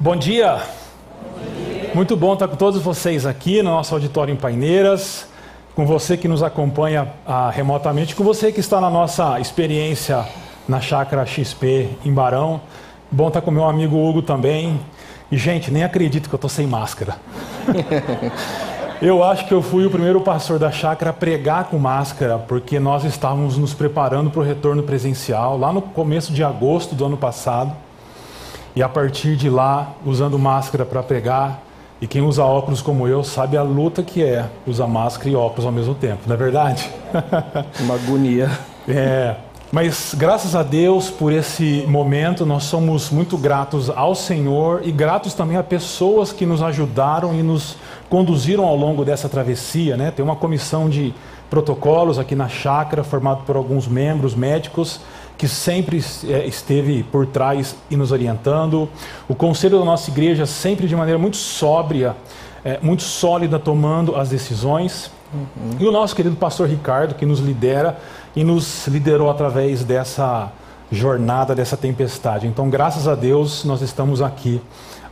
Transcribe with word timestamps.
Bom 0.00 0.14
dia. 0.14 0.62
Muito 1.92 2.16
bom 2.16 2.34
estar 2.34 2.46
com 2.46 2.54
todos 2.54 2.80
vocês 2.80 3.26
aqui 3.26 3.64
no 3.64 3.70
nosso 3.70 3.92
auditório 3.92 4.32
em 4.32 4.36
Paineiras, 4.36 5.26
com 5.74 5.84
você 5.84 6.16
que 6.16 6.28
nos 6.28 6.40
acompanha 6.40 7.08
ah, 7.26 7.50
remotamente, 7.50 8.14
com 8.14 8.22
você 8.22 8.52
que 8.52 8.60
está 8.60 8.80
na 8.80 8.88
nossa 8.88 9.40
experiência 9.40 10.24
na 10.68 10.80
Chácara 10.80 11.26
XP 11.26 11.88
em 12.04 12.12
Barão. 12.12 12.60
Bom 13.10 13.26
estar 13.26 13.40
com 13.40 13.50
meu 13.50 13.64
amigo 13.64 13.96
Hugo 13.96 14.22
também. 14.22 14.78
E, 15.32 15.36
gente, 15.36 15.68
nem 15.72 15.82
acredito 15.82 16.28
que 16.28 16.34
eu 16.34 16.38
estou 16.38 16.48
sem 16.48 16.64
máscara. 16.64 17.16
eu 19.02 19.24
acho 19.24 19.48
que 19.48 19.52
eu 19.52 19.60
fui 19.60 19.84
o 19.84 19.90
primeiro 19.90 20.20
pastor 20.20 20.60
da 20.60 20.70
chácara 20.70 21.10
a 21.10 21.14
pregar 21.14 21.64
com 21.64 21.76
máscara, 21.76 22.38
porque 22.38 22.78
nós 22.78 23.02
estávamos 23.02 23.58
nos 23.58 23.74
preparando 23.74 24.30
para 24.30 24.42
o 24.42 24.44
retorno 24.44 24.84
presencial, 24.84 25.58
lá 25.58 25.72
no 25.72 25.82
começo 25.82 26.32
de 26.32 26.44
agosto 26.44 26.94
do 26.94 27.04
ano 27.04 27.16
passado. 27.16 27.87
E 28.78 28.82
a 28.82 28.88
partir 28.88 29.34
de 29.34 29.50
lá, 29.50 29.92
usando 30.06 30.38
máscara 30.38 30.86
para 30.86 31.02
pregar, 31.02 31.64
e 32.00 32.06
quem 32.06 32.22
usa 32.22 32.44
óculos 32.44 32.80
como 32.80 33.08
eu 33.08 33.24
sabe 33.24 33.56
a 33.56 33.62
luta 33.64 34.04
que 34.04 34.22
é 34.22 34.48
usar 34.64 34.86
máscara 34.86 35.28
e 35.28 35.34
óculos 35.34 35.66
ao 35.66 35.72
mesmo 35.72 35.96
tempo, 35.96 36.20
não 36.28 36.34
é 36.36 36.38
verdade? 36.38 36.88
Uma 37.82 37.96
agonia. 37.96 38.48
É, 38.86 39.34
mas 39.72 40.14
graças 40.16 40.54
a 40.54 40.62
Deus 40.62 41.10
por 41.10 41.32
esse 41.32 41.84
momento, 41.88 42.46
nós 42.46 42.62
somos 42.62 43.10
muito 43.10 43.36
gratos 43.36 43.90
ao 43.90 44.14
Senhor 44.14 44.82
e 44.84 44.92
gratos 44.92 45.34
também 45.34 45.56
a 45.56 45.62
pessoas 45.64 46.30
que 46.30 46.46
nos 46.46 46.62
ajudaram 46.62 47.34
e 47.34 47.42
nos 47.42 47.76
conduziram 48.08 48.64
ao 48.64 48.76
longo 48.76 49.04
dessa 49.04 49.28
travessia. 49.28 49.96
Né? 49.96 50.12
Tem 50.12 50.24
uma 50.24 50.36
comissão 50.36 50.88
de 50.88 51.12
protocolos 51.50 52.16
aqui 52.16 52.36
na 52.36 52.48
chácara, 52.48 53.02
formado 53.02 53.42
por 53.42 53.56
alguns 53.56 53.88
membros 53.88 54.36
médicos 54.36 55.00
que 55.38 55.46
sempre 55.46 56.04
é, 56.28 56.44
esteve 56.46 57.04
por 57.04 57.24
trás 57.24 57.76
e 57.88 57.96
nos 57.96 58.10
orientando. 58.10 58.88
O 59.28 59.34
conselho 59.36 59.78
da 59.78 59.84
nossa 59.84 60.10
igreja 60.10 60.44
sempre 60.44 60.88
de 60.88 60.96
maneira 60.96 61.18
muito 61.18 61.36
sóbria, 61.36 62.16
é, 62.64 62.78
muito 62.82 63.04
sólida, 63.04 63.56
tomando 63.56 64.16
as 64.16 64.28
decisões. 64.28 65.12
Uhum. 65.32 65.76
E 65.78 65.86
o 65.86 65.92
nosso 65.92 66.16
querido 66.16 66.34
pastor 66.34 66.68
Ricardo, 66.68 67.14
que 67.14 67.24
nos 67.24 67.38
lidera 67.38 67.96
e 68.34 68.42
nos 68.42 68.88
liderou 68.88 69.30
através 69.30 69.84
dessa 69.84 70.50
jornada, 70.90 71.54
dessa 71.54 71.76
tempestade. 71.76 72.48
Então, 72.48 72.68
graças 72.68 73.06
a 73.06 73.14
Deus, 73.14 73.64
nós 73.64 73.80
estamos 73.80 74.20
aqui 74.20 74.60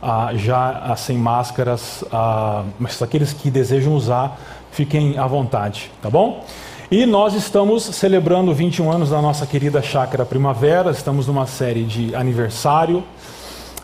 ah, 0.01 0.31
já 0.33 0.81
ah, 0.83 0.95
sem 0.95 1.17
máscaras, 1.17 2.03
ah, 2.11 2.63
mas 2.77 3.01
aqueles 3.01 3.31
que 3.31 3.49
desejam 3.49 3.93
usar, 3.93 4.39
fiquem 4.71 5.17
à 5.17 5.25
vontade, 5.25 5.89
tá 6.01 6.09
bom? 6.09 6.43
E 6.89 7.05
nós 7.05 7.33
estamos 7.33 7.83
celebrando 7.83 8.53
21 8.53 8.89
anos 8.89 9.09
da 9.09 9.21
nossa 9.21 9.45
querida 9.45 9.81
Chácara 9.81 10.25
Primavera, 10.25 10.89
estamos 10.89 11.27
numa 11.27 11.45
série 11.45 11.83
de 11.83 12.15
aniversário 12.15 13.03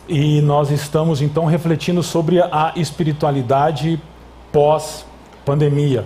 e 0.07 0.41
nós 0.41 0.71
estamos 0.71 1.21
então 1.21 1.43
refletindo 1.43 2.01
sobre 2.01 2.39
a 2.39 2.71
espiritualidade 2.77 4.01
pós-pandemia. 4.53 6.05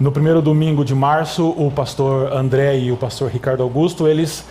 No 0.00 0.10
primeiro 0.10 0.40
domingo 0.40 0.82
de 0.82 0.94
março, 0.94 1.50
o 1.50 1.70
pastor 1.70 2.32
André 2.32 2.78
e 2.78 2.90
o 2.90 2.96
pastor 2.96 3.30
Ricardo 3.30 3.62
Augusto, 3.62 4.08
eles 4.08 4.46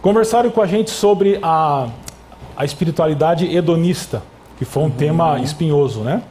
conversaram 0.00 0.50
com 0.50 0.62
a 0.62 0.66
gente 0.66 0.90
sobre 0.90 1.38
a, 1.42 1.86
a 2.56 2.64
espiritualidade 2.64 3.54
hedonista, 3.54 4.22
que 4.56 4.64
foi 4.64 4.84
um 4.84 4.86
uhum. 4.86 4.92
tema 4.92 5.38
espinhoso, 5.38 6.00
né? 6.00 6.22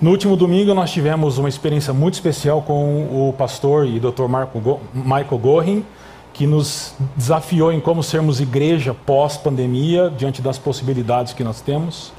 No 0.00 0.12
último 0.12 0.34
domingo 0.34 0.72
nós 0.72 0.90
tivemos 0.90 1.36
uma 1.36 1.46
experiência 1.46 1.92
muito 1.92 2.14
especial 2.14 2.62
com 2.62 3.28
o 3.28 3.34
pastor 3.36 3.86
e 3.86 4.00
Dr. 4.00 4.28
Marco 4.28 4.80
Michael 4.94 5.38
Gorin, 5.38 5.84
que 6.32 6.46
nos 6.46 6.94
desafiou 7.14 7.70
em 7.70 7.80
como 7.80 8.02
sermos 8.02 8.40
igreja 8.40 8.94
pós-pandemia, 9.04 10.10
diante 10.16 10.40
das 10.40 10.56
possibilidades 10.56 11.34
que 11.34 11.44
nós 11.44 11.60
temos. 11.60 12.14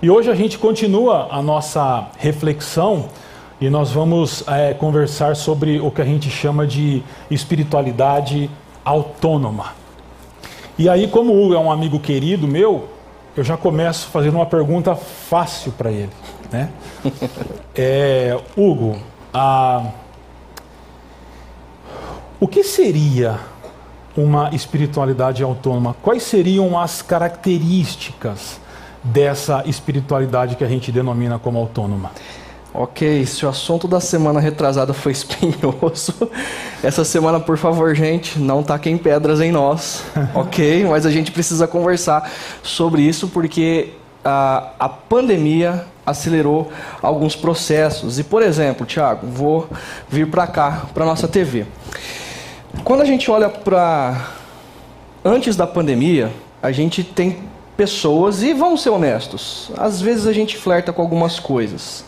E 0.00 0.08
hoje 0.08 0.30
a 0.30 0.34
gente 0.36 0.56
continua 0.58 1.26
a 1.32 1.42
nossa 1.42 2.06
reflexão 2.18 3.06
e 3.60 3.68
nós 3.68 3.90
vamos 3.90 4.44
é, 4.46 4.72
conversar 4.72 5.34
sobre 5.34 5.80
o 5.80 5.90
que 5.90 6.02
a 6.02 6.04
gente 6.04 6.30
chama 6.30 6.68
de 6.68 7.02
espiritualidade 7.28 8.48
autônoma. 8.84 9.74
E 10.78 10.88
aí, 10.88 11.08
como 11.08 11.32
o 11.32 11.44
Hugo 11.44 11.54
é 11.54 11.58
um 11.58 11.70
amigo 11.70 11.98
querido 11.98 12.46
meu, 12.46 12.88
eu 13.36 13.42
já 13.42 13.56
começo 13.56 14.06
fazendo 14.06 14.36
uma 14.36 14.46
pergunta 14.46 14.94
fácil 14.94 15.72
para 15.72 15.90
ele. 15.90 16.10
Né? 16.52 16.68
É, 17.74 18.38
Hugo, 18.56 18.98
a... 19.32 19.86
o 22.38 22.46
que 22.46 22.62
seria 22.62 23.40
uma 24.16 24.54
espiritualidade 24.54 25.42
autônoma? 25.42 25.96
Quais 26.02 26.22
seriam 26.22 26.78
as 26.78 27.00
características 27.00 28.60
dessa 29.02 29.62
espiritualidade 29.66 30.54
que 30.56 30.62
a 30.62 30.68
gente 30.68 30.92
denomina 30.92 31.38
como 31.38 31.58
autônoma? 31.58 32.10
Ok, 32.74 33.26
se 33.26 33.44
o 33.44 33.48
assunto 33.48 33.86
da 33.86 34.00
semana 34.00 34.40
retrasada 34.40 34.94
foi 34.94 35.12
espinhoso, 35.16 36.14
essa 36.82 37.04
semana, 37.04 37.38
por 37.38 37.58
favor, 37.58 37.94
gente, 37.94 38.38
não 38.38 38.62
taquem 38.62 38.96
pedras 38.96 39.40
em 39.40 39.52
nós, 39.52 40.02
ok? 40.34 40.86
Mas 40.86 41.04
a 41.04 41.10
gente 41.10 41.30
precisa 41.30 41.66
conversar 41.66 42.30
sobre 42.62 43.02
isso 43.02 43.28
porque 43.28 43.90
a, 44.24 44.70
a 44.78 44.88
pandemia 44.88 45.86
acelerou 46.04 46.72
alguns 47.00 47.36
processos. 47.36 48.18
E, 48.18 48.24
por 48.24 48.42
exemplo, 48.42 48.86
Tiago, 48.86 49.26
vou 49.26 49.68
vir 50.08 50.28
para 50.28 50.46
cá, 50.46 50.86
para 50.92 51.04
nossa 51.04 51.28
TV. 51.28 51.66
Quando 52.84 53.02
a 53.02 53.04
gente 53.04 53.30
olha 53.30 53.48
para 53.48 54.28
antes 55.24 55.56
da 55.56 55.66
pandemia, 55.66 56.32
a 56.62 56.72
gente 56.72 57.04
tem 57.04 57.38
pessoas, 57.76 58.42
e 58.42 58.52
vamos 58.52 58.82
ser 58.82 58.90
honestos, 58.90 59.70
às 59.76 60.00
vezes 60.00 60.26
a 60.26 60.32
gente 60.32 60.56
flerta 60.56 60.92
com 60.92 61.02
algumas 61.02 61.38
coisas. 61.38 62.04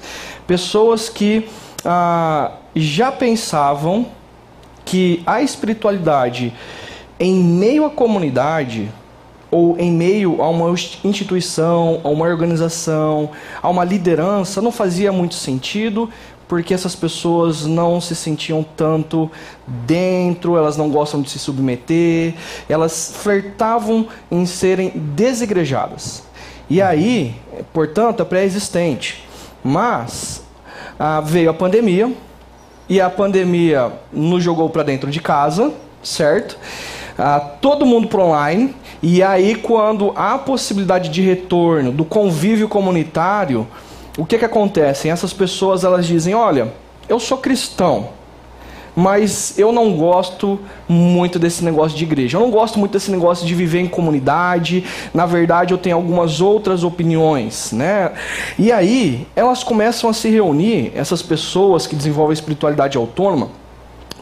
Pessoas 0.46 1.08
que 1.08 1.48
ah, 1.84 2.52
já 2.74 3.10
pensavam 3.10 4.06
que 4.84 5.22
a 5.26 5.42
espiritualidade 5.42 6.52
em 7.18 7.34
meio 7.36 7.84
à 7.86 7.90
comunidade 7.90 8.90
ou 9.54 9.78
em 9.78 9.92
meio 9.92 10.42
a 10.42 10.48
uma 10.48 10.68
instituição, 11.04 12.00
a 12.02 12.08
uma 12.08 12.26
organização, 12.26 13.30
a 13.62 13.70
uma 13.70 13.84
liderança, 13.84 14.60
não 14.60 14.72
fazia 14.72 15.12
muito 15.12 15.36
sentido, 15.36 16.10
porque 16.48 16.74
essas 16.74 16.96
pessoas 16.96 17.64
não 17.64 18.00
se 18.00 18.16
sentiam 18.16 18.66
tanto 18.76 19.30
dentro, 19.64 20.56
elas 20.56 20.76
não 20.76 20.90
gostam 20.90 21.22
de 21.22 21.30
se 21.30 21.38
submeter, 21.38 22.34
elas 22.68 23.14
flertavam 23.16 24.08
em 24.28 24.44
serem 24.44 24.90
desigrejadas. 24.90 26.24
E 26.68 26.82
aí, 26.82 27.36
portanto, 27.72 28.22
é 28.22 28.24
pré-existente. 28.24 29.24
Mas 29.62 30.42
ah, 30.98 31.20
veio 31.20 31.48
a 31.48 31.54
pandemia, 31.54 32.12
e 32.88 33.00
a 33.00 33.08
pandemia 33.08 33.92
nos 34.12 34.42
jogou 34.42 34.68
para 34.68 34.82
dentro 34.82 35.12
de 35.12 35.20
casa, 35.20 35.72
certo? 36.02 36.58
Ah, 37.16 37.38
todo 37.38 37.86
mundo 37.86 38.08
para 38.08 38.20
online, 38.20 38.74
e 39.06 39.22
aí, 39.22 39.54
quando 39.54 40.14
há 40.16 40.38
possibilidade 40.38 41.10
de 41.10 41.20
retorno 41.20 41.92
do 41.92 42.06
convívio 42.06 42.66
comunitário, 42.66 43.66
o 44.16 44.24
que, 44.24 44.38
que 44.38 44.46
acontece? 44.46 45.10
Essas 45.10 45.30
pessoas 45.30 45.84
elas 45.84 46.06
dizem: 46.06 46.34
olha, 46.34 46.72
eu 47.06 47.20
sou 47.20 47.36
cristão, 47.36 48.08
mas 48.96 49.58
eu 49.58 49.72
não 49.72 49.94
gosto 49.94 50.58
muito 50.88 51.38
desse 51.38 51.62
negócio 51.62 51.98
de 51.98 52.02
igreja. 52.02 52.38
Eu 52.38 52.40
não 52.40 52.50
gosto 52.50 52.78
muito 52.78 52.92
desse 52.92 53.10
negócio 53.10 53.46
de 53.46 53.54
viver 53.54 53.80
em 53.80 53.88
comunidade. 53.88 54.82
Na 55.12 55.26
verdade, 55.26 55.74
eu 55.74 55.78
tenho 55.78 55.96
algumas 55.96 56.40
outras 56.40 56.82
opiniões, 56.82 57.72
né? 57.72 58.10
E 58.58 58.72
aí, 58.72 59.28
elas 59.36 59.62
começam 59.62 60.08
a 60.08 60.14
se 60.14 60.30
reunir, 60.30 60.92
essas 60.94 61.20
pessoas 61.20 61.86
que 61.86 61.94
desenvolvem 61.94 62.32
espiritualidade 62.32 62.96
autônoma, 62.96 63.50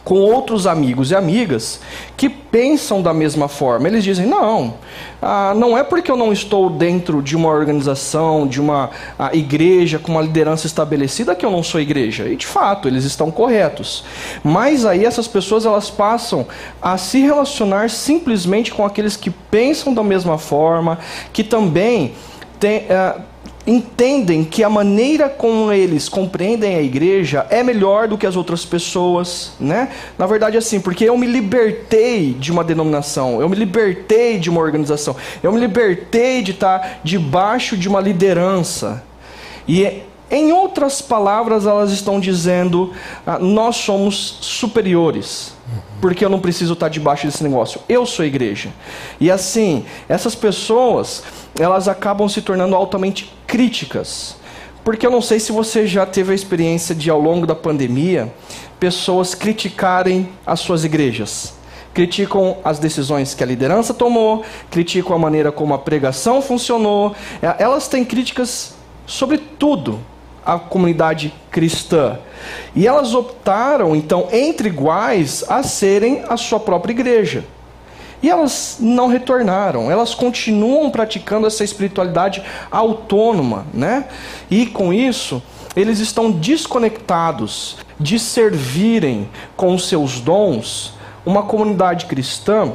com 0.03 0.15
outros 0.15 0.67
amigos 0.67 1.11
e 1.11 1.15
amigas 1.15 1.79
que 2.17 2.27
pensam 2.29 3.01
da 3.01 3.13
mesma 3.13 3.47
forma. 3.47 3.87
Eles 3.87 4.03
dizem: 4.03 4.25
não, 4.25 4.75
ah, 5.21 5.53
não 5.55 5.77
é 5.77 5.83
porque 5.83 6.11
eu 6.11 6.17
não 6.17 6.33
estou 6.33 6.69
dentro 6.69 7.21
de 7.21 7.35
uma 7.35 7.49
organização, 7.49 8.45
de 8.45 8.59
uma 8.59 8.89
ah, 9.17 9.33
igreja 9.33 9.97
com 9.97 10.11
uma 10.11 10.21
liderança 10.21 10.67
estabelecida 10.67 11.35
que 11.35 11.45
eu 11.45 11.51
não 11.51 11.63
sou 11.63 11.79
igreja. 11.79 12.27
E 12.27 12.35
de 12.35 12.45
fato, 12.45 12.87
eles 12.87 13.05
estão 13.05 13.31
corretos. 13.31 14.03
Mas 14.43 14.85
aí 14.85 15.05
essas 15.05 15.27
pessoas 15.27 15.65
elas 15.65 15.89
passam 15.89 16.45
a 16.81 16.97
se 16.97 17.21
relacionar 17.21 17.89
simplesmente 17.89 18.71
com 18.71 18.85
aqueles 18.85 19.15
que 19.15 19.29
pensam 19.29 19.93
da 19.93 20.03
mesma 20.03 20.37
forma, 20.37 20.99
que 21.31 21.43
também 21.43 22.13
têm. 22.59 22.85
Ah, 22.89 23.21
entendem 23.65 24.43
que 24.43 24.63
a 24.63 24.69
maneira 24.69 25.29
como 25.29 25.71
eles 25.71 26.09
compreendem 26.09 26.75
a 26.75 26.81
igreja 26.81 27.47
é 27.49 27.63
melhor 27.63 28.07
do 28.07 28.17
que 28.17 28.27
as 28.27 28.35
outras 28.35 28.65
pessoas, 28.65 29.53
né? 29.59 29.89
Na 30.17 30.25
verdade, 30.25 30.57
assim, 30.57 30.79
porque 30.81 31.05
eu 31.05 31.17
me 31.17 31.25
libertei 31.25 32.33
de 32.33 32.51
uma 32.51 32.63
denominação, 32.63 33.39
eu 33.39 33.47
me 33.47 33.55
libertei 33.55 34.37
de 34.37 34.49
uma 34.49 34.59
organização, 34.59 35.15
eu 35.41 35.51
me 35.51 35.59
libertei 35.59 36.41
de 36.41 36.51
estar 36.51 36.99
debaixo 37.03 37.77
de 37.77 37.87
uma 37.87 38.01
liderança. 38.01 39.03
E 39.67 40.03
Em 40.31 40.51
outras 40.51 40.99
palavras, 40.99 41.67
elas 41.67 41.91
estão 41.91 42.19
dizendo: 42.19 42.91
ah, 43.25 43.37
nós 43.37 43.75
somos 43.75 44.39
superiores, 44.41 45.53
porque 46.01 46.23
eu 46.23 46.29
não 46.29 46.39
preciso 46.39 46.73
estar 46.73 46.89
debaixo 46.89 47.25
desse 47.25 47.43
negócio. 47.43 47.81
Eu 47.87 48.05
sou 48.05 48.25
igreja. 48.25 48.69
E 49.19 49.31
assim, 49.31 49.85
essas 50.07 50.35
pessoas, 50.35 51.23
elas 51.59 51.87
acabam 51.87 52.27
se 52.27 52.41
tornando 52.41 52.75
altamente 52.75 53.33
críticas. 53.47 54.35
Porque 54.83 55.05
eu 55.05 55.11
não 55.11 55.21
sei 55.21 55.39
se 55.39 55.51
você 55.51 55.87
já 55.87 56.05
teve 56.05 56.31
a 56.31 56.35
experiência 56.35 56.93
de, 56.93 57.09
ao 57.09 57.19
longo 57.19 57.47
da 57.47 57.55
pandemia, 57.55 58.33
pessoas 58.79 59.33
criticarem 59.33 60.29
as 60.45 60.59
suas 60.59 60.83
igrejas 60.83 61.53
criticam 61.93 62.57
as 62.63 62.79
decisões 62.79 63.35
que 63.35 63.43
a 63.43 63.45
liderança 63.45 63.93
tomou, 63.93 64.43
criticam 64.71 65.15
a 65.15 65.19
maneira 65.19 65.51
como 65.51 65.75
a 65.75 65.77
pregação 65.77 66.41
funcionou. 66.41 67.15
É, 67.39 67.61
elas 67.63 67.87
têm 67.87 68.03
críticas 68.03 68.73
sobre 69.05 69.37
tudo 69.37 69.99
a 70.45 70.57
comunidade 70.59 71.33
cristã. 71.51 72.19
E 72.75 72.87
elas 72.87 73.13
optaram, 73.13 73.95
então, 73.95 74.27
entre 74.31 74.69
iguais, 74.69 75.43
a 75.47 75.63
serem 75.63 76.23
a 76.27 76.37
sua 76.37 76.59
própria 76.59 76.91
igreja. 76.93 77.43
E 78.21 78.29
elas 78.29 78.77
não 78.79 79.07
retornaram, 79.07 79.91
elas 79.91 80.15
continuam 80.15 80.89
praticando 80.89 81.45
essa 81.45 81.63
espiritualidade 81.63 82.41
autônoma, 82.71 83.65
né? 83.73 84.05
E 84.49 84.65
com 84.65 84.93
isso, 84.93 85.43
eles 85.75 85.99
estão 85.99 86.31
desconectados 86.31 87.77
de 87.99 88.17
servirem 88.17 89.29
com 89.57 89.75
os 89.75 89.89
seus 89.89 90.21
dons 90.21 90.93
uma 91.25 91.43
comunidade 91.43 92.05
cristã 92.05 92.71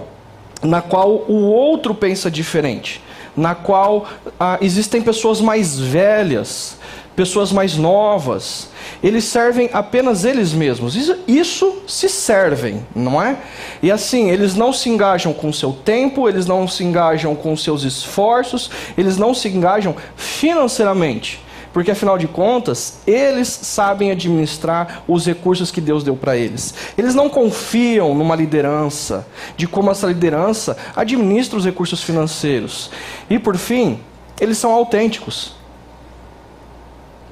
na 0.62 0.82
qual 0.82 1.24
o 1.28 1.44
outro 1.44 1.94
pensa 1.94 2.30
diferente, 2.30 3.02
na 3.36 3.54
qual 3.54 4.06
ah, 4.38 4.58
existem 4.60 5.00
pessoas 5.00 5.40
mais 5.40 5.78
velhas, 5.78 6.76
pessoas 7.18 7.50
mais 7.50 7.76
novas. 7.76 8.68
Eles 9.02 9.24
servem 9.24 9.68
apenas 9.72 10.24
eles 10.24 10.52
mesmos. 10.52 10.94
Isso, 10.94 11.16
isso 11.26 11.82
se 11.84 12.08
servem, 12.08 12.86
não 12.94 13.20
é? 13.20 13.36
E 13.82 13.90
assim, 13.90 14.30
eles 14.30 14.54
não 14.54 14.72
se 14.72 14.88
engajam 14.88 15.32
com 15.32 15.52
seu 15.52 15.72
tempo, 15.72 16.28
eles 16.28 16.46
não 16.46 16.68
se 16.68 16.84
engajam 16.84 17.34
com 17.34 17.56
seus 17.56 17.82
esforços, 17.82 18.70
eles 18.96 19.16
não 19.16 19.34
se 19.34 19.48
engajam 19.48 19.96
financeiramente. 20.14 21.42
Porque 21.72 21.90
afinal 21.90 22.16
de 22.16 22.28
contas, 22.28 23.00
eles 23.04 23.48
sabem 23.48 24.12
administrar 24.12 25.02
os 25.08 25.26
recursos 25.26 25.72
que 25.72 25.80
Deus 25.80 26.04
deu 26.04 26.14
para 26.14 26.36
eles. 26.36 26.72
Eles 26.96 27.16
não 27.16 27.28
confiam 27.28 28.14
numa 28.14 28.36
liderança, 28.36 29.26
de 29.56 29.66
como 29.66 29.90
essa 29.90 30.06
liderança 30.06 30.76
administra 30.94 31.58
os 31.58 31.64
recursos 31.64 32.00
financeiros. 32.00 32.92
E 33.28 33.40
por 33.40 33.56
fim, 33.56 33.98
eles 34.40 34.56
são 34.56 34.70
autênticos. 34.70 35.57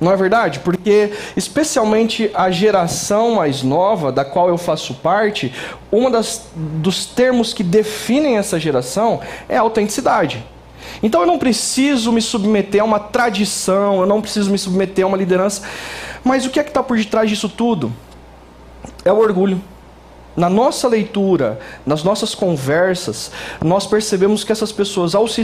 Não 0.01 0.13
é 0.13 0.17
verdade? 0.17 0.61
Porque, 0.61 1.13
especialmente 1.37 2.31
a 2.35 2.51
geração 2.51 3.37
mais 3.37 3.63
nova, 3.63 4.13
da 4.13 4.25
qual 4.25 4.49
eu 4.49 4.59
faço 4.59 4.95
parte, 4.95 5.53
um 5.91 6.11
dos 6.55 7.07
termos 7.07 7.55
que 7.55 7.63
definem 7.63 8.37
essa 8.37 8.61
geração 8.61 9.21
é 9.49 9.57
a 9.57 9.63
autenticidade. 9.63 10.45
Então 11.03 11.23
eu 11.23 11.27
não 11.27 11.39
preciso 11.39 12.13
me 12.13 12.21
submeter 12.21 12.83
a 12.83 12.85
uma 12.85 13.01
tradição, 13.01 14.01
eu 14.01 14.07
não 14.07 14.21
preciso 14.21 14.51
me 14.51 14.59
submeter 14.59 15.05
a 15.05 15.09
uma 15.09 15.17
liderança. 15.17 15.63
Mas 16.23 16.45
o 16.45 16.51
que 16.51 16.61
é 16.61 16.63
que 16.63 16.71
está 16.71 16.83
por 16.83 16.97
detrás 16.97 17.29
disso 17.29 17.49
tudo? 17.49 17.93
É 19.05 19.13
o 19.13 19.19
orgulho. 19.19 19.61
Na 20.37 20.51
nossa 20.51 20.87
leitura, 20.87 21.59
nas 21.87 22.03
nossas 22.05 22.35
conversas, 22.35 23.31
nós 23.65 23.87
percebemos 23.87 24.45
que 24.45 24.53
essas 24.53 24.71
pessoas, 24.71 25.15
ao 25.15 25.27
se, 25.27 25.43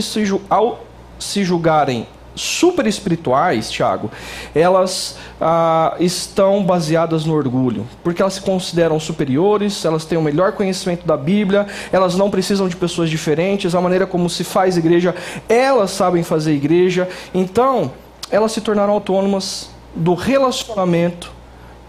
ao 0.49 0.85
se 1.17 1.43
julgarem 1.43 2.05
super 2.35 2.87
espirituais, 2.87 3.69
Tiago, 3.69 4.11
elas 4.53 5.17
ah, 5.39 5.95
estão 5.99 6.63
baseadas 6.63 7.25
no 7.25 7.33
orgulho, 7.33 7.85
porque 8.03 8.21
elas 8.21 8.35
se 8.35 8.41
consideram 8.41 8.99
superiores, 8.99 9.85
elas 9.85 10.05
têm 10.05 10.17
o 10.17 10.21
melhor 10.21 10.53
conhecimento 10.53 11.05
da 11.05 11.17
Bíblia, 11.17 11.67
elas 11.91 12.15
não 12.15 12.29
precisam 12.29 12.67
de 12.67 12.75
pessoas 12.75 13.09
diferentes, 13.09 13.75
a 13.75 13.81
maneira 13.81 14.07
como 14.07 14.29
se 14.29 14.43
faz 14.43 14.77
igreja, 14.77 15.15
elas 15.47 15.91
sabem 15.91 16.23
fazer 16.23 16.53
igreja, 16.53 17.07
então 17.33 17.91
elas 18.31 18.51
se 18.51 18.61
tornaram 18.61 18.93
autônomas 18.93 19.69
do 19.95 20.13
relacionamento 20.13 21.31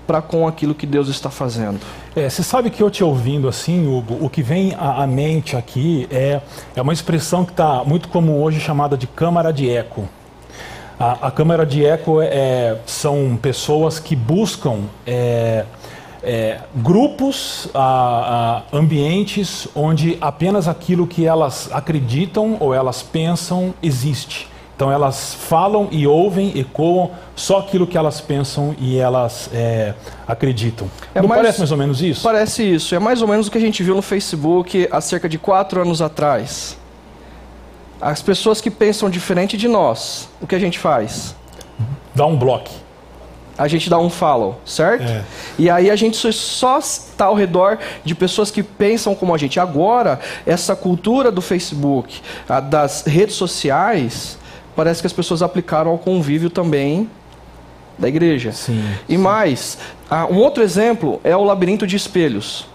para 0.07 0.21
com 0.21 0.47
aquilo 0.47 0.75
que 0.75 0.87
Deus 0.87 1.09
está 1.09 1.31
fazendo. 1.31 1.81
É, 2.15 2.29
você 2.29 2.43
sabe 2.43 2.71
que 2.71 2.83
eu 2.83 2.91
te 2.91 3.03
ouvindo 3.03 3.49
assim, 3.49 3.89
Hugo, 3.89 4.19
o 4.21 4.29
que 4.29 4.43
vem 4.43 4.75
à, 4.79 5.07
mente 5.07 5.57
aqui 5.57 6.07
é, 6.11 6.41
é 6.77 6.83
uma 6.83 6.93
expressão 6.93 7.45
que 7.45 7.51
está 7.51 7.83
muito 7.85 8.09
comum 8.09 8.41
hoje 8.41 8.61
chamada 8.61 8.97
de 8.97 9.07
câmara 9.07 9.53
de 9.53 9.69
eco. 9.69 10.09
A, 10.99 11.29
a 11.29 11.31
câmara 11.31 11.67
de 11.67 11.85
eco 11.85 12.21
é, 12.21 12.27
é, 12.27 12.79
são 12.87 13.37
pessoas 13.41 13.99
que 13.99 14.15
buscam 14.15 14.83
é, 15.07 15.65
é, 16.23 16.61
grupos, 16.75 17.69
a, 17.75 18.63
a, 18.73 18.77
ambientes 18.77 19.69
onde 19.75 20.17
apenas 20.21 20.69
aquilo 20.69 21.07
que 21.07 21.27
elas 21.27 21.69
acreditam 21.73 22.57
ou 22.61 22.73
elas 22.73 23.03
pensam 23.03 23.75
existe. 23.83 24.49
Então 24.77 24.91
elas 24.91 25.35
falam 25.35 25.89
e 25.93 26.05
ouvem, 26.07 26.59
ecoam 26.59 27.11
só 27.37 27.59
aquilo 27.59 27.87
que 27.87 27.97
elas 27.97 28.21
pensam 28.21 28.75
e 28.79 28.99
elas 28.99 29.49
é, 29.53 29.95
acreditam. 30.27 30.89
É 31.15 31.21
Não 31.21 31.29
mais, 31.29 31.43
parece 31.43 31.59
mais 31.59 31.71
ou 31.71 31.79
menos 31.79 32.03
isso? 32.03 32.23
Parece 32.23 32.75
isso. 32.75 32.95
É 32.95 32.99
mais 32.99 33.23
ou 33.23 33.29
menos 33.29 33.47
o 33.47 33.51
que 33.51 33.59
a 33.59 33.61
gente 33.61 33.83
viu 33.83 33.95
no 33.95 34.03
Facebook 34.03 34.89
há 34.91 35.01
cerca 35.01 35.29
de 35.29 35.39
quatro 35.39 35.81
anos 35.81 36.03
atrás. 36.03 36.77
As 38.01 38.21
pessoas 38.21 38.61
que 38.61 38.71
pensam 38.71 39.09
diferente 39.09 39.57
de 39.57 39.69
nós, 39.69 40.29
o 40.41 40.47
que 40.47 40.55
a 40.55 40.59
gente 40.59 40.79
faz? 40.79 41.35
Dá 42.15 42.27
um 42.27 42.37
bloco. 42.37 42.71
A 43.57 43.69
gente 43.69 43.89
dá 43.89 43.99
um 43.99 44.11
follow, 44.11 44.61
certo? 44.65 45.05
É. 45.05 45.23
E 45.57 45.71
aí 45.71 45.89
a 45.89 45.95
gente 45.95 46.17
só 46.33 46.79
está 46.79 47.27
ao 47.27 47.37
redor 47.37 47.79
de 48.05 48.13
pessoas 48.15 48.51
que 48.51 48.65
pensam 48.65 49.15
como 49.15 49.33
a 49.33 49.39
gente. 49.39 49.61
Agora, 49.61 50.19
essa 50.45 50.75
cultura 50.75 51.31
do 51.31 51.41
Facebook, 51.41 52.21
das 52.69 53.05
redes 53.07 53.37
sociais, 53.37 54.37
parece 54.75 55.01
que 55.01 55.07
as 55.07 55.13
pessoas 55.13 55.41
aplicaram 55.41 55.93
ao 55.93 55.99
convívio 55.99 56.51
também 56.51 57.09
da 57.97 58.09
igreja. 58.09 58.51
Sim, 58.51 58.83
e 59.09 59.13
sim. 59.13 59.19
mais, 59.19 59.79
um 60.29 60.39
outro 60.39 60.61
exemplo 60.61 61.21
é 61.23 61.37
o 61.37 61.45
labirinto 61.45 61.87
de 61.87 61.95
espelhos. 61.95 62.67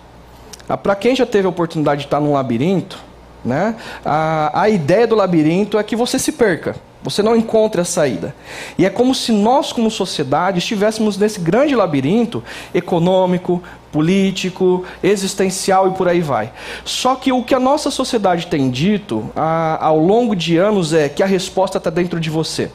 Para 0.82 0.96
quem 0.96 1.14
já 1.14 1.26
teve 1.26 1.46
a 1.46 1.50
oportunidade 1.50 2.02
de 2.02 2.08
estar 2.08 2.22
num 2.22 2.32
labirinto, 2.32 2.98
né? 3.44 3.76
A, 4.04 4.62
a 4.62 4.70
ideia 4.70 5.08
do 5.08 5.16
labirinto 5.16 5.78
é 5.78 5.84
que 5.84 5.96
você 5.96 6.20
se 6.20 6.32
perca, 6.32 6.76
você 7.02 7.24
não 7.24 7.36
encontre 7.36 7.80
a 7.80 7.86
saída. 7.86 8.36
E 8.78 8.86
é 8.86 8.90
como 8.90 9.16
se 9.16 9.32
nós, 9.32 9.72
como 9.72 9.90
sociedade, 9.90 10.60
estivéssemos 10.60 11.18
nesse 11.18 11.40
grande 11.40 11.76
labirinto 11.76 12.44
econômico, 12.74 13.64
político, 13.92 14.86
existencial 15.02 15.88
e 15.88 15.92
por 15.92 16.08
aí 16.08 16.22
vai. 16.22 16.52
Só 16.86 17.16
que 17.16 17.32
o 17.32 17.44
que 17.44 17.56
a 17.56 17.60
nossa 17.60 17.90
sociedade 17.90 18.48
tem 18.48 18.70
dito 18.70 19.30
a, 19.36 19.86
ao 19.86 19.98
longo 19.98 20.36
de 20.36 20.58
anos 20.58 20.94
é 20.94 21.10
que 21.10 21.24
a 21.24 21.26
resposta 21.26 21.78
está 21.78 21.90
dentro 21.90 22.20
de 22.20 22.30
você. 22.30 22.72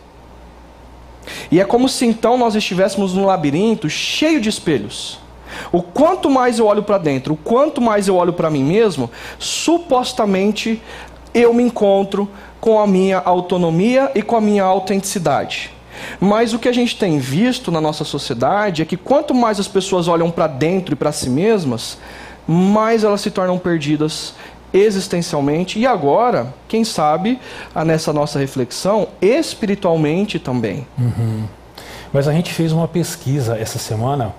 E 1.51 1.61
é 1.61 1.65
como 1.65 1.89
se 1.89 2.05
então 2.07 2.37
nós 2.37 2.55
estivéssemos 2.55 3.15
num 3.15 3.27
labirinto 3.27 3.89
cheio 3.89 4.41
de 4.41 4.49
espelhos. 4.49 5.24
O 5.73 5.83
quanto 5.83 6.31
mais 6.31 6.59
eu 6.59 6.67
olho 6.67 6.83
para 6.83 6.99
dentro, 6.99 7.35
o 7.35 7.37
quanto 7.37 7.81
mais 7.81 8.09
eu 8.09 8.17
olho 8.17 8.33
para 8.33 8.51
mim 8.51 8.65
mesmo, 8.65 9.11
supostamente 9.39 10.81
eu 11.33 11.53
me 11.53 11.63
encontro 11.63 12.29
com 12.61 12.79
a 12.79 12.87
minha 12.87 13.19
autonomia 13.19 14.11
e 14.15 14.23
com 14.23 14.37
a 14.37 14.41
minha 14.41 14.65
autenticidade. 14.65 15.71
Mas 16.21 16.53
o 16.53 16.59
que 16.59 16.69
a 16.69 16.73
gente 16.73 16.97
tem 16.97 17.19
visto 17.19 17.71
na 17.71 17.81
nossa 17.81 18.05
sociedade 18.05 18.83
é 18.83 18.85
que 18.85 18.97
quanto 18.97 19.35
mais 19.35 19.61
as 19.61 19.69
pessoas 19.69 20.09
olham 20.09 20.31
para 20.31 20.47
dentro 20.47 20.95
e 20.95 20.97
para 20.97 21.13
si 21.13 21.29
mesmas, 21.29 21.99
mais 22.47 23.05
elas 23.05 23.21
se 23.21 23.31
tornam 23.31 23.59
perdidas 23.59 24.35
existencialmente 24.73 25.79
e 25.79 25.87
agora, 25.87 26.53
quem 26.67 26.85
sabe, 26.85 27.39
nessa 27.87 28.13
nossa 28.13 28.39
reflexão, 28.39 29.09
espiritualmente 29.21 30.39
também. 30.39 30.87
Uhum. 30.99 31.45
Mas 32.13 32.27
a 32.27 32.33
gente 32.33 32.53
fez 32.53 32.73
uma 32.73 32.89
pesquisa 32.89 33.57
essa 33.57 33.79
semana 33.79 34.35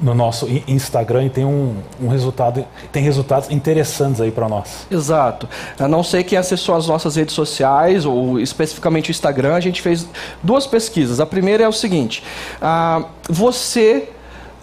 no 0.00 0.14
nosso 0.14 0.48
Instagram 0.66 1.24
e 1.24 1.30
tem 1.30 1.44
um, 1.44 1.76
um 2.00 2.08
resultado, 2.08 2.64
tem 2.92 3.02
resultados 3.02 3.50
interessantes 3.50 4.20
aí 4.20 4.30
para 4.30 4.48
nós. 4.48 4.86
Exato. 4.90 5.48
A 5.78 5.88
não 5.88 6.02
sei 6.02 6.22
quem 6.22 6.38
acessou 6.38 6.74
as 6.74 6.86
nossas 6.86 7.16
redes 7.16 7.34
sociais 7.34 8.04
ou 8.04 8.38
especificamente 8.38 9.10
o 9.10 9.12
Instagram, 9.12 9.54
a 9.54 9.60
gente 9.60 9.82
fez 9.82 10.06
duas 10.42 10.66
pesquisas. 10.66 11.20
A 11.20 11.26
primeira 11.26 11.64
é 11.64 11.68
o 11.68 11.72
seguinte: 11.72 12.22
ah, 12.62 13.04
você, 13.28 14.08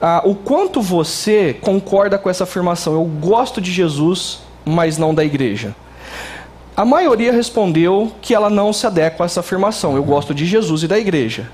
ah, 0.01 0.21
o 0.23 0.35
quanto 0.35 0.81
você 0.81 1.53
concorda 1.53 2.17
com 2.17 2.29
essa 2.29 2.45
afirmação? 2.45 2.93
Eu 2.93 3.05
gosto 3.05 3.59
de 3.59 3.71
Jesus, 3.71 4.39
mas 4.63 4.97
não 4.97 5.13
da 5.13 5.23
igreja. 5.23 5.75
A 6.77 6.83
maioria 6.83 7.31
respondeu 7.31 8.11
que 8.21 8.33
ela 8.33 8.49
não 8.49 8.73
se 8.73 8.85
adequa 8.85 9.23
a 9.23 9.25
essa 9.25 9.39
afirmação. 9.39 9.95
Eu 9.95 10.03
gosto 10.03 10.33
de 10.33 10.45
Jesus 10.45 10.83
e 10.83 10.87
da 10.87 10.99
igreja 10.99 11.49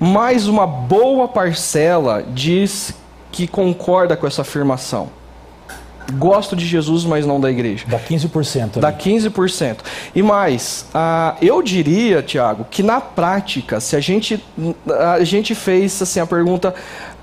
mas 0.00 0.48
uma 0.48 0.66
boa 0.66 1.28
parcela 1.28 2.24
diz 2.26 2.94
que 3.30 3.46
concorda 3.46 4.16
com 4.16 4.26
essa 4.26 4.42
afirmação. 4.42 5.08
Gosto 6.12 6.56
de 6.56 6.66
Jesus, 6.66 7.04
mas 7.04 7.24
não 7.24 7.40
da 7.40 7.50
igreja. 7.50 7.84
Dá 7.86 7.98
15%. 7.98 8.80
Dá 8.80 8.88
ali. 8.88 8.96
15%. 8.96 9.78
E 10.14 10.22
mais, 10.22 10.86
ah, 10.92 11.36
eu 11.40 11.62
diria, 11.62 12.22
Tiago, 12.22 12.66
que 12.68 12.82
na 12.82 13.00
prática, 13.00 13.80
se 13.80 13.94
a 13.94 14.00
gente, 14.00 14.42
a 14.88 15.22
gente 15.22 15.54
fez 15.54 16.02
assim, 16.02 16.20
a 16.20 16.26
pergunta 16.26 16.74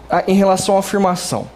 ah, 0.10 0.24
em 0.28 0.36
relação 0.36 0.78
à 0.78 0.80
afirmação, 0.80 1.48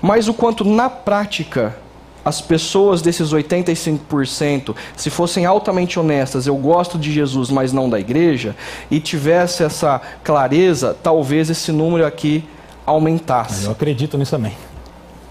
mas 0.00 0.28
o 0.28 0.34
quanto 0.34 0.64
na 0.64 0.88
prática 0.88 1.76
as 2.24 2.40
pessoas 2.42 3.00
desses 3.00 3.32
85%, 3.32 4.74
se 4.94 5.08
fossem 5.08 5.46
altamente 5.46 5.98
honestas, 5.98 6.46
eu 6.46 6.56
gosto 6.56 6.98
de 6.98 7.10
Jesus, 7.10 7.48
mas 7.48 7.72
não 7.72 7.88
da 7.88 7.98
igreja, 7.98 8.54
e 8.90 9.00
tivesse 9.00 9.62
essa 9.62 10.00
clareza, 10.22 10.94
talvez 11.02 11.48
esse 11.48 11.72
número 11.72 12.04
aqui 12.04 12.44
aumentasse 12.88 13.64
Eu 13.64 13.72
acredito 13.72 14.16
nisso 14.16 14.32
também. 14.32 14.56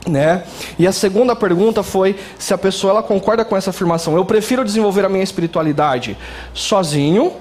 né? 0.07 0.43
E 0.79 0.87
a 0.87 0.91
segunda 0.91 1.35
pergunta 1.35 1.83
foi 1.83 2.15
se 2.37 2.53
a 2.53 2.57
pessoa 2.57 2.91
ela 2.91 3.03
concorda 3.03 3.43
com 3.43 3.57
essa 3.57 3.71
afirmação. 3.71 4.15
Eu 4.15 4.25
prefiro 4.25 4.63
desenvolver 4.63 5.03
a 5.05 5.09
minha 5.09 5.23
espiritualidade 5.23 6.17
sozinho 6.53 7.33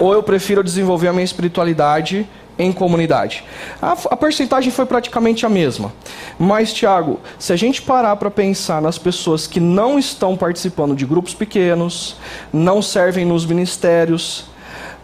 ou 0.00 0.12
eu 0.14 0.22
prefiro 0.22 0.64
desenvolver 0.64 1.08
a 1.08 1.12
minha 1.12 1.24
espiritualidade 1.24 2.26
em 2.58 2.72
comunidade. 2.72 3.44
A, 3.80 3.92
a 4.10 4.16
percentagem 4.16 4.70
foi 4.70 4.86
praticamente 4.86 5.44
a 5.46 5.48
mesma. 5.48 5.92
Mas, 6.38 6.72
Tiago, 6.72 7.20
se 7.38 7.52
a 7.52 7.56
gente 7.56 7.82
parar 7.82 8.16
para 8.16 8.30
pensar 8.30 8.80
nas 8.80 8.98
pessoas 8.98 9.46
que 9.46 9.58
não 9.58 9.98
estão 9.98 10.36
participando 10.36 10.94
de 10.94 11.06
grupos 11.06 11.34
pequenos, 11.34 12.16
não 12.52 12.82
servem 12.82 13.24
nos 13.24 13.46
ministérios, 13.46 14.46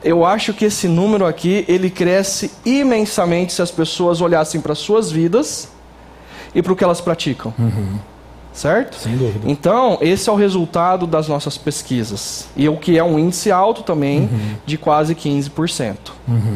eu 0.02 0.24
acho 0.24 0.52
que 0.54 0.64
esse 0.64 0.86
número 0.88 1.26
aqui 1.26 1.64
ele 1.68 1.90
cresce 1.90 2.50
imensamente 2.64 3.52
se 3.52 3.60
as 3.62 3.70
pessoas 3.70 4.20
olhassem 4.20 4.60
para 4.60 4.74
suas 4.74 5.10
vidas 5.10 5.68
e 6.54 6.62
para 6.62 6.72
o 6.72 6.76
que 6.76 6.84
elas 6.84 7.00
praticam. 7.00 7.52
Certo? 8.52 8.96
Sem 8.96 9.16
dúvida. 9.16 9.48
Então, 9.48 9.98
esse 10.00 10.28
é 10.28 10.32
o 10.32 10.34
resultado 10.34 11.06
das 11.06 11.28
nossas 11.28 11.56
pesquisas. 11.56 12.48
E 12.56 12.68
o 12.68 12.76
que 12.76 12.98
é 12.98 13.04
um 13.04 13.16
índice 13.18 13.52
alto 13.52 13.82
também, 13.84 14.28
de 14.66 14.76
quase 14.76 15.14
15%. 15.14 16.12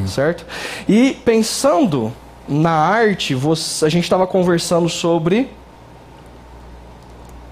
Certo? 0.07 0.45
E 0.89 1.13
pensando 1.25 2.13
na 2.49 2.73
arte, 2.73 3.35
você- 3.37 3.85
a 3.85 3.89
gente 3.89 4.03
estava 4.03 4.27
conversando 4.27 4.89
sobre 4.89 5.49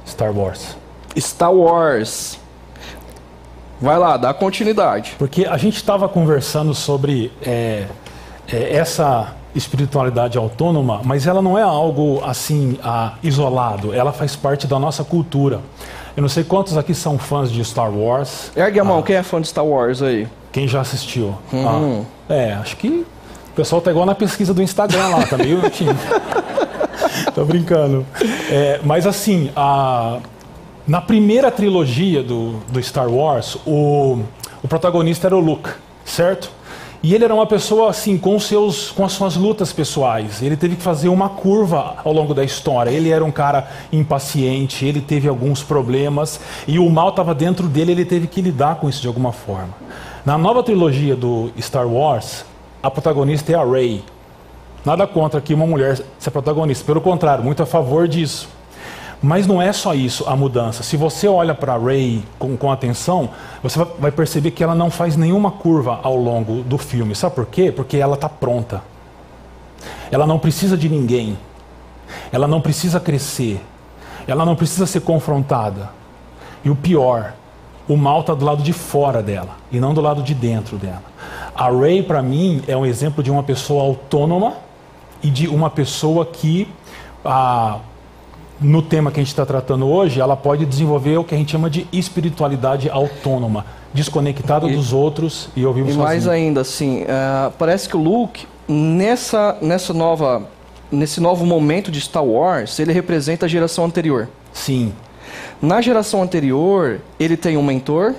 Star 0.06 0.32
Wars. 0.36 0.76
Star 1.16 1.52
Wars. 1.52 2.38
Vai 3.80 3.98
lá, 3.98 4.16
dá 4.16 4.34
continuidade. 4.34 5.14
Porque 5.18 5.46
a 5.46 5.56
gente 5.56 5.76
estava 5.76 6.08
conversando 6.08 6.74
sobre 6.74 7.32
é, 7.42 7.86
é, 8.52 8.76
essa 8.76 9.34
espiritualidade 9.54 10.38
autônoma, 10.38 11.00
mas 11.04 11.26
ela 11.26 11.42
não 11.42 11.58
é 11.58 11.62
algo 11.62 12.22
assim 12.24 12.78
ah, 12.84 13.14
isolado, 13.22 13.92
ela 13.92 14.12
faz 14.12 14.36
parte 14.36 14.66
da 14.66 14.78
nossa 14.78 15.02
cultura. 15.02 15.60
Eu 16.16 16.20
não 16.22 16.28
sei 16.28 16.44
quantos 16.44 16.76
aqui 16.76 16.94
são 16.94 17.18
fãs 17.18 17.50
de 17.50 17.64
Star 17.64 17.90
Wars, 17.90 18.52
Ergue 18.54 18.80
a 18.80 18.84
mão, 18.84 19.02
quem 19.02 19.16
é 19.16 19.22
fã 19.22 19.40
de 19.40 19.48
Star 19.48 19.64
Wars 19.64 20.02
aí? 20.02 20.28
quem 20.52 20.66
já 20.68 20.80
assistiu. 20.80 21.36
Uhum. 21.52 22.04
Ah, 22.28 22.32
é, 22.34 22.52
acho 22.54 22.76
que 22.76 22.88
o 22.88 23.54
pessoal 23.54 23.80
tá 23.80 23.90
igual 23.90 24.04
na 24.06 24.14
pesquisa 24.14 24.52
do 24.52 24.62
Instagram 24.62 25.08
lá, 25.08 25.26
tá 25.26 25.36
meio. 25.38 25.60
Tô 27.34 27.44
brincando. 27.44 28.04
É, 28.50 28.80
mas 28.84 29.06
assim, 29.06 29.50
a- 29.54 30.18
na 30.86 31.00
primeira 31.00 31.50
trilogia 31.50 32.22
do, 32.22 32.60
do 32.68 32.82
Star 32.82 33.08
Wars, 33.08 33.56
o, 33.66 34.20
o 34.62 34.68
protagonista 34.68 35.26
era 35.28 35.36
o 35.36 35.40
Luke, 35.40 35.70
certo? 36.04 36.50
E 37.02 37.14
ele 37.14 37.24
era 37.24 37.34
uma 37.34 37.46
pessoa 37.46 37.88
assim 37.88 38.18
com 38.18 38.38
seus 38.38 38.90
com 38.90 39.04
as 39.04 39.12
suas 39.12 39.34
lutas 39.34 39.72
pessoais. 39.72 40.42
Ele 40.42 40.54
teve 40.54 40.76
que 40.76 40.82
fazer 40.82 41.08
uma 41.08 41.30
curva 41.30 41.96
ao 42.04 42.12
longo 42.12 42.34
da 42.34 42.44
história. 42.44 42.90
Ele 42.90 43.08
era 43.08 43.24
um 43.24 43.30
cara 43.30 43.70
impaciente, 43.90 44.84
ele 44.84 45.00
teve 45.00 45.26
alguns 45.26 45.62
problemas 45.62 46.38
e 46.68 46.78
o 46.78 46.90
mal 46.90 47.08
estava 47.08 47.34
dentro 47.34 47.68
dele, 47.68 47.92
ele 47.92 48.04
teve 48.04 48.26
que 48.26 48.42
lidar 48.42 48.76
com 48.76 48.88
isso 48.88 49.00
de 49.00 49.08
alguma 49.08 49.32
forma. 49.32 49.70
Na 50.26 50.36
nova 50.36 50.62
trilogia 50.62 51.16
do 51.16 51.50
Star 51.58 51.88
Wars, 51.88 52.44
a 52.82 52.90
protagonista 52.90 53.50
é 53.50 53.54
a 53.54 53.64
Rey. 53.64 54.04
Nada 54.84 55.06
contra 55.06 55.40
que 55.40 55.54
uma 55.54 55.66
mulher 55.66 55.96
seja 56.18 56.30
protagonista, 56.30 56.84
pelo 56.84 57.00
contrário, 57.00 57.42
muito 57.42 57.62
a 57.62 57.66
favor 57.66 58.06
disso. 58.06 58.48
Mas 59.22 59.46
não 59.46 59.60
é 59.60 59.70
só 59.72 59.94
isso 59.94 60.24
a 60.26 60.34
mudança. 60.34 60.82
Se 60.82 60.96
você 60.96 61.28
olha 61.28 61.54
para 61.54 61.76
Ray 61.76 62.24
com, 62.38 62.56
com 62.56 62.72
atenção, 62.72 63.28
você 63.62 63.78
vai- 63.78 63.88
vai 63.98 64.10
perceber 64.10 64.50
que 64.52 64.64
ela 64.64 64.74
não 64.74 64.90
faz 64.90 65.14
nenhuma 65.14 65.50
curva 65.50 66.00
ao 66.02 66.16
longo 66.16 66.62
do 66.62 66.78
filme. 66.78 67.14
Sabe 67.14 67.34
por 67.34 67.46
quê? 67.46 67.70
Porque 67.70 67.98
ela 67.98 68.14
está 68.14 68.28
pronta. 68.30 68.82
Ela 70.10 70.26
não 70.26 70.38
precisa 70.38 70.76
de 70.76 70.88
ninguém. 70.88 71.36
Ela 72.32 72.48
não 72.48 72.60
precisa 72.62 72.98
crescer. 72.98 73.60
Ela 74.26 74.44
não 74.46 74.56
precisa 74.56 74.86
ser 74.86 75.00
confrontada. 75.00 75.90
E 76.64 76.70
o 76.70 76.74
pior, 76.76 77.34
o 77.86 77.96
mal 77.96 78.20
está 78.20 78.32
do 78.34 78.44
lado 78.44 78.62
de 78.62 78.72
fora 78.72 79.22
dela 79.22 79.56
e 79.70 79.78
não 79.80 79.92
do 79.92 80.00
lado 80.00 80.22
de 80.22 80.34
dentro 80.34 80.78
dela. 80.78 81.02
A 81.54 81.68
Ray, 81.70 82.02
para 82.02 82.22
mim, 82.22 82.62
é 82.66 82.74
um 82.76 82.86
exemplo 82.86 83.22
de 83.22 83.30
uma 83.30 83.42
pessoa 83.42 83.82
autônoma 83.82 84.54
e 85.22 85.28
de 85.28 85.46
uma 85.46 85.68
pessoa 85.68 86.24
que, 86.24 86.68
ah, 87.24 87.78
no 88.60 88.82
tema 88.82 89.10
que 89.10 89.18
a 89.18 89.22
gente 89.22 89.30
está 89.32 89.46
tratando 89.46 89.86
hoje, 89.88 90.20
ela 90.20 90.36
pode 90.36 90.66
desenvolver 90.66 91.16
o 91.18 91.24
que 91.24 91.34
a 91.34 91.38
gente 91.38 91.52
chama 91.52 91.70
de 91.70 91.86
espiritualidade 91.92 92.90
autônoma, 92.90 93.64
desconectada 93.94 94.68
E- 94.68 94.74
dos 94.76 94.92
outros 94.92 95.48
e 95.56 95.62
eu 95.62 95.72
vivo 95.72 95.86
E 95.88 95.92
sozinho. 95.92 96.04
mais 96.06 96.28
ainda, 96.28 96.60
assim, 96.60 97.04
ah, 97.08 97.50
parece 97.58 97.88
que 97.88 97.96
o 97.96 98.00
Luke, 98.02 98.46
nessa, 98.68 99.56
nessa 99.62 99.94
nova, 99.94 100.46
nesse 100.92 101.20
novo 101.20 101.46
momento 101.46 101.90
de 101.90 102.00
Star 102.00 102.24
Wars, 102.24 102.78
ele 102.78 102.92
representa 102.92 103.46
a 103.46 103.48
geração 103.48 103.84
anterior. 103.84 104.28
Sim, 104.52 104.92
Na 105.62 105.80
geração 105.80 106.22
anterior, 106.22 107.00
ele 107.18 107.36
tem 107.36 107.56
um 107.56 107.62
mentor, 107.62 108.14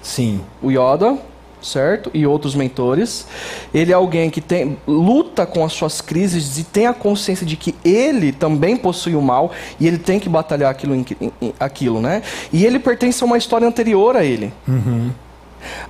sim, 0.00 0.40
o 0.62 0.70
Yoda, 0.70 1.18
certo? 1.62 2.10
E 2.14 2.26
outros 2.26 2.54
mentores. 2.54 3.26
Ele 3.72 3.92
é 3.92 3.94
alguém 3.94 4.30
que 4.30 4.40
tem, 4.40 4.76
luta 4.86 5.44
com 5.46 5.64
as 5.64 5.72
suas 5.72 6.00
crises 6.00 6.58
e 6.58 6.64
tem 6.64 6.86
a 6.86 6.92
consciência 6.94 7.44
de 7.46 7.56
que 7.56 7.74
ele 7.84 8.32
também 8.32 8.76
possui 8.76 9.14
o 9.14 9.22
mal 9.22 9.50
e 9.80 9.86
ele 9.86 9.98
tem 9.98 10.18
que 10.20 10.28
batalhar 10.28 10.70
aquilo, 10.70 10.94
em- 10.94 11.04
em- 11.40 11.54
aquilo 11.58 12.00
né? 12.00 12.22
E 12.52 12.64
ele 12.64 12.78
pertence 12.78 13.22
a 13.22 13.26
uma 13.26 13.36
história 13.38 13.66
anterior 13.66 14.16
a 14.16 14.24
ele. 14.24 14.52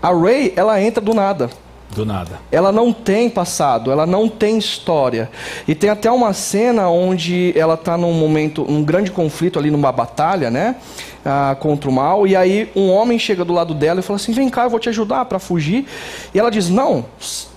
A 0.02 0.12
Rey, 0.14 0.52
ela 0.56 0.80
entra 0.80 1.00
do 1.00 1.12
nada. 1.14 1.50
Do 1.90 2.04
nada. 2.04 2.38
Ela 2.52 2.70
não 2.70 2.92
tem 2.92 3.30
passado, 3.30 3.90
ela 3.90 4.06
não 4.06 4.28
tem 4.28 4.58
história. 4.58 5.30
E 5.66 5.74
tem 5.74 5.90
até 5.90 6.10
uma 6.10 6.32
cena 6.32 6.88
onde 6.88 7.52
ela 7.56 7.74
está 7.74 7.96
num 7.96 8.12
momento, 8.12 8.64
num 8.68 8.84
grande 8.84 9.10
conflito 9.10 9.58
ali, 9.58 9.70
numa 9.70 9.90
batalha, 9.90 10.50
né? 10.50 10.76
ah, 11.24 11.56
contra 11.58 11.88
o 11.88 11.92
mal. 11.92 12.26
E 12.26 12.34
aí 12.34 12.70
um 12.74 12.90
homem 12.90 13.18
chega 13.18 13.44
do 13.44 13.52
lado 13.52 13.74
dela 13.74 14.00
e 14.00 14.02
fala 14.02 14.16
assim: 14.16 14.32
Vem 14.32 14.48
cá, 14.48 14.64
eu 14.64 14.70
vou 14.70 14.80
te 14.80 14.88
ajudar 14.88 15.24
para 15.26 15.38
fugir. 15.38 15.86
E 16.34 16.38
ela 16.38 16.50
diz: 16.50 16.68
Não, 16.68 17.04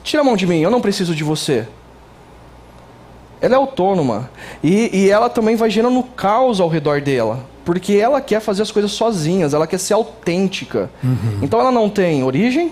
tira 0.04 0.22
a 0.22 0.26
mão 0.26 0.36
de 0.36 0.46
mim, 0.46 0.60
eu 0.60 0.70
não 0.70 0.82
preciso 0.82 1.16
de 1.16 1.24
você. 1.24 1.68
Ela 3.40 3.56
é 3.56 3.58
autônoma. 3.58 4.30
E, 4.64 4.90
e 4.94 5.10
ela 5.10 5.30
também 5.30 5.56
vai 5.56 5.70
gerando 5.70 6.04
caos 6.04 6.60
ao 6.60 6.70
redor 6.70 7.02
dela. 7.02 7.40
Porque 7.66 7.94
ela 7.94 8.22
quer 8.22 8.40
fazer 8.40 8.62
as 8.62 8.72
coisas 8.72 8.92
sozinhas, 8.92 9.54
ela 9.54 9.66
quer 9.66 9.80
ser 9.80 9.94
autêntica. 9.94 10.90
Então 11.42 11.60
ela 11.60 11.72
não 11.72 11.90
tem 11.90 12.24
origem, 12.24 12.72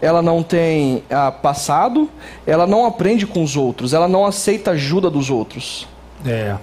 ela 0.00 0.20
não 0.22 0.42
tem 0.42 1.02
ah, 1.10 1.32
passado, 1.32 2.08
ela 2.46 2.66
não 2.66 2.86
aprende 2.86 3.26
com 3.26 3.42
os 3.42 3.56
outros, 3.56 3.92
ela 3.92 4.08
não 4.08 4.24
aceita 4.24 4.72
ajuda 4.72 5.10
dos 5.10 5.30
outros. 5.30 5.86
É. 6.24 6.56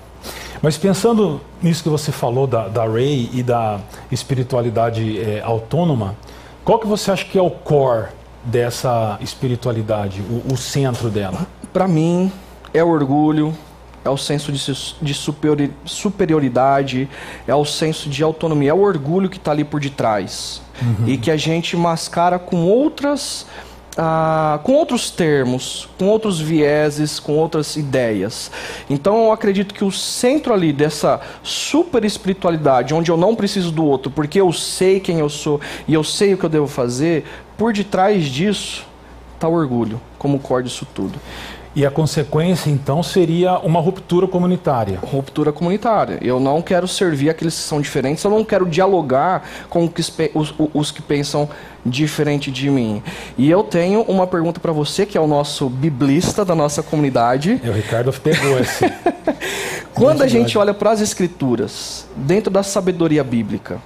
Mas 0.61 0.77
pensando 0.77 1.41
nisso 1.61 1.83
que 1.83 1.89
você 1.89 2.11
falou 2.11 2.47
da, 2.47 2.67
da 2.67 2.85
Ray 2.85 3.29
e 3.33 3.43
da 3.43 3.79
espiritualidade 4.11 5.19
é, 5.19 5.41
autônoma, 5.41 6.15
qual 6.63 6.79
que 6.79 6.87
você 6.87 7.11
acha 7.11 7.25
que 7.25 7.37
é 7.37 7.41
o 7.41 7.51
core 7.51 8.07
dessa 8.45 9.17
espiritualidade, 9.19 10.21
o, 10.21 10.53
o 10.53 10.57
centro 10.57 11.09
dela? 11.09 11.45
Para 11.73 11.87
mim, 11.87 12.31
é 12.73 12.83
o 12.83 12.87
orgulho, 12.87 13.53
é 14.05 14.09
o 14.09 14.17
senso 14.17 14.51
de, 14.51 14.59
de 15.01 15.13
superiori- 15.13 15.71
superioridade, 15.85 17.07
é 17.47 17.55
o 17.55 17.65
senso 17.65 18.09
de 18.09 18.23
autonomia, 18.23 18.71
é 18.71 18.73
o 18.73 18.81
orgulho 18.81 19.29
que 19.29 19.37
está 19.37 19.51
ali 19.51 19.63
por 19.63 19.79
detrás. 19.79 20.61
E 21.07 21.17
que 21.17 21.31
a 21.31 21.37
gente 21.37 21.77
mascara 21.77 22.37
com 22.37 22.65
outras. 22.65 23.45
ah, 23.95 24.59
com 24.63 24.73
outros 24.73 25.11
termos, 25.11 25.87
com 25.99 26.07
outros 26.07 26.39
vieses, 26.39 27.19
com 27.19 27.37
outras 27.37 27.75
ideias. 27.75 28.49
Então 28.89 29.25
eu 29.25 29.31
acredito 29.31 29.73
que 29.73 29.85
o 29.85 29.91
centro 29.91 30.51
ali 30.51 30.73
dessa 30.73 31.21
super 31.43 32.03
espiritualidade, 32.03 32.93
onde 32.93 33.11
eu 33.11 33.17
não 33.17 33.35
preciso 33.35 33.71
do 33.71 33.85
outro, 33.85 34.11
porque 34.11 34.41
eu 34.41 34.51
sei 34.51 34.99
quem 34.99 35.19
eu 35.19 35.29
sou 35.29 35.61
e 35.87 35.93
eu 35.93 36.03
sei 36.03 36.33
o 36.33 36.37
que 36.37 36.43
eu 36.43 36.49
devo 36.49 36.67
fazer, 36.67 37.23
por 37.55 37.71
detrás 37.71 38.25
disso 38.25 38.83
está 39.35 39.47
o 39.47 39.53
orgulho, 39.53 40.01
como 40.17 40.39
core 40.39 40.63
disso 40.63 40.87
tudo. 40.93 41.19
E 41.75 41.83
a 41.85 41.89
consequência, 41.89 42.69
então, 42.69 43.01
seria 43.01 43.57
uma 43.57 43.79
ruptura 43.79 44.27
comunitária. 44.27 44.99
Ruptura 45.01 45.51
comunitária. 45.51 46.19
Eu 46.21 46.39
não 46.39 46.61
quero 46.61 46.87
servir 46.87 47.31
aqueles 47.31 47.55
que 47.55 47.61
são 47.61 47.81
diferentes, 47.81 48.23
eu 48.23 48.29
não 48.29 48.45
quero 48.45 48.63
dialogar 48.67 49.43
com 49.69 49.83
os, 49.85 50.09
que- 50.09 50.31
os- 50.73 50.91
que 50.91 51.01
pensam 51.01 51.49
diferente 51.83 52.51
de 52.51 52.69
mim. 52.69 53.01
E 53.37 53.49
eu 53.49 53.63
tenho 53.63 54.01
uma 54.03 54.27
pergunta 54.27 54.59
para 54.59 54.71
você, 54.71 55.03
que 55.05 55.17
é 55.17 55.21
o 55.21 55.25
nosso 55.27 55.67
biblista 55.67 56.45
da 56.45 56.53
nossa 56.53 56.83
comunidade. 56.83 57.59
E 57.63 57.69
o 57.69 57.73
Ricardo 57.73 58.13
pegou 58.13 58.59
esse. 58.59 58.85
Quando 59.95 60.21
a 60.21 60.27
gente 60.27 60.55
olha 60.57 60.73
para 60.73 60.91
as 60.91 61.01
escrituras, 61.01 62.07
dentro 62.15 62.51
da 62.51 62.61
sabedoria 62.63 63.23
bíblica, 63.23 63.79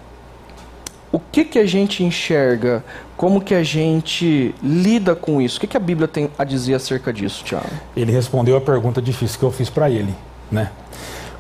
o 1.11 1.19
que 1.19 1.45
que 1.45 1.59
a 1.59 1.65
gente 1.65 2.03
enxerga? 2.03 2.83
Como 3.15 3.41
que 3.41 3.55
a 3.55 3.63
gente 3.63 4.53
lida 4.61 5.15
com 5.15 5.41
isso? 5.41 5.57
O 5.57 5.61
que 5.61 5.67
que 5.67 5.77
a 5.77 5.79
Bíblia 5.79 6.07
tem 6.07 6.29
a 6.37 6.43
dizer 6.43 6.75
acerca 6.75 7.11
disso, 7.13 7.43
Tiago? 7.43 7.69
Ele 7.95 8.11
respondeu 8.11 8.57
a 8.57 8.61
pergunta 8.61 9.01
difícil 9.01 9.39
que 9.39 9.45
eu 9.45 9.51
fiz 9.51 9.69
para 9.69 9.89
ele, 9.89 10.13
né? 10.51 10.71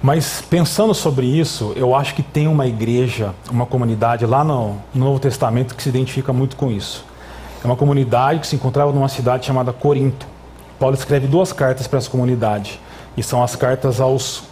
Mas 0.01 0.41
pensando 0.41 0.93
sobre 0.93 1.25
isso, 1.25 1.73
eu 1.75 1.95
acho 1.95 2.13
que 2.13 2.21
tem 2.21 2.47
uma 2.47 2.67
igreja, 2.67 3.33
uma 3.49 3.65
comunidade 3.65 4.25
lá 4.25 4.43
no, 4.43 4.77
Novo 4.93 5.19
Testamento 5.19 5.75
que 5.75 5.83
se 5.83 5.89
identifica 5.89 6.31
muito 6.31 6.55
com 6.55 6.71
isso. 6.71 7.03
É 7.63 7.65
uma 7.65 7.75
comunidade 7.75 8.39
que 8.39 8.47
se 8.47 8.55
encontrava 8.55 8.91
numa 8.91 9.09
cidade 9.09 9.45
chamada 9.45 9.73
Corinto. 9.73 10.27
Paulo 10.79 10.95
escreve 10.95 11.25
duas 11.27 11.51
cartas 11.51 11.87
para 11.87 11.97
essa 11.97 12.09
comunidade, 12.09 12.79
e 13.15 13.23
são 13.23 13.43
as 13.43 13.55
cartas 13.55 13.99
aos 13.99 14.43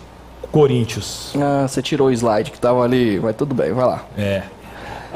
Coríntios. 0.51 1.33
Ah, 1.39 1.67
você 1.67 1.81
tirou 1.81 2.07
o 2.07 2.11
slide 2.11 2.49
que 2.49 2.57
estava 2.57 2.81
ali, 2.83 3.19
mas 3.19 3.35
tudo 3.35 3.53
bem, 3.53 3.73
vai 3.73 3.85
lá. 3.85 4.05
É. 4.17 4.43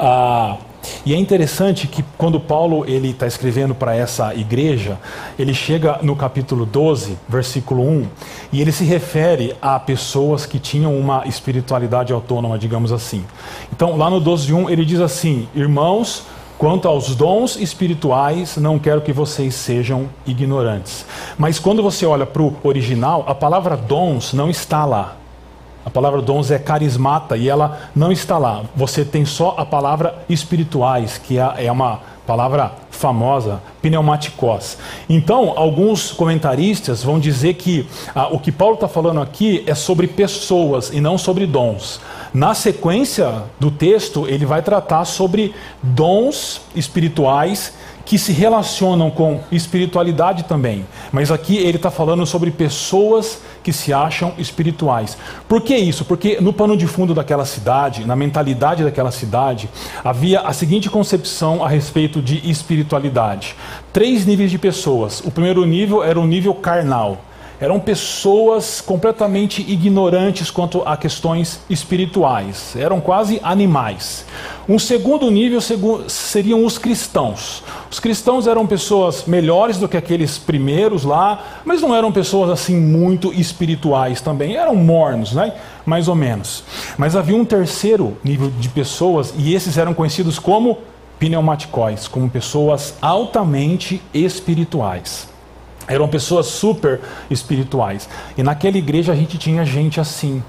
Ah, 0.02 0.56
e 1.04 1.12
é 1.12 1.16
interessante 1.18 1.86
que 1.86 2.02
quando 2.16 2.40
Paulo 2.40 2.86
ele 2.86 3.10
está 3.10 3.26
escrevendo 3.26 3.74
para 3.74 3.94
essa 3.94 4.34
igreja, 4.34 4.98
ele 5.38 5.52
chega 5.52 5.98
no 6.00 6.16
capítulo 6.16 6.64
12, 6.64 7.18
versículo 7.28 7.86
1, 7.86 8.06
e 8.50 8.62
ele 8.62 8.72
se 8.72 8.82
refere 8.84 9.54
a 9.60 9.78
pessoas 9.78 10.46
que 10.46 10.58
tinham 10.58 10.98
uma 10.98 11.26
espiritualidade 11.26 12.14
autônoma, 12.14 12.58
digamos 12.58 12.92
assim. 12.92 13.26
Então, 13.70 13.94
lá 13.98 14.08
no 14.08 14.22
12.1 14.22 14.70
ele 14.70 14.86
diz 14.86 15.00
assim: 15.00 15.46
Irmãos, 15.54 16.22
quanto 16.56 16.88
aos 16.88 17.14
dons 17.14 17.56
espirituais, 17.56 18.56
não 18.56 18.78
quero 18.78 19.02
que 19.02 19.12
vocês 19.12 19.54
sejam 19.54 20.08
ignorantes. 20.26 21.04
Mas 21.36 21.58
quando 21.58 21.82
você 21.82 22.06
olha 22.06 22.24
para 22.24 22.40
o 22.40 22.56
original, 22.62 23.22
a 23.26 23.34
palavra 23.34 23.76
dons 23.76 24.32
não 24.32 24.48
está 24.48 24.86
lá. 24.86 25.19
A 25.84 25.90
palavra 25.90 26.20
dons 26.20 26.50
é 26.50 26.58
carismata 26.58 27.36
e 27.36 27.48
ela 27.48 27.80
não 27.94 28.12
está 28.12 28.36
lá. 28.36 28.62
Você 28.76 29.04
tem 29.04 29.24
só 29.24 29.54
a 29.56 29.64
palavra 29.64 30.14
espirituais, 30.28 31.18
que 31.18 31.38
é, 31.38 31.66
é 31.66 31.72
uma 31.72 32.00
palavra 32.26 32.72
famosa, 32.90 33.62
pneumaticós. 33.80 34.76
Então, 35.08 35.54
alguns 35.56 36.12
comentaristas 36.12 37.02
vão 37.02 37.18
dizer 37.18 37.54
que 37.54 37.88
ah, 38.14 38.28
o 38.30 38.38
que 38.38 38.52
Paulo 38.52 38.74
está 38.74 38.86
falando 38.86 39.20
aqui 39.20 39.64
é 39.66 39.74
sobre 39.74 40.06
pessoas 40.06 40.90
e 40.92 41.00
não 41.00 41.16
sobre 41.16 41.46
dons. 41.46 41.98
Na 42.32 42.54
sequência 42.54 43.44
do 43.58 43.70
texto, 43.70 44.28
ele 44.28 44.44
vai 44.44 44.62
tratar 44.62 45.06
sobre 45.06 45.54
dons 45.82 46.60
espirituais 46.76 47.72
que 48.10 48.18
se 48.18 48.32
relacionam 48.32 49.08
com 49.08 49.38
espiritualidade 49.52 50.42
também. 50.42 50.84
Mas 51.12 51.30
aqui 51.30 51.56
ele 51.56 51.76
está 51.76 51.92
falando 51.92 52.26
sobre 52.26 52.50
pessoas 52.50 53.40
que 53.62 53.72
se 53.72 53.92
acham 53.92 54.34
espirituais. 54.36 55.16
Por 55.48 55.60
que 55.60 55.76
isso? 55.76 56.04
Porque 56.04 56.40
no 56.40 56.52
pano 56.52 56.76
de 56.76 56.88
fundo 56.88 57.14
daquela 57.14 57.44
cidade, 57.44 58.04
na 58.04 58.16
mentalidade 58.16 58.82
daquela 58.82 59.12
cidade, 59.12 59.70
havia 60.02 60.40
a 60.40 60.52
seguinte 60.52 60.90
concepção 60.90 61.64
a 61.64 61.68
respeito 61.68 62.20
de 62.20 62.50
espiritualidade: 62.50 63.54
três 63.92 64.26
níveis 64.26 64.50
de 64.50 64.58
pessoas. 64.58 65.20
O 65.20 65.30
primeiro 65.30 65.64
nível 65.64 66.02
era 66.02 66.18
o 66.18 66.26
nível 66.26 66.52
carnal 66.52 67.16
eram 67.60 67.78
pessoas 67.78 68.80
completamente 68.80 69.60
ignorantes 69.60 70.50
quanto 70.50 70.82
a 70.86 70.96
questões 70.96 71.60
espirituais, 71.68 72.74
eram 72.74 73.00
quase 73.00 73.38
animais. 73.42 74.24
Um 74.66 74.78
segundo 74.78 75.30
nível 75.30 75.60
seriam 76.08 76.64
os 76.64 76.78
cristãos. 76.78 77.62
Os 77.90 78.00
cristãos 78.00 78.46
eram 78.46 78.66
pessoas 78.66 79.24
melhores 79.26 79.76
do 79.76 79.88
que 79.88 79.96
aqueles 79.96 80.38
primeiros 80.38 81.04
lá, 81.04 81.60
mas 81.64 81.82
não 81.82 81.94
eram 81.94 82.10
pessoas 82.10 82.50
assim 82.50 82.76
muito 82.80 83.32
espirituais 83.34 84.22
também, 84.22 84.56
eram 84.56 84.74
mornos, 84.74 85.32
né? 85.32 85.52
Mais 85.84 86.08
ou 86.08 86.14
menos. 86.14 86.64
Mas 86.96 87.14
havia 87.14 87.36
um 87.36 87.44
terceiro 87.44 88.16
nível 88.24 88.50
de 88.58 88.68
pessoas 88.70 89.34
e 89.36 89.54
esses 89.54 89.76
eram 89.76 89.92
conhecidos 89.92 90.38
como 90.38 90.78
pneumaticóis, 91.18 92.08
como 92.08 92.30
pessoas 92.30 92.94
altamente 93.02 94.00
espirituais. 94.14 95.29
Eram 95.92 96.08
pessoas 96.08 96.46
super 96.46 97.00
espirituais. 97.30 98.08
E 98.38 98.42
naquela 98.42 98.78
igreja 98.78 99.12
a 99.12 99.16
gente 99.16 99.36
tinha 99.36 99.64
gente 99.64 100.00
assim, 100.00 100.42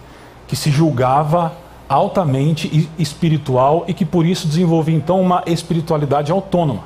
que 0.48 0.56
se 0.56 0.70
julgava 0.70 1.52
altamente 1.90 2.90
espiritual 2.98 3.84
e 3.88 3.94
que 3.94 4.06
por 4.06 4.26
isso 4.26 4.48
desenvolvia 4.48 4.96
então 4.96 5.20
uma 5.20 5.44
espiritualidade 5.46 6.32
autônoma. 6.32 6.84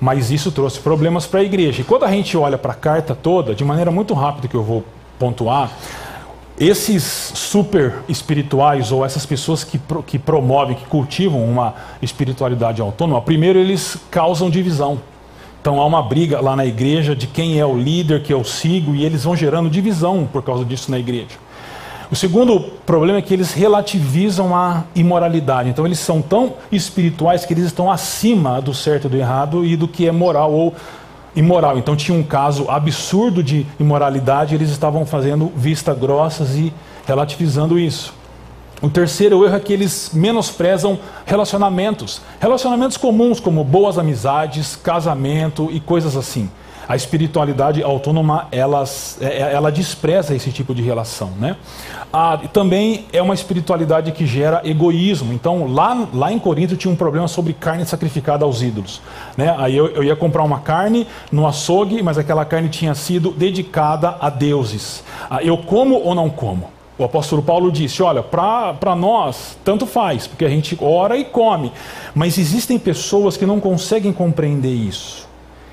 Mas 0.00 0.30
isso 0.30 0.50
trouxe 0.50 0.78
problemas 0.78 1.26
para 1.26 1.40
a 1.40 1.42
igreja. 1.42 1.80
E 1.80 1.84
quando 1.84 2.04
a 2.04 2.10
gente 2.10 2.36
olha 2.36 2.56
para 2.56 2.72
a 2.72 2.76
carta 2.76 3.14
toda, 3.14 3.54
de 3.54 3.64
maneira 3.64 3.90
muito 3.90 4.14
rápida 4.14 4.48
que 4.48 4.54
eu 4.54 4.62
vou 4.62 4.84
pontuar, 5.18 5.70
esses 6.58 7.02
super 7.02 7.96
espirituais 8.08 8.90
ou 8.90 9.04
essas 9.04 9.26
pessoas 9.26 9.62
que, 9.62 9.78
que 10.06 10.18
promovem, 10.18 10.74
que 10.76 10.86
cultivam 10.86 11.44
uma 11.44 11.74
espiritualidade 12.00 12.80
autônoma, 12.80 13.20
primeiro 13.20 13.58
eles 13.58 13.98
causam 14.10 14.48
divisão. 14.48 14.98
Então 15.66 15.80
há 15.80 15.84
uma 15.84 16.00
briga 16.00 16.40
lá 16.40 16.54
na 16.54 16.64
igreja 16.64 17.16
de 17.16 17.26
quem 17.26 17.58
é 17.58 17.66
o 17.66 17.76
líder 17.76 18.22
que 18.22 18.32
eu 18.32 18.44
sigo 18.44 18.94
e 18.94 19.04
eles 19.04 19.24
vão 19.24 19.34
gerando 19.34 19.68
divisão 19.68 20.24
por 20.32 20.40
causa 20.40 20.64
disso 20.64 20.92
na 20.92 20.96
igreja. 20.96 21.40
O 22.08 22.14
segundo 22.14 22.60
problema 22.60 23.18
é 23.18 23.20
que 23.20 23.34
eles 23.34 23.52
relativizam 23.52 24.54
a 24.54 24.84
imoralidade. 24.94 25.68
Então 25.68 25.84
eles 25.84 25.98
são 25.98 26.22
tão 26.22 26.54
espirituais 26.70 27.44
que 27.44 27.52
eles 27.52 27.64
estão 27.64 27.90
acima 27.90 28.62
do 28.62 28.72
certo 28.72 29.08
e 29.08 29.10
do 29.10 29.16
errado 29.16 29.64
e 29.64 29.74
do 29.74 29.88
que 29.88 30.06
é 30.06 30.12
moral 30.12 30.52
ou 30.52 30.72
imoral. 31.34 31.76
Então 31.78 31.96
tinha 31.96 32.16
um 32.16 32.22
caso 32.22 32.70
absurdo 32.70 33.42
de 33.42 33.66
imoralidade, 33.80 34.54
eles 34.54 34.70
estavam 34.70 35.04
fazendo 35.04 35.50
vista 35.56 35.92
grossas 35.92 36.54
e 36.54 36.72
relativizando 37.04 37.76
isso. 37.76 38.14
O 38.82 38.90
terceiro 38.90 39.42
erro 39.44 39.56
é 39.56 39.60
que 39.60 39.72
eles 39.72 40.10
menosprezam 40.12 40.98
relacionamentos. 41.24 42.20
Relacionamentos 42.38 42.96
comuns, 42.96 43.40
como 43.40 43.64
boas 43.64 43.98
amizades, 43.98 44.76
casamento 44.76 45.68
e 45.72 45.80
coisas 45.80 46.14
assim. 46.14 46.50
A 46.88 46.94
espiritualidade 46.94 47.82
autônoma, 47.82 48.46
elas, 48.52 49.18
é, 49.20 49.42
é, 49.42 49.54
ela 49.54 49.72
despreza 49.72 50.36
esse 50.36 50.52
tipo 50.52 50.72
de 50.74 50.82
relação. 50.82 51.30
Né? 51.40 51.56
Ah, 52.12 52.38
também 52.52 53.06
é 53.12 53.20
uma 53.20 53.34
espiritualidade 53.34 54.12
que 54.12 54.24
gera 54.24 54.60
egoísmo. 54.62 55.32
Então, 55.32 55.72
lá, 55.72 56.06
lá 56.12 56.30
em 56.30 56.38
Corinto 56.38 56.76
tinha 56.76 56.92
um 56.92 56.96
problema 56.96 57.26
sobre 57.26 57.54
carne 57.54 57.84
sacrificada 57.84 58.44
aos 58.44 58.62
ídolos. 58.62 59.00
Né? 59.36 59.52
Aí 59.58 59.76
eu, 59.76 59.88
eu 59.88 60.04
ia 60.04 60.14
comprar 60.14 60.44
uma 60.44 60.60
carne 60.60 61.08
no 61.32 61.46
açougue, 61.46 62.02
mas 62.02 62.18
aquela 62.18 62.44
carne 62.44 62.68
tinha 62.68 62.94
sido 62.94 63.30
dedicada 63.32 64.16
a 64.20 64.30
deuses. 64.30 65.02
Ah, 65.28 65.42
eu 65.42 65.56
como 65.56 65.96
ou 65.96 66.14
não 66.14 66.30
como? 66.30 66.75
O 66.98 67.04
apóstolo 67.04 67.42
Paulo 67.42 67.70
disse: 67.70 68.02
Olha, 68.02 68.22
para 68.22 68.96
nós, 68.96 69.58
tanto 69.64 69.86
faz, 69.86 70.26
porque 70.26 70.44
a 70.44 70.48
gente 70.48 70.78
ora 70.80 71.16
e 71.16 71.24
come. 71.24 71.72
Mas 72.14 72.38
existem 72.38 72.78
pessoas 72.78 73.36
que 73.36 73.44
não 73.44 73.60
conseguem 73.60 74.12
compreender 74.12 74.72
isso. 74.72 75.28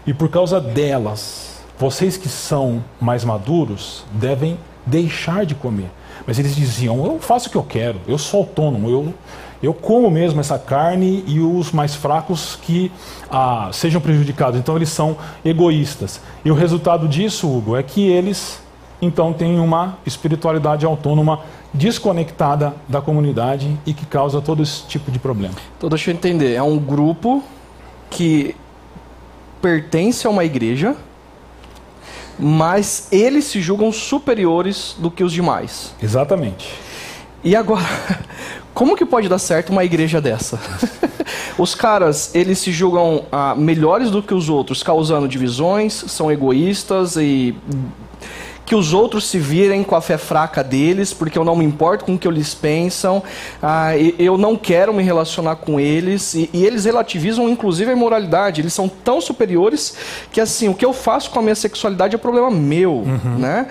E 0.05 0.13
por 0.13 0.29
causa 0.29 0.59
delas, 0.59 1.63
vocês 1.79 2.17
que 2.17 2.27
são 2.27 2.83
mais 2.99 3.23
maduros 3.23 4.03
devem 4.12 4.57
deixar 4.86 5.45
de 5.45 5.55
comer. 5.55 5.89
Mas 6.27 6.39
eles 6.39 6.55
diziam: 6.55 7.05
Eu 7.05 7.19
faço 7.19 7.47
o 7.47 7.51
que 7.51 7.57
eu 7.57 7.63
quero, 7.63 8.01
eu 8.05 8.17
sou 8.17 8.41
autônomo, 8.41 8.89
eu, 8.89 9.13
eu 9.62 9.73
como 9.73 10.12
mesmo 10.12 10.41
essa 10.41 10.59
carne 10.59 11.23
e 11.25 11.39
os 11.39 11.71
mais 11.71 11.95
fracos 11.95 12.57
que 12.62 12.91
ah, 13.31 13.69
sejam 13.71 14.01
prejudicados. 14.01 14.59
Então 14.59 14.75
eles 14.75 14.89
são 14.89 15.15
egoístas. 15.45 16.19
E 16.43 16.51
o 16.51 16.53
resultado 16.53 17.07
disso, 17.07 17.47
Hugo, 17.47 17.77
é 17.77 17.83
que 17.83 18.05
eles 18.05 18.62
então 19.03 19.33
tem 19.33 19.59
uma 19.59 19.97
espiritualidade 20.05 20.85
autônoma 20.85 21.41
desconectada 21.73 22.73
da 22.87 23.01
comunidade 23.01 23.77
e 23.85 23.93
que 23.93 24.05
causa 24.05 24.39
todo 24.39 24.61
esse 24.61 24.83
tipo 24.87 25.11
de 25.11 25.19
problema. 25.19 25.55
Então 25.77 25.89
deixa 25.89 26.11
eu 26.11 26.15
entender, 26.15 26.53
é 26.53 26.63
um 26.63 26.77
grupo 26.77 27.43
que 28.09 28.55
pertence 29.61 30.27
a 30.27 30.29
uma 30.29 30.43
igreja, 30.43 30.95
mas 32.37 33.07
eles 33.11 33.45
se 33.45 33.61
julgam 33.61 33.91
superiores 33.91 34.95
do 34.99 35.09
que 35.09 35.23
os 35.23 35.31
demais. 35.31 35.93
Exatamente. 36.01 36.73
E 37.43 37.55
agora, 37.55 37.85
como 38.73 38.95
que 38.95 39.05
pode 39.05 39.27
dar 39.27 39.39
certo 39.39 39.71
uma 39.71 39.83
igreja 39.83 40.21
dessa? 40.21 40.59
os 41.57 41.75
caras, 41.75 42.33
eles 42.35 42.59
se 42.59 42.71
julgam 42.71 43.25
ah, 43.31 43.55
melhores 43.55 44.11
do 44.11 44.21
que 44.21 44.33
os 44.33 44.49
outros, 44.49 44.83
causando 44.83 45.27
divisões, 45.27 45.93
são 45.93 46.31
egoístas 46.31 47.15
e 47.15 47.55
que 48.65 48.76
os 48.76 48.93
outros 48.93 49.28
se 49.28 49.39
virem 49.39 49.84
com 49.84 49.95
a 49.95 50.02
fé 50.02 50.17
fraca 50.17 50.63
deles, 50.63 51.13
porque 51.13 51.38
eu 51.38 51.43
não 51.43 51.56
me 51.56 51.65
importo 51.65 52.06
com 52.06 52.15
o 52.15 52.17
que 52.17 52.28
eles 52.28 52.54
pensam, 52.54 53.21
ah, 53.62 53.97
eu 53.97 54.38
não 54.38 54.56
quero 54.56 54.93
me 54.93 55.04
relacionar 55.04 55.58
com 55.58 55.80
eles, 55.80 56.34
e, 56.34 56.49
e, 56.54 56.65
eles 56.65 56.86
relativizam 56.86 57.49
inclusive 57.49 57.91
a 57.91 57.93
imoralidade, 57.93 58.62
eles 58.62 58.73
são 58.73 58.88
tão 58.88 59.19
superiores 59.19 59.95
que 60.32 60.39
assim, 60.39 60.69
o 60.69 60.73
que 60.73 60.86
eu 60.86 60.93
faço 60.93 61.30
com 61.30 61.39
a 61.39 61.41
minha 61.41 61.56
sexualidade 61.56 62.15
é 62.15 62.17
problema 62.17 62.49
meu, 62.49 62.93
uhum. 62.93 63.38
né? 63.38 63.67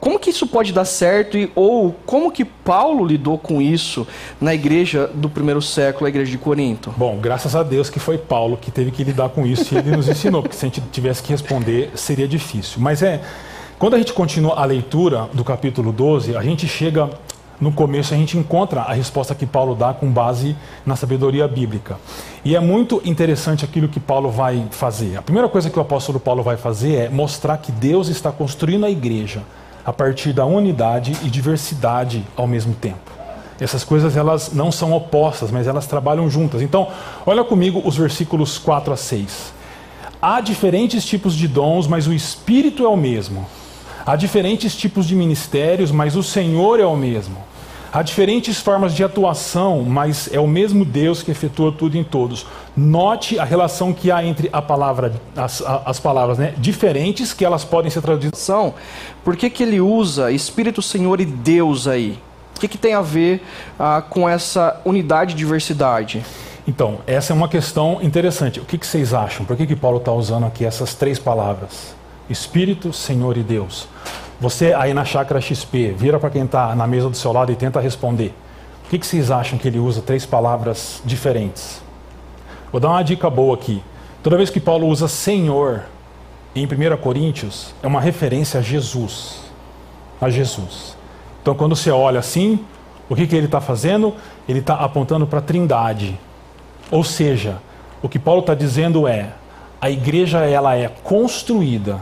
Como 0.00 0.18
que 0.18 0.30
isso 0.30 0.46
pode 0.46 0.72
dar 0.72 0.86
certo 0.86 1.36
e, 1.36 1.52
ou 1.54 1.94
como 2.06 2.32
que 2.32 2.42
Paulo 2.44 3.04
lidou 3.04 3.36
com 3.36 3.60
isso 3.60 4.06
na 4.40 4.54
igreja 4.54 5.10
do 5.12 5.28
primeiro 5.28 5.60
século, 5.60 6.06
a 6.06 6.08
igreja 6.08 6.30
de 6.30 6.38
Corinto? 6.38 6.94
Bom, 6.96 7.18
graças 7.18 7.54
a 7.54 7.62
Deus 7.62 7.90
que 7.90 8.00
foi 8.00 8.16
Paulo 8.16 8.56
que 8.56 8.70
teve 8.70 8.90
que 8.90 9.04
lidar 9.04 9.28
com 9.28 9.46
isso 9.46 9.74
e 9.74 9.78
ele 9.78 9.94
nos 9.94 10.08
ensinou, 10.08 10.40
porque 10.42 10.56
se 10.56 10.64
a 10.64 10.68
gente 10.68 10.80
tivesse 10.90 11.22
que 11.22 11.30
responder 11.30 11.90
seria 11.94 12.26
difícil. 12.26 12.80
Mas 12.80 13.02
é 13.02 13.20
Quando 13.84 13.96
a 13.96 13.98
gente 13.98 14.14
continua 14.14 14.54
a 14.54 14.64
leitura 14.64 15.28
do 15.34 15.44
capítulo 15.44 15.92
12, 15.92 16.34
a 16.34 16.42
gente 16.42 16.66
chega 16.66 17.10
no 17.60 17.70
começo, 17.70 18.14
a 18.14 18.16
gente 18.16 18.38
encontra 18.38 18.80
a 18.80 18.94
resposta 18.94 19.34
que 19.34 19.44
Paulo 19.44 19.74
dá 19.74 19.92
com 19.92 20.10
base 20.10 20.56
na 20.86 20.96
sabedoria 20.96 21.46
bíblica. 21.46 21.98
E 22.42 22.56
é 22.56 22.60
muito 22.60 23.02
interessante 23.04 23.62
aquilo 23.62 23.86
que 23.86 24.00
Paulo 24.00 24.30
vai 24.30 24.66
fazer. 24.70 25.18
A 25.18 25.20
primeira 25.20 25.50
coisa 25.50 25.68
que 25.68 25.78
o 25.78 25.82
apóstolo 25.82 26.18
Paulo 26.18 26.42
vai 26.42 26.56
fazer 26.56 26.94
é 26.94 27.08
mostrar 27.10 27.58
que 27.58 27.70
Deus 27.70 28.08
está 28.08 28.32
construindo 28.32 28.86
a 28.86 28.90
igreja 28.90 29.42
a 29.84 29.92
partir 29.92 30.32
da 30.32 30.46
unidade 30.46 31.12
e 31.22 31.28
diversidade 31.28 32.24
ao 32.34 32.46
mesmo 32.46 32.72
tempo. 32.72 33.12
Essas 33.60 33.84
coisas 33.84 34.16
elas 34.16 34.54
não 34.54 34.72
são 34.72 34.94
opostas, 34.94 35.50
mas 35.50 35.66
elas 35.66 35.86
trabalham 35.86 36.30
juntas. 36.30 36.62
Então, 36.62 36.88
olha 37.26 37.44
comigo 37.44 37.82
os 37.84 37.98
versículos 37.98 38.56
4 38.56 38.94
a 38.94 38.96
6. 38.96 39.52
Há 40.22 40.40
diferentes 40.40 41.04
tipos 41.04 41.34
de 41.34 41.46
dons, 41.46 41.86
mas 41.86 42.06
o 42.06 42.14
Espírito 42.14 42.82
é 42.82 42.88
o 42.88 42.96
mesmo. 42.96 43.46
Há 44.06 44.16
diferentes 44.16 44.76
tipos 44.76 45.06
de 45.06 45.16
ministérios, 45.16 45.90
mas 45.90 46.14
o 46.14 46.22
Senhor 46.22 46.78
é 46.78 46.84
o 46.84 46.96
mesmo. 46.96 47.36
Há 47.90 48.02
diferentes 48.02 48.60
formas 48.60 48.92
de 48.92 49.04
atuação, 49.04 49.82
mas 49.82 50.28
é 50.32 50.40
o 50.40 50.48
mesmo 50.48 50.84
Deus 50.84 51.22
que 51.22 51.30
efetua 51.30 51.70
tudo 51.70 51.96
em 51.96 52.02
todos. 52.02 52.44
Note 52.76 53.38
a 53.38 53.44
relação 53.44 53.92
que 53.92 54.10
há 54.10 54.22
entre 54.24 54.50
a 54.52 54.60
palavra, 54.60 55.12
as, 55.36 55.62
as 55.62 56.00
palavras 56.00 56.36
né, 56.36 56.52
diferentes 56.58 57.32
que 57.32 57.44
elas 57.44 57.64
podem 57.64 57.90
ser 57.90 58.02
traduzidas. 58.02 58.50
Por 59.24 59.36
que, 59.36 59.48
que 59.48 59.62
ele 59.62 59.80
usa 59.80 60.32
Espírito, 60.32 60.82
Senhor 60.82 61.20
e 61.20 61.24
Deus 61.24 61.86
aí? 61.86 62.18
O 62.56 62.60
que, 62.60 62.68
que 62.68 62.76
tem 62.76 62.94
a 62.94 63.00
ver 63.00 63.42
ah, 63.78 64.02
com 64.02 64.28
essa 64.28 64.80
unidade 64.84 65.32
e 65.32 65.36
diversidade? 65.36 66.22
Então, 66.66 66.98
essa 67.06 67.32
é 67.32 67.36
uma 67.36 67.48
questão 67.48 68.00
interessante. 68.02 68.58
O 68.58 68.64
que, 68.64 68.76
que 68.76 68.86
vocês 68.86 69.14
acham? 69.14 69.46
Por 69.46 69.56
que, 69.56 69.66
que 69.66 69.76
Paulo 69.76 69.98
está 69.98 70.12
usando 70.12 70.46
aqui 70.46 70.64
essas 70.64 70.94
três 70.94 71.18
palavras? 71.18 71.94
Espírito, 72.28 72.92
Senhor 72.92 73.36
e 73.36 73.42
Deus. 73.42 73.93
Você 74.40 74.74
aí 74.74 74.92
na 74.92 75.04
chácara 75.04 75.40
XP, 75.40 75.94
vira 75.96 76.18
para 76.18 76.30
quem 76.30 76.44
está 76.44 76.74
na 76.74 76.86
mesa 76.86 77.08
do 77.08 77.16
seu 77.16 77.32
lado 77.32 77.52
e 77.52 77.56
tenta 77.56 77.80
responder. 77.80 78.34
O 78.86 78.90
que, 78.90 78.98
que 78.98 79.06
vocês 79.06 79.30
acham 79.30 79.58
que 79.58 79.68
ele 79.68 79.78
usa 79.78 80.02
três 80.02 80.26
palavras 80.26 81.00
diferentes? 81.04 81.80
Vou 82.70 82.80
dar 82.80 82.90
uma 82.90 83.02
dica 83.02 83.30
boa 83.30 83.54
aqui. 83.54 83.82
Toda 84.22 84.36
vez 84.36 84.50
que 84.50 84.60
Paulo 84.60 84.88
usa 84.88 85.08
Senhor 85.08 85.84
em 86.54 86.66
1 86.66 86.96
Coríntios, 86.98 87.74
é 87.82 87.86
uma 87.86 88.00
referência 88.00 88.60
a 88.60 88.62
Jesus. 88.62 89.40
A 90.20 90.28
Jesus. 90.28 90.96
Então, 91.40 91.54
quando 91.54 91.76
você 91.76 91.90
olha 91.90 92.20
assim, 92.20 92.64
o 93.08 93.14
que, 93.14 93.26
que 93.26 93.36
ele 93.36 93.46
está 93.46 93.60
fazendo? 93.60 94.14
Ele 94.48 94.60
está 94.60 94.74
apontando 94.74 95.26
para 95.26 95.38
a 95.38 95.42
Trindade. 95.42 96.18
Ou 96.90 97.04
seja, 97.04 97.58
o 98.02 98.08
que 98.08 98.18
Paulo 98.18 98.40
está 98.40 98.54
dizendo 98.54 99.06
é: 99.06 99.30
a 99.80 99.90
igreja 99.90 100.40
ela 100.40 100.76
é 100.76 100.88
construída, 100.88 102.00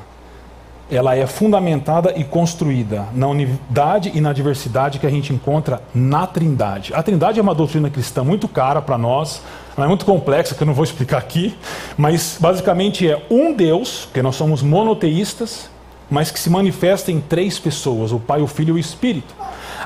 ela 0.92 1.16
é 1.16 1.26
fundamentada 1.26 2.12
e 2.14 2.22
construída 2.22 3.06
na 3.14 3.26
unidade 3.26 4.12
e 4.14 4.20
na 4.20 4.32
diversidade 4.32 4.98
que 4.98 5.06
a 5.06 5.10
gente 5.10 5.32
encontra 5.32 5.80
na 5.94 6.26
Trindade. 6.26 6.92
A 6.94 7.02
Trindade 7.02 7.38
é 7.38 7.42
uma 7.42 7.54
doutrina 7.54 7.88
cristã 7.88 8.22
muito 8.22 8.46
cara 8.46 8.82
para 8.82 8.98
nós, 8.98 9.40
ela 9.74 9.86
é 9.86 9.88
muito 9.88 10.04
complexa, 10.04 10.54
que 10.54 10.62
eu 10.62 10.66
não 10.66 10.74
vou 10.74 10.84
explicar 10.84 11.16
aqui, 11.16 11.56
mas 11.96 12.36
basicamente 12.38 13.08
é 13.08 13.24
um 13.30 13.54
Deus, 13.54 14.04
porque 14.04 14.20
nós 14.20 14.36
somos 14.36 14.62
monoteístas, 14.62 15.70
mas 16.10 16.30
que 16.30 16.38
se 16.38 16.50
manifesta 16.50 17.10
em 17.10 17.20
três 17.20 17.58
pessoas: 17.58 18.12
o 18.12 18.20
Pai, 18.20 18.42
o 18.42 18.46
Filho 18.46 18.76
e 18.76 18.76
o 18.76 18.78
Espírito. 18.78 19.34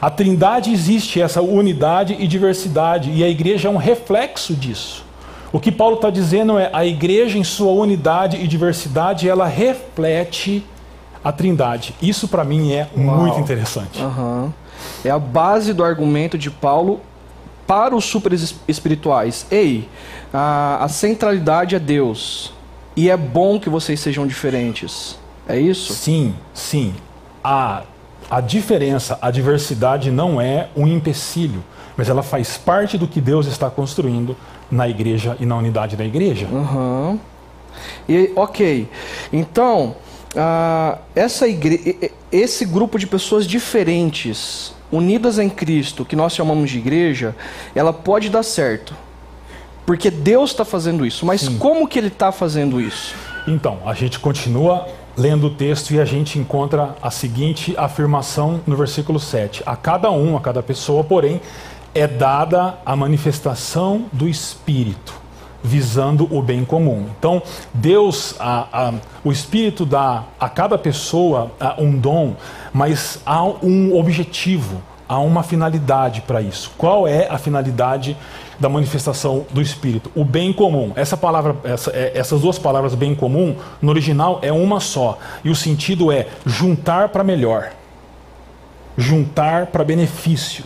A 0.02 0.10
Trindade 0.10 0.72
existe 0.72 1.22
essa 1.22 1.40
unidade 1.40 2.16
e 2.18 2.26
diversidade, 2.26 3.12
e 3.12 3.22
a 3.22 3.28
igreja 3.28 3.68
é 3.68 3.70
um 3.70 3.76
reflexo 3.76 4.54
disso. 4.54 5.04
O 5.52 5.60
que 5.60 5.70
Paulo 5.70 5.94
está 5.94 6.10
dizendo 6.10 6.58
é 6.58 6.68
a 6.72 6.84
igreja 6.84 7.38
em 7.38 7.44
sua 7.44 7.70
unidade 7.70 8.36
e 8.36 8.48
diversidade, 8.48 9.28
ela 9.28 9.46
reflete 9.46 10.64
a 11.26 11.32
Trindade. 11.32 11.92
Isso 12.00 12.28
para 12.28 12.44
mim 12.44 12.72
é 12.72 12.88
Uau. 12.96 13.16
muito 13.16 13.40
interessante. 13.40 14.00
Uhum. 14.00 14.52
É 15.04 15.10
a 15.10 15.18
base 15.18 15.72
do 15.72 15.82
argumento 15.82 16.38
de 16.38 16.52
Paulo 16.52 17.00
para 17.66 17.96
os 17.96 18.04
super 18.04 18.32
espirituais. 18.68 19.44
Ei, 19.50 19.88
a, 20.32 20.84
a 20.84 20.88
centralidade 20.88 21.74
é 21.74 21.80
Deus. 21.80 22.54
E 22.94 23.10
é 23.10 23.16
bom 23.16 23.58
que 23.58 23.68
vocês 23.68 23.98
sejam 23.98 24.24
diferentes. 24.24 25.18
É 25.48 25.58
isso? 25.58 25.94
Sim, 25.94 26.32
sim. 26.54 26.94
A, 27.42 27.82
a 28.30 28.40
diferença, 28.40 29.18
a 29.20 29.28
diversidade 29.32 30.12
não 30.12 30.40
é 30.40 30.68
um 30.76 30.86
empecilho, 30.86 31.64
mas 31.96 32.08
ela 32.08 32.22
faz 32.22 32.56
parte 32.56 32.96
do 32.96 33.08
que 33.08 33.20
Deus 33.20 33.48
está 33.48 33.68
construindo 33.68 34.36
na 34.70 34.88
igreja 34.88 35.36
e 35.40 35.44
na 35.44 35.56
unidade 35.56 35.96
da 35.96 36.04
igreja. 36.04 36.46
Uhum. 36.46 37.18
E, 38.08 38.32
ok. 38.36 38.88
Então, 39.32 39.96
uh, 40.36 40.98
essa 41.14 41.48
igre... 41.48 42.12
esse 42.30 42.64
grupo 42.64 42.98
de 42.98 43.06
pessoas 43.06 43.46
diferentes, 43.46 44.74
unidas 44.92 45.38
em 45.38 45.48
Cristo, 45.48 46.04
que 46.04 46.14
nós 46.14 46.34
chamamos 46.34 46.70
de 46.70 46.78
igreja, 46.78 47.34
ela 47.74 47.92
pode 47.92 48.28
dar 48.28 48.42
certo. 48.42 48.94
Porque 49.84 50.10
Deus 50.10 50.50
está 50.50 50.64
fazendo 50.64 51.06
isso. 51.06 51.24
Mas 51.24 51.42
Sim. 51.42 51.58
como 51.58 51.86
que 51.86 51.98
Ele 51.98 52.08
está 52.08 52.32
fazendo 52.32 52.80
isso? 52.80 53.14
Então, 53.46 53.78
a 53.86 53.94
gente 53.94 54.18
continua 54.18 54.88
lendo 55.16 55.46
o 55.46 55.50
texto 55.50 55.92
e 55.92 56.00
a 56.00 56.04
gente 56.04 56.38
encontra 56.38 56.96
a 57.00 57.10
seguinte 57.10 57.74
afirmação 57.76 58.60
no 58.66 58.76
versículo 58.76 59.18
7. 59.18 59.62
A 59.64 59.76
cada 59.76 60.10
um, 60.10 60.36
a 60.36 60.40
cada 60.40 60.62
pessoa, 60.62 61.04
porém, 61.04 61.40
é 61.94 62.06
dada 62.06 62.78
a 62.84 62.94
manifestação 62.94 64.06
do 64.12 64.28
Espírito, 64.28 65.14
visando 65.66 66.28
o 66.30 66.40
bem 66.40 66.64
comum. 66.64 67.06
Então, 67.18 67.42
Deus, 67.74 68.34
a, 68.38 68.66
a, 68.72 68.94
o 69.24 69.32
Espírito 69.32 69.84
dá 69.84 70.24
a 70.38 70.48
cada 70.48 70.78
pessoa 70.78 71.50
a, 71.60 71.74
um 71.78 71.98
dom, 71.98 72.34
mas 72.72 73.20
há 73.26 73.42
um 73.44 73.98
objetivo, 73.98 74.80
há 75.08 75.18
uma 75.18 75.42
finalidade 75.42 76.22
para 76.22 76.40
isso. 76.40 76.70
Qual 76.78 77.06
é 77.06 77.26
a 77.28 77.36
finalidade 77.36 78.16
da 78.58 78.68
manifestação 78.68 79.44
do 79.50 79.60
Espírito? 79.60 80.10
O 80.14 80.24
bem 80.24 80.52
comum. 80.52 80.92
Essa 80.94 81.16
palavra, 81.16 81.56
essa, 81.64 81.90
é, 81.90 82.12
essas 82.14 82.40
duas 82.40 82.58
palavras 82.58 82.94
bem 82.94 83.14
comum, 83.14 83.56
no 83.82 83.90
original 83.90 84.38
é 84.42 84.52
uma 84.52 84.78
só. 84.78 85.18
E 85.44 85.50
o 85.50 85.56
sentido 85.56 86.12
é 86.12 86.28
juntar 86.46 87.08
para 87.08 87.24
melhor. 87.24 87.72
Juntar 88.96 89.66
para 89.66 89.84
benefício. 89.84 90.64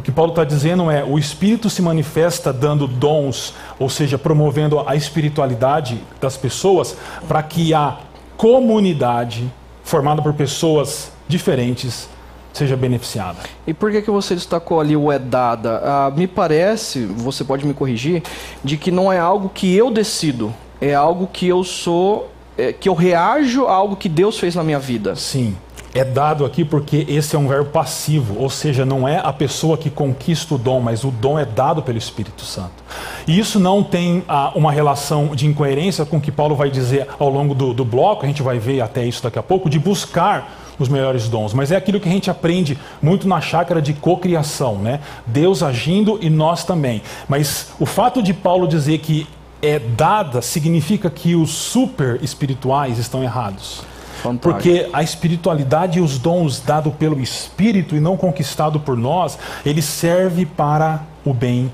O 0.00 0.02
que 0.02 0.10
Paulo 0.10 0.32
está 0.32 0.44
dizendo 0.44 0.90
é: 0.90 1.04
o 1.04 1.18
Espírito 1.18 1.68
se 1.68 1.82
manifesta 1.82 2.54
dando 2.54 2.86
dons, 2.86 3.52
ou 3.78 3.90
seja, 3.90 4.16
promovendo 4.16 4.80
a 4.80 4.96
espiritualidade 4.96 6.00
das 6.18 6.38
pessoas, 6.38 6.96
para 7.28 7.42
que 7.42 7.74
a 7.74 7.98
comunidade, 8.34 9.52
formada 9.84 10.22
por 10.22 10.32
pessoas 10.32 11.12
diferentes, 11.28 12.08
seja 12.50 12.78
beneficiada. 12.78 13.40
E 13.66 13.74
por 13.74 13.92
que, 13.92 14.00
que 14.00 14.10
você 14.10 14.34
destacou 14.34 14.80
ali 14.80 14.96
o 14.96 15.12
é 15.12 15.18
dada? 15.18 15.82
Ah, 15.84 16.10
me 16.16 16.26
parece, 16.26 17.04
você 17.04 17.44
pode 17.44 17.66
me 17.66 17.74
corrigir, 17.74 18.22
de 18.64 18.78
que 18.78 18.90
não 18.90 19.12
é 19.12 19.18
algo 19.18 19.50
que 19.50 19.76
eu 19.76 19.90
decido, 19.90 20.54
é 20.80 20.94
algo 20.94 21.26
que 21.30 21.46
eu 21.46 21.62
sou, 21.62 22.30
é, 22.56 22.72
que 22.72 22.88
eu 22.88 22.94
reajo 22.94 23.66
a 23.66 23.74
algo 23.74 23.96
que 23.96 24.08
Deus 24.08 24.38
fez 24.38 24.54
na 24.54 24.64
minha 24.64 24.78
vida. 24.78 25.14
Sim. 25.14 25.54
É 25.92 26.04
dado 26.04 26.44
aqui 26.44 26.64
porque 26.64 27.04
esse 27.08 27.34
é 27.34 27.38
um 27.38 27.48
verbo 27.48 27.70
passivo, 27.70 28.36
ou 28.38 28.48
seja, 28.48 28.84
não 28.84 29.08
é 29.08 29.18
a 29.18 29.32
pessoa 29.32 29.76
que 29.76 29.90
conquista 29.90 30.54
o 30.54 30.58
dom, 30.58 30.80
mas 30.80 31.02
o 31.02 31.10
dom 31.10 31.36
é 31.36 31.44
dado 31.44 31.82
pelo 31.82 31.98
Espírito 31.98 32.44
Santo. 32.44 32.84
E 33.26 33.36
isso 33.36 33.58
não 33.58 33.82
tem 33.82 34.22
ah, 34.28 34.52
uma 34.54 34.70
relação 34.70 35.34
de 35.34 35.46
incoerência 35.46 36.04
com 36.04 36.18
o 36.18 36.20
que 36.20 36.30
Paulo 36.30 36.54
vai 36.54 36.70
dizer 36.70 37.08
ao 37.18 37.28
longo 37.28 37.54
do, 37.56 37.74
do 37.74 37.84
bloco, 37.84 38.24
a 38.24 38.28
gente 38.28 38.40
vai 38.42 38.58
ver 38.58 38.80
até 38.80 39.04
isso 39.04 39.22
daqui 39.22 39.38
a 39.38 39.42
pouco, 39.42 39.68
de 39.68 39.80
buscar 39.80 40.60
os 40.78 40.88
melhores 40.88 41.28
dons, 41.28 41.52
mas 41.52 41.70
é 41.70 41.76
aquilo 41.76 42.00
que 42.00 42.08
a 42.08 42.12
gente 42.12 42.30
aprende 42.30 42.78
muito 43.02 43.28
na 43.28 43.40
chácara 43.40 43.82
de 43.82 43.92
cocriação, 43.92 44.76
né? 44.76 45.00
Deus 45.26 45.62
agindo 45.62 46.18
e 46.22 46.30
nós 46.30 46.64
também. 46.64 47.02
Mas 47.28 47.72
o 47.78 47.84
fato 47.84 48.22
de 48.22 48.32
Paulo 48.32 48.66
dizer 48.66 48.98
que 48.98 49.26
é 49.60 49.78
dada 49.78 50.40
significa 50.40 51.10
que 51.10 51.34
os 51.34 51.50
super 51.50 52.18
espirituais 52.22 52.96
estão 52.96 53.22
errados. 53.22 53.82
Fantástico. 54.22 54.52
Porque 54.52 54.88
a 54.92 55.02
espiritualidade 55.02 55.98
e 55.98 56.02
os 56.02 56.18
dons 56.18 56.60
dados 56.60 56.94
pelo 56.94 57.20
Espírito 57.20 57.96
e 57.96 58.00
não 58.00 58.16
conquistado 58.16 58.78
por 58.80 58.96
nós, 58.96 59.38
ele 59.64 59.82
serve 59.82 60.44
para 60.44 61.02
o 61.24 61.32
bem 61.32 61.70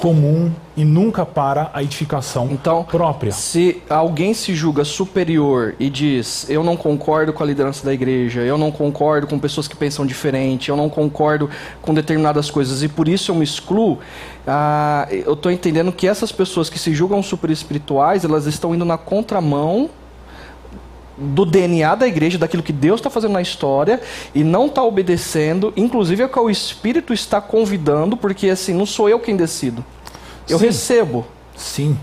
comum 0.00 0.50
e 0.74 0.82
nunca 0.82 1.26
para 1.26 1.70
a 1.74 1.82
edificação 1.82 2.48
então, 2.50 2.82
própria. 2.84 3.32
Se 3.32 3.82
alguém 3.88 4.32
se 4.32 4.54
julga 4.54 4.82
superior 4.82 5.74
e 5.78 5.90
diz: 5.90 6.48
Eu 6.48 6.64
não 6.64 6.74
concordo 6.74 7.34
com 7.34 7.42
a 7.42 7.46
liderança 7.46 7.84
da 7.84 7.92
igreja, 7.92 8.40
eu 8.40 8.56
não 8.56 8.72
concordo 8.72 9.26
com 9.26 9.38
pessoas 9.38 9.68
que 9.68 9.76
pensam 9.76 10.06
diferente, 10.06 10.70
eu 10.70 10.76
não 10.76 10.88
concordo 10.88 11.50
com 11.82 11.92
determinadas 11.92 12.50
coisas 12.50 12.82
e 12.82 12.88
por 12.88 13.08
isso 13.08 13.30
eu 13.30 13.34
me 13.34 13.44
excluo, 13.44 13.98
ah, 14.46 15.06
eu 15.10 15.34
estou 15.34 15.52
entendendo 15.52 15.92
que 15.92 16.08
essas 16.08 16.32
pessoas 16.32 16.70
que 16.70 16.78
se 16.78 16.94
julgam 16.94 17.22
super 17.22 17.50
espirituais, 17.50 18.24
elas 18.24 18.46
estão 18.46 18.74
indo 18.74 18.86
na 18.86 18.96
contramão 18.96 19.90
do 21.20 21.44
DNA 21.44 21.94
da 21.94 22.08
igreja, 22.08 22.38
daquilo 22.38 22.62
que 22.62 22.72
Deus 22.72 22.98
está 23.00 23.10
fazendo 23.10 23.32
na 23.32 23.42
história 23.42 24.00
e 24.34 24.42
não 24.42 24.66
está 24.66 24.82
obedecendo, 24.82 25.72
inclusive 25.76 26.22
é 26.22 26.26
o 26.26 26.28
que 26.28 26.38
o 26.38 26.48
Espírito 26.48 27.12
está 27.12 27.40
convidando, 27.40 28.16
porque 28.16 28.48
assim, 28.48 28.72
não 28.72 28.86
sou 28.86 29.08
eu 29.08 29.20
quem 29.20 29.36
decido. 29.36 29.84
Eu 30.48 30.58
Sim. 30.58 30.66
recebo. 30.66 31.26
Sim. 31.54 31.98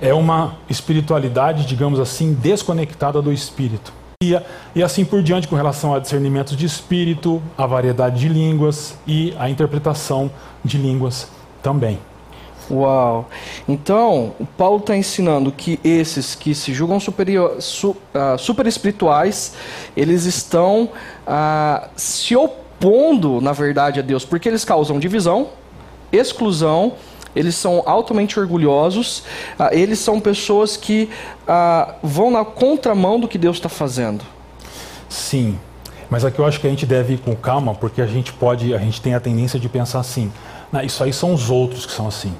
É 0.00 0.12
uma 0.12 0.56
espiritualidade, 0.68 1.64
digamos 1.64 2.00
assim, 2.00 2.34
desconectada 2.34 3.22
do 3.22 3.32
Espírito. 3.32 3.92
e 4.74 4.82
assim 4.82 5.04
por 5.04 5.22
diante 5.22 5.46
com 5.46 5.54
relação 5.54 5.94
a 5.94 5.98
discernimento 5.98 6.56
de 6.56 6.64
espírito, 6.66 7.42
a 7.56 7.66
variedade 7.66 8.18
de 8.18 8.28
línguas 8.28 8.96
e 9.06 9.34
a 9.38 9.48
interpretação 9.48 10.30
de 10.64 10.78
línguas 10.78 11.28
também. 11.62 11.98
Uau! 12.70 13.28
Então, 13.68 14.34
Paulo 14.56 14.78
está 14.78 14.96
ensinando 14.96 15.52
que 15.52 15.78
esses 15.84 16.34
que 16.34 16.54
se 16.54 16.72
julgam 16.74 16.98
superior, 16.98 17.60
su, 17.60 17.90
uh, 17.90 18.38
super 18.38 18.66
espirituais, 18.66 19.54
eles 19.96 20.24
estão 20.24 20.90
uh, 21.26 21.88
se 21.94 22.34
opondo, 22.34 23.40
na 23.40 23.52
verdade, 23.52 24.00
a 24.00 24.02
Deus, 24.02 24.24
porque 24.24 24.48
eles 24.48 24.64
causam 24.64 24.98
divisão, 24.98 25.48
exclusão, 26.10 26.94
eles 27.36 27.54
são 27.54 27.82
altamente 27.86 28.40
orgulhosos, 28.40 29.20
uh, 29.60 29.68
eles 29.70 30.00
são 30.00 30.20
pessoas 30.20 30.76
que 30.76 31.08
vão 32.02 32.32
na 32.32 32.44
contramão 32.44 33.20
do 33.20 33.28
que 33.28 33.38
Deus 33.38 33.58
está 33.58 33.68
fazendo. 33.68 34.24
Sim, 35.08 35.56
mas 36.10 36.24
aqui 36.24 36.40
eu 36.40 36.44
acho 36.44 36.58
que 36.58 36.66
a 36.66 36.70
gente 36.70 36.84
deve 36.84 37.14
ir 37.14 37.18
com 37.18 37.36
calma, 37.36 37.76
porque 37.76 38.02
a 38.02 38.06
gente 38.06 38.32
pode, 38.32 38.74
a 38.74 38.78
gente 38.78 39.00
tem 39.00 39.14
a 39.14 39.20
tendência 39.20 39.60
de 39.60 39.68
pensar 39.68 40.00
assim, 40.00 40.32
isso 40.84 41.04
aí 41.04 41.12
são 41.12 41.32
os 41.32 41.48
outros 41.48 41.86
que 41.86 41.92
são 41.92 42.08
assim. 42.08 42.34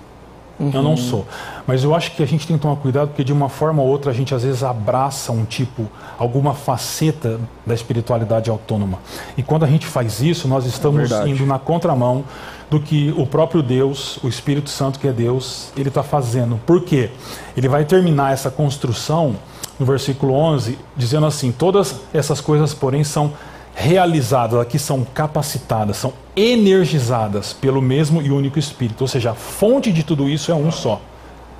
Uhum. 0.58 0.70
Eu 0.72 0.82
não 0.82 0.96
sou. 0.96 1.26
Mas 1.66 1.84
eu 1.84 1.94
acho 1.94 2.12
que 2.12 2.22
a 2.22 2.26
gente 2.26 2.46
tem 2.46 2.56
que 2.56 2.62
tomar 2.62 2.76
cuidado 2.76 3.08
porque 3.08 3.22
de 3.22 3.32
uma 3.32 3.48
forma 3.48 3.82
ou 3.82 3.88
outra 3.88 4.10
a 4.10 4.14
gente 4.14 4.34
às 4.34 4.42
vezes 4.42 4.62
abraça 4.62 5.32
um 5.32 5.44
tipo, 5.44 5.86
alguma 6.18 6.54
faceta 6.54 7.38
da 7.64 7.74
espiritualidade 7.74 8.48
autônoma. 8.48 8.98
E 9.36 9.42
quando 9.42 9.64
a 9.64 9.68
gente 9.68 9.86
faz 9.86 10.20
isso, 10.20 10.48
nós 10.48 10.64
estamos 10.64 11.10
indo 11.26 11.44
na 11.44 11.58
contramão 11.58 12.24
do 12.70 12.80
que 12.80 13.14
o 13.16 13.26
próprio 13.26 13.62
Deus, 13.62 14.18
o 14.22 14.28
Espírito 14.28 14.70
Santo 14.70 14.98
que 14.98 15.06
é 15.06 15.12
Deus, 15.12 15.70
ele 15.76 15.88
está 15.88 16.02
fazendo. 16.02 16.58
Por 16.66 16.82
quê? 16.82 17.10
Ele 17.56 17.68
vai 17.68 17.84
terminar 17.84 18.32
essa 18.32 18.50
construção 18.50 19.36
no 19.78 19.86
versículo 19.86 20.32
11 20.32 20.78
dizendo 20.96 21.26
assim: 21.26 21.52
todas 21.52 22.00
essas 22.12 22.40
coisas, 22.40 22.74
porém, 22.74 23.04
são 23.04 23.32
realizadas, 23.76 24.58
aqui 24.58 24.78
são 24.78 25.04
capacitadas, 25.04 25.98
são 25.98 26.14
energizadas 26.34 27.52
pelo 27.52 27.82
mesmo 27.82 28.22
e 28.22 28.30
único 28.30 28.58
Espírito. 28.58 29.02
Ou 29.02 29.08
seja, 29.08 29.32
a 29.32 29.34
fonte 29.34 29.92
de 29.92 30.02
tudo 30.02 30.28
isso 30.28 30.50
é 30.50 30.54
um 30.54 30.72
só: 30.72 31.00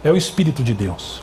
é 0.03 0.11
o 0.11 0.17
Espírito 0.17 0.65
de 0.65 0.73
Deus. 0.73 1.23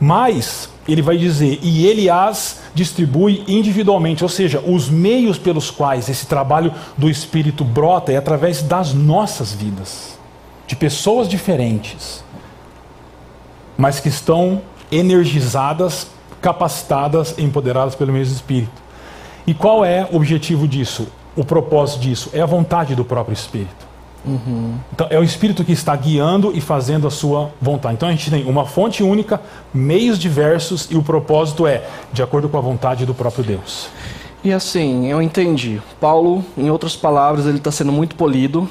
Mas 0.00 0.68
ele 0.88 1.02
vai 1.02 1.16
dizer, 1.16 1.60
e 1.62 1.86
ele 1.86 2.10
as 2.10 2.60
distribui 2.74 3.44
individualmente, 3.46 4.22
ou 4.22 4.28
seja, 4.28 4.60
os 4.60 4.88
meios 4.88 5.38
pelos 5.38 5.70
quais 5.70 6.08
esse 6.08 6.26
trabalho 6.26 6.72
do 6.96 7.08
Espírito 7.08 7.64
brota 7.64 8.12
é 8.12 8.16
através 8.16 8.62
das 8.62 8.94
nossas 8.94 9.52
vidas, 9.52 10.18
de 10.66 10.74
pessoas 10.74 11.28
diferentes, 11.28 12.24
mas 13.76 14.00
que 14.00 14.08
estão 14.08 14.62
energizadas, 14.90 16.08
capacitadas, 16.40 17.38
empoderadas 17.38 17.94
pelo 17.94 18.12
mesmo 18.12 18.34
Espírito. 18.34 18.87
E 19.48 19.54
qual 19.54 19.82
é 19.82 20.06
o 20.12 20.16
objetivo 20.16 20.68
disso? 20.68 21.08
O 21.34 21.42
propósito 21.42 22.00
disso? 22.00 22.28
É 22.34 22.42
a 22.42 22.44
vontade 22.44 22.94
do 22.94 23.02
próprio 23.02 23.32
Espírito. 23.32 23.88
Uhum. 24.22 24.74
Então, 24.92 25.06
é 25.08 25.18
o 25.18 25.22
Espírito 25.22 25.64
que 25.64 25.72
está 25.72 25.96
guiando 25.96 26.52
e 26.54 26.60
fazendo 26.60 27.06
a 27.06 27.10
sua 27.10 27.50
vontade. 27.58 27.94
Então, 27.94 28.10
a 28.10 28.12
gente 28.12 28.30
tem 28.30 28.44
uma 28.44 28.66
fonte 28.66 29.02
única, 29.02 29.40
meios 29.72 30.18
diversos 30.18 30.86
e 30.90 30.98
o 30.98 31.02
propósito 31.02 31.66
é 31.66 31.82
de 32.12 32.22
acordo 32.22 32.46
com 32.50 32.58
a 32.58 32.60
vontade 32.60 33.06
do 33.06 33.14
próprio 33.14 33.42
Deus. 33.42 33.88
E 34.44 34.52
assim, 34.52 35.06
eu 35.06 35.22
entendi. 35.22 35.80
Paulo, 35.98 36.44
em 36.54 36.68
outras 36.68 36.94
palavras, 36.94 37.46
ele 37.46 37.56
está 37.56 37.70
sendo 37.70 37.90
muito 37.90 38.16
polido, 38.16 38.68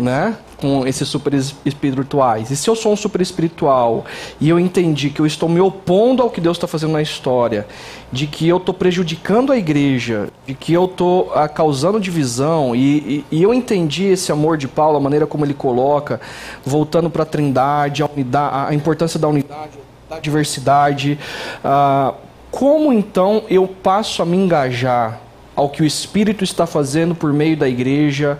né? 0.00 0.36
com 0.60 0.86
esses 0.86 1.08
super 1.08 1.32
espirituais. 1.32 2.50
E 2.50 2.56
se 2.56 2.68
eu 2.68 2.76
sou 2.76 2.92
um 2.92 2.96
super 2.96 3.20
espiritual 3.20 4.04
e 4.38 4.48
eu 4.48 4.60
entendi 4.60 5.08
que 5.10 5.20
eu 5.20 5.26
estou 5.26 5.48
me 5.48 5.58
opondo 5.58 6.22
ao 6.22 6.30
que 6.30 6.40
Deus 6.40 6.56
está 6.58 6.66
fazendo 6.66 6.92
na 6.92 7.02
história, 7.02 7.66
de 8.12 8.26
que 8.26 8.46
eu 8.46 8.58
estou 8.58 8.74
prejudicando 8.74 9.52
a 9.52 9.56
igreja, 9.56 10.28
de 10.46 10.54
que 10.54 10.72
eu 10.72 10.84
estou 10.84 11.32
ah, 11.34 11.48
causando 11.48 11.98
divisão, 11.98 12.76
e, 12.76 13.24
e, 13.30 13.38
e, 13.38 13.42
eu 13.42 13.54
entendi 13.54 14.04
esse 14.04 14.30
amor 14.30 14.58
de 14.58 14.68
Paulo, 14.68 14.98
a 14.98 15.00
maneira 15.00 15.26
como 15.26 15.44
ele 15.44 15.54
coloca, 15.54 16.20
voltando 16.64 17.08
para 17.08 17.22
a 17.22 17.26
trindade, 17.26 18.02
a, 18.02 18.74
importância 18.74 19.18
da 19.18 19.28
unidade, 19.28 19.78
da 20.08 20.18
diversidade. 20.18 21.18
Ah, 21.64 22.14
como 22.50 22.92
então 22.92 23.44
eu 23.48 23.66
passo 23.66 24.22
a 24.22 24.26
me 24.26 24.36
engajar 24.36 25.20
ao 25.60 25.68
que 25.68 25.82
o 25.82 25.86
Espírito 25.86 26.42
está 26.42 26.66
fazendo 26.66 27.14
por 27.14 27.32
meio 27.32 27.56
da 27.56 27.68
igreja? 27.68 28.38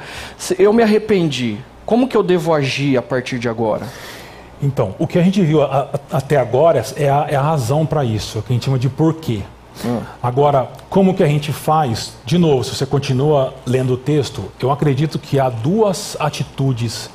Eu 0.59 0.73
me 0.73 0.83
arrependi. 0.83 1.59
Como 1.85 2.09
que 2.09 2.17
eu 2.17 2.23
devo 2.23 2.55
agir 2.55 2.97
a 2.97 3.03
partir 3.03 3.39
de 3.39 3.49
agora? 3.49 3.87
Então, 4.63 4.95
o 4.99 5.07
que 5.07 5.19
a 5.19 5.23
gente 5.23 5.43
viu 5.43 5.63
a, 5.63 5.89
a, 6.13 6.17
até 6.17 6.37
agora 6.37 6.85
é 6.97 7.09
a, 7.09 7.27
é 7.29 7.37
a 7.37 7.43
razão 7.43 7.85
para 7.85 8.05
isso, 8.05 8.39
o 8.39 8.43
que 8.43 8.53
a 8.53 8.55
gente 8.55 8.65
chama 8.65 8.79
de 8.79 8.89
porquê. 8.89 9.41
Hum. 9.85 10.01
Agora, 10.23 10.69
como 10.89 11.15
que 11.15 11.23
a 11.23 11.27
gente 11.27 11.53
faz? 11.53 12.15
De 12.25 12.39
novo, 12.39 12.65
se 12.65 12.75
você 12.75 12.87
continua 12.87 13.55
lendo 13.67 13.95
o 13.95 13.97
texto, 13.97 14.51
eu 14.61 14.71
acredito 14.71 15.19
que 15.19 15.39
há 15.39 15.49
duas 15.49 16.17
atitudes 16.21 17.11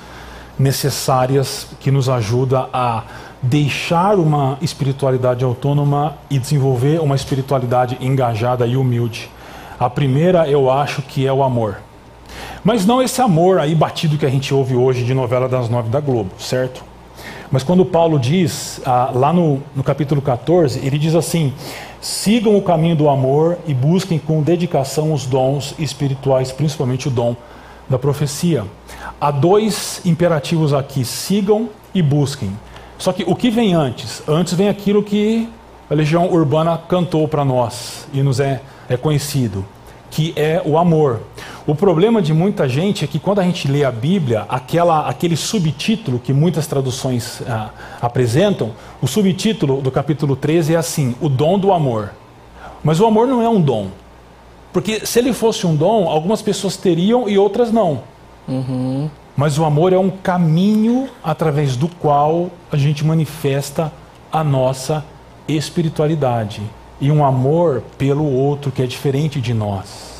necessárias 0.58 1.68
que 1.80 1.92
nos 1.92 2.10
ajudam 2.10 2.68
a 2.72 3.04
deixar 3.42 4.18
uma 4.18 4.58
espiritualidade 4.62 5.44
autônoma 5.44 6.16
e 6.30 6.40
desenvolver 6.40 7.00
uma 7.00 7.16
espiritualidade 7.16 7.98
engajada 8.02 8.66
e 8.66 8.76
humilde. 8.76 9.30
A 9.80 9.90
primeira, 9.90 10.48
eu 10.48 10.72
acho 10.72 11.02
que 11.02 11.28
é 11.28 11.34
o 11.34 11.44
amor. 11.44 11.78
Mas 12.64 12.86
não 12.86 13.02
esse 13.02 13.22
amor 13.22 13.60
aí 13.60 13.76
batido 13.76 14.18
que 14.18 14.26
a 14.26 14.30
gente 14.30 14.54
ouve 14.54 14.76
hoje 14.76 15.04
de 15.04 15.14
novela 15.14 15.48
das 15.48 15.70
nove 15.70 15.90
da 15.90 16.00
Globo, 16.00 16.32
certo? 16.40 16.84
Mas 17.52 17.64
quando 17.64 17.86
Paulo 17.86 18.20
diz, 18.20 18.82
ah, 18.86 19.12
lá 19.14 19.32
no, 19.32 19.62
no 19.76 19.84
capítulo 19.84 20.22
14, 20.22 20.80
ele 20.86 20.98
diz 20.98 21.14
assim: 21.14 21.54
sigam 22.02 22.58
o 22.58 22.62
caminho 22.62 22.96
do 22.96 23.10
amor 23.10 23.58
e 23.68 23.74
busquem 23.74 24.18
com 24.18 24.42
dedicação 24.42 25.14
os 25.14 25.26
dons 25.26 25.76
espirituais, 25.78 26.52
principalmente 26.52 27.08
o 27.08 27.12
dom 27.12 27.36
da 27.88 28.00
profecia. 28.00 28.64
Há 29.20 29.32
dois 29.32 30.02
imperativos 30.06 30.74
aqui: 30.74 31.06
sigam 31.06 31.70
e 31.94 32.02
busquem. 32.02 32.52
Só 32.98 33.12
que 33.12 33.24
o 33.28 33.36
que 33.36 33.50
vem 33.50 33.74
antes? 33.74 34.24
Antes 34.28 34.54
vem 34.54 34.70
aquilo 34.70 35.04
que 35.04 35.50
a 35.90 35.94
Legião 35.94 36.32
Urbana 36.32 36.78
cantou 36.90 37.28
para 37.28 37.46
nós 37.46 38.08
e 38.14 38.22
nos 38.24 38.40
é, 38.40 38.62
é 38.90 38.98
conhecido, 38.98 39.66
que 40.12 40.34
é 40.36 40.62
o 40.66 40.78
amor. 40.78 41.22
O 41.68 41.74
problema 41.74 42.22
de 42.22 42.34
muita 42.34 42.70
gente 42.70 43.04
é 43.04 43.08
que 43.08 43.20
quando 43.20 43.40
a 43.40 43.44
gente 43.44 43.68
lê 43.68 43.84
a 43.84 43.92
Bíblia, 43.92 44.46
aquela, 44.48 45.08
aquele 45.08 45.36
subtítulo 45.36 46.20
que 46.20 46.32
muitas 46.32 46.68
traduções 46.68 47.42
ah, 47.48 47.70
apresentam, 48.02 48.72
o 49.02 49.08
subtítulo 49.08 49.82
do 49.82 49.92
capítulo 49.92 50.36
13 50.36 50.76
é 50.76 50.78
assim: 50.78 51.16
o 51.20 51.28
dom 51.28 51.58
do 51.58 51.74
amor. 51.74 52.12
Mas 52.84 53.00
o 53.00 53.06
amor 53.06 53.28
não 53.28 53.42
é 53.42 53.50
um 53.50 53.60
dom. 53.60 53.88
Porque 54.72 55.06
se 55.06 55.20
ele 55.20 55.34
fosse 55.34 55.66
um 55.66 55.76
dom, 55.76 56.08
algumas 56.08 56.42
pessoas 56.42 56.78
teriam 56.78 57.28
e 57.28 57.38
outras 57.38 57.72
não. 57.72 58.02
Uhum. 58.48 59.10
Mas 59.36 59.58
o 59.58 59.66
amor 59.66 59.92
é 59.92 59.98
um 59.98 60.10
caminho 60.10 61.10
através 61.24 61.76
do 61.76 61.88
qual 61.88 62.52
a 62.72 62.78
gente 62.78 63.04
manifesta 63.04 63.92
a 64.32 64.44
nossa 64.44 65.04
espiritualidade. 65.48 66.62
E 67.00 67.12
um 67.12 67.26
amor 67.26 67.84
pelo 67.98 68.26
outro 68.26 68.72
que 68.72 68.82
é 68.82 68.86
diferente 68.86 69.42
de 69.42 69.54
nós. 69.54 70.16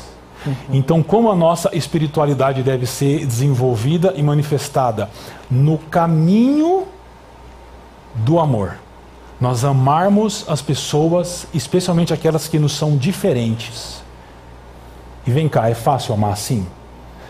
Uhum. 0.46 0.54
Então, 0.72 1.02
como 1.02 1.30
a 1.30 1.34
nossa 1.34 1.74
espiritualidade 1.74 2.62
deve 2.62 2.86
ser 2.86 3.26
desenvolvida 3.26 4.12
e 4.16 4.22
manifestada? 4.22 5.10
No 5.50 5.78
caminho 5.78 6.86
do 8.14 8.38
amor. 8.38 8.78
Nós 9.40 9.64
amarmos 9.64 10.44
as 10.48 10.62
pessoas, 10.62 11.46
especialmente 11.52 12.12
aquelas 12.12 12.48
que 12.48 12.58
nos 12.58 12.72
são 12.72 12.96
diferentes. 12.96 14.02
E 15.26 15.30
vem 15.30 15.48
cá, 15.48 15.68
é 15.68 15.74
fácil 15.74 16.14
amar 16.14 16.32
assim? 16.32 16.66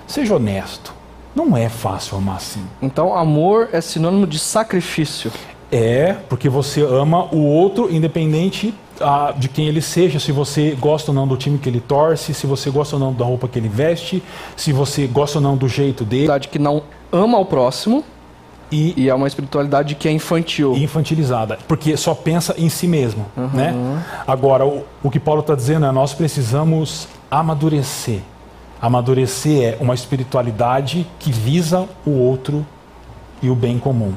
Seja 0.06 0.36
honesto. 0.36 0.94
Não 1.34 1.56
é 1.56 1.68
fácil 1.68 2.16
amar 2.16 2.36
assim. 2.36 2.64
Então, 2.80 3.16
amor 3.16 3.70
é 3.72 3.80
sinônimo 3.80 4.26
de 4.26 4.38
sacrifício. 4.38 5.32
É, 5.70 6.14
porque 6.28 6.48
você 6.48 6.80
ama 6.82 7.24
o 7.34 7.44
outro 7.44 7.92
independente 7.92 8.72
ah, 9.00 9.34
de 9.36 9.48
quem 9.48 9.66
ele 9.66 9.80
seja, 9.80 10.18
se 10.18 10.32
você 10.32 10.76
gosta 10.78 11.10
ou 11.10 11.14
não 11.14 11.26
do 11.26 11.36
time 11.36 11.58
que 11.58 11.68
ele 11.68 11.80
torce, 11.80 12.32
se 12.32 12.46
você 12.46 12.70
gosta 12.70 12.96
ou 12.96 13.00
não 13.00 13.12
da 13.12 13.24
roupa 13.24 13.48
que 13.48 13.58
ele 13.58 13.68
veste, 13.68 14.22
se 14.56 14.72
você 14.72 15.06
gosta 15.06 15.38
ou 15.38 15.42
não 15.42 15.56
do 15.56 15.68
jeito 15.68 16.04
dele. 16.04 16.28
Que 16.40 16.58
não 16.58 16.82
ama 17.12 17.38
o 17.38 17.44
próximo 17.44 18.04
e, 18.70 18.94
e 18.96 19.08
é 19.08 19.14
uma 19.14 19.26
espiritualidade 19.26 19.94
que 19.94 20.08
é 20.08 20.12
infantil. 20.12 20.74
Infantilizada, 20.76 21.58
porque 21.68 21.96
só 21.96 22.14
pensa 22.14 22.54
em 22.58 22.68
si 22.68 22.86
mesmo. 22.86 23.26
Uhum. 23.36 23.50
Né? 23.52 24.02
Agora, 24.26 24.66
o, 24.66 24.84
o 25.02 25.10
que 25.10 25.20
Paulo 25.20 25.40
está 25.40 25.54
dizendo 25.54 25.86
é 25.86 25.92
nós 25.92 26.14
precisamos 26.14 27.08
amadurecer. 27.30 28.20
Amadurecer 28.80 29.74
é 29.74 29.76
uma 29.80 29.94
espiritualidade 29.94 31.06
que 31.18 31.30
visa 31.30 31.88
o 32.04 32.10
outro 32.10 32.66
e 33.42 33.48
o 33.48 33.54
bem 33.54 33.78
comum. 33.78 34.14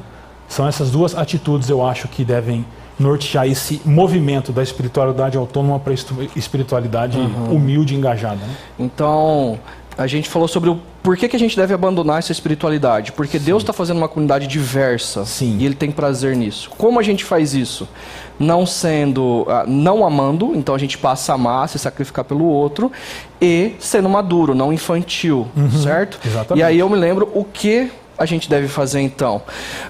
São 0.48 0.66
essas 0.66 0.90
duas 0.90 1.14
atitudes, 1.14 1.70
eu 1.70 1.86
acho, 1.86 2.08
que 2.08 2.24
devem 2.24 2.64
nortear 3.00 3.48
esse 3.48 3.80
movimento 3.84 4.52
da 4.52 4.62
espiritualidade 4.62 5.36
autônoma 5.36 5.80
para 5.80 5.92
a 5.92 5.96
espiritualidade 6.36 7.18
uhum. 7.18 7.56
humilde 7.56 7.94
e 7.94 7.96
engajada. 7.96 8.36
Né? 8.36 8.54
Então, 8.78 9.58
a 9.96 10.06
gente 10.06 10.28
falou 10.28 10.46
sobre 10.46 10.70
o 10.70 10.78
por 11.02 11.16
que, 11.16 11.28
que 11.28 11.36
a 11.36 11.38
gente 11.38 11.56
deve 11.56 11.72
abandonar 11.72 12.18
essa 12.18 12.30
espiritualidade? 12.30 13.12
Porque 13.12 13.38
Sim. 13.38 13.46
Deus 13.46 13.62
está 13.62 13.72
fazendo 13.72 13.96
uma 13.96 14.08
comunidade 14.08 14.46
diversa 14.46 15.24
Sim. 15.24 15.56
e 15.58 15.64
Ele 15.64 15.74
tem 15.74 15.90
prazer 15.90 16.36
nisso. 16.36 16.70
Como 16.76 17.00
a 17.00 17.02
gente 17.02 17.24
faz 17.24 17.54
isso? 17.54 17.88
Não 18.38 18.66
sendo, 18.66 19.42
uh, 19.42 19.66
não 19.66 20.04
amando, 20.04 20.52
então 20.54 20.74
a 20.74 20.78
gente 20.78 20.98
passa 20.98 21.32
a 21.32 21.34
amar, 21.36 21.68
se 21.70 21.78
sacrificar 21.78 22.24
pelo 22.24 22.44
outro, 22.44 22.92
e 23.40 23.76
sendo 23.78 24.10
maduro, 24.10 24.54
não 24.54 24.72
infantil, 24.72 25.48
uhum. 25.56 25.70
certo? 25.70 26.20
Exatamente. 26.24 26.60
E 26.60 26.62
aí 26.62 26.78
eu 26.78 26.88
me 26.88 26.96
lembro 26.96 27.30
o 27.34 27.44
que 27.44 27.90
a 28.20 28.26
gente 28.26 28.50
deve 28.50 28.68
fazer 28.68 29.00
então? 29.00 29.40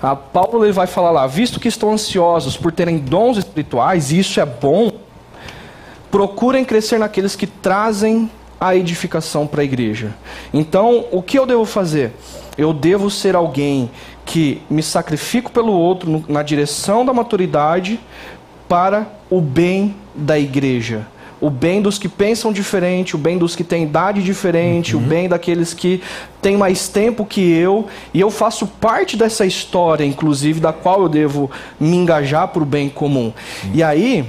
A 0.00 0.14
Paulo 0.14 0.64
ele 0.64 0.72
vai 0.72 0.86
falar 0.86 1.10
lá, 1.10 1.26
visto 1.26 1.58
que 1.58 1.66
estão 1.66 1.92
ansiosos 1.92 2.56
por 2.56 2.70
terem 2.70 2.96
dons 2.96 3.36
espirituais, 3.36 4.12
e 4.12 4.20
isso 4.20 4.38
é 4.38 4.46
bom, 4.46 4.92
procurem 6.12 6.64
crescer 6.64 6.98
naqueles 6.98 7.34
que 7.34 7.46
trazem 7.46 8.30
a 8.60 8.76
edificação 8.76 9.48
para 9.48 9.62
a 9.62 9.64
igreja. 9.64 10.14
Então, 10.54 11.06
o 11.10 11.20
que 11.20 11.36
eu 11.36 11.44
devo 11.44 11.64
fazer? 11.64 12.12
Eu 12.56 12.72
devo 12.72 13.10
ser 13.10 13.34
alguém 13.34 13.90
que 14.24 14.62
me 14.70 14.82
sacrifico 14.82 15.50
pelo 15.50 15.72
outro 15.72 16.24
na 16.28 16.44
direção 16.44 17.04
da 17.04 17.12
maturidade 17.12 17.98
para 18.68 19.08
o 19.28 19.40
bem 19.40 19.96
da 20.14 20.38
igreja. 20.38 21.04
O 21.40 21.48
bem 21.48 21.80
dos 21.80 21.98
que 21.98 22.08
pensam 22.08 22.52
diferente, 22.52 23.14
o 23.14 23.18
bem 23.18 23.38
dos 23.38 23.56
que 23.56 23.64
têm 23.64 23.84
idade 23.84 24.22
diferente, 24.22 24.94
uhum. 24.94 25.02
o 25.02 25.06
bem 25.06 25.28
daqueles 25.28 25.72
que 25.72 26.02
têm 26.42 26.56
mais 26.56 26.88
tempo 26.88 27.24
que 27.24 27.40
eu. 27.40 27.86
E 28.12 28.20
eu 28.20 28.30
faço 28.30 28.66
parte 28.66 29.16
dessa 29.16 29.46
história, 29.46 30.04
inclusive, 30.04 30.60
da 30.60 30.72
qual 30.72 31.02
eu 31.02 31.08
devo 31.08 31.50
me 31.78 31.96
engajar 31.96 32.48
para 32.48 32.62
o 32.62 32.66
bem 32.66 32.88
comum. 32.88 33.32
Uhum. 33.64 33.70
E 33.72 33.82
aí, 33.82 34.26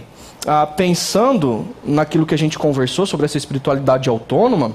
ah, 0.47 0.65
pensando 0.65 1.65
naquilo 1.83 2.25
que 2.25 2.33
a 2.33 2.37
gente 2.37 2.57
conversou 2.57 3.05
sobre 3.05 3.25
essa 3.25 3.37
espiritualidade 3.37 4.09
autônoma, 4.09 4.71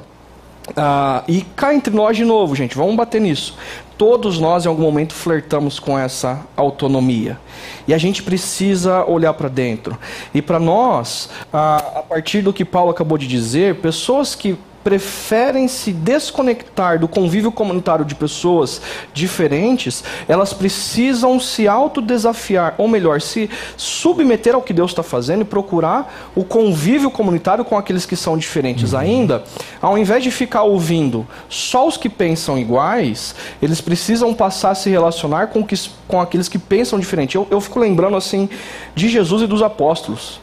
ah, 0.74 1.22
e 1.28 1.42
cá 1.54 1.74
entre 1.74 1.94
nós 1.94 2.16
de 2.16 2.24
novo, 2.24 2.54
gente, 2.56 2.76
vamos 2.76 2.96
bater 2.96 3.20
nisso. 3.20 3.56
Todos 3.96 4.38
nós 4.38 4.64
em 4.64 4.68
algum 4.68 4.82
momento 4.82 5.14
flertamos 5.14 5.78
com 5.78 5.98
essa 5.98 6.44
autonomia. 6.56 7.38
E 7.86 7.94
a 7.94 7.98
gente 7.98 8.22
precisa 8.22 9.04
olhar 9.04 9.32
para 9.34 9.48
dentro. 9.48 9.96
E 10.34 10.42
para 10.42 10.58
nós, 10.58 11.30
ah, 11.52 11.76
a 11.96 12.02
partir 12.02 12.42
do 12.42 12.52
que 12.52 12.64
Paulo 12.64 12.90
acabou 12.90 13.16
de 13.16 13.26
dizer, 13.26 13.76
pessoas 13.76 14.34
que 14.34 14.58
preferem 14.86 15.66
se 15.66 15.90
desconectar 15.90 17.00
do 17.00 17.08
convívio 17.08 17.50
comunitário 17.50 18.04
de 18.04 18.14
pessoas 18.14 18.80
diferentes, 19.12 20.04
elas 20.28 20.52
precisam 20.52 21.40
se 21.40 21.66
autodesafiar, 21.66 22.76
ou 22.78 22.86
melhor, 22.86 23.20
se 23.20 23.50
submeter 23.76 24.54
ao 24.54 24.62
que 24.62 24.72
Deus 24.72 24.92
está 24.92 25.02
fazendo 25.02 25.40
e 25.40 25.44
procurar 25.44 26.30
o 26.36 26.44
convívio 26.44 27.10
comunitário 27.10 27.64
com 27.64 27.76
aqueles 27.76 28.06
que 28.06 28.14
são 28.14 28.38
diferentes 28.38 28.92
uhum. 28.92 29.00
ainda, 29.00 29.42
ao 29.82 29.98
invés 29.98 30.22
de 30.22 30.30
ficar 30.30 30.62
ouvindo 30.62 31.26
só 31.48 31.88
os 31.88 31.96
que 31.96 32.08
pensam 32.08 32.56
iguais, 32.56 33.34
eles 33.60 33.80
precisam 33.80 34.32
passar 34.32 34.70
a 34.70 34.76
se 34.76 34.88
relacionar 34.88 35.48
com, 35.48 35.66
que, 35.66 35.74
com 36.06 36.20
aqueles 36.20 36.48
que 36.48 36.60
pensam 36.60 36.96
diferente. 36.96 37.34
Eu, 37.34 37.44
eu 37.50 37.60
fico 37.60 37.80
lembrando 37.80 38.16
assim 38.16 38.48
de 38.94 39.08
Jesus 39.08 39.42
e 39.42 39.48
dos 39.48 39.62
apóstolos. 39.62 40.40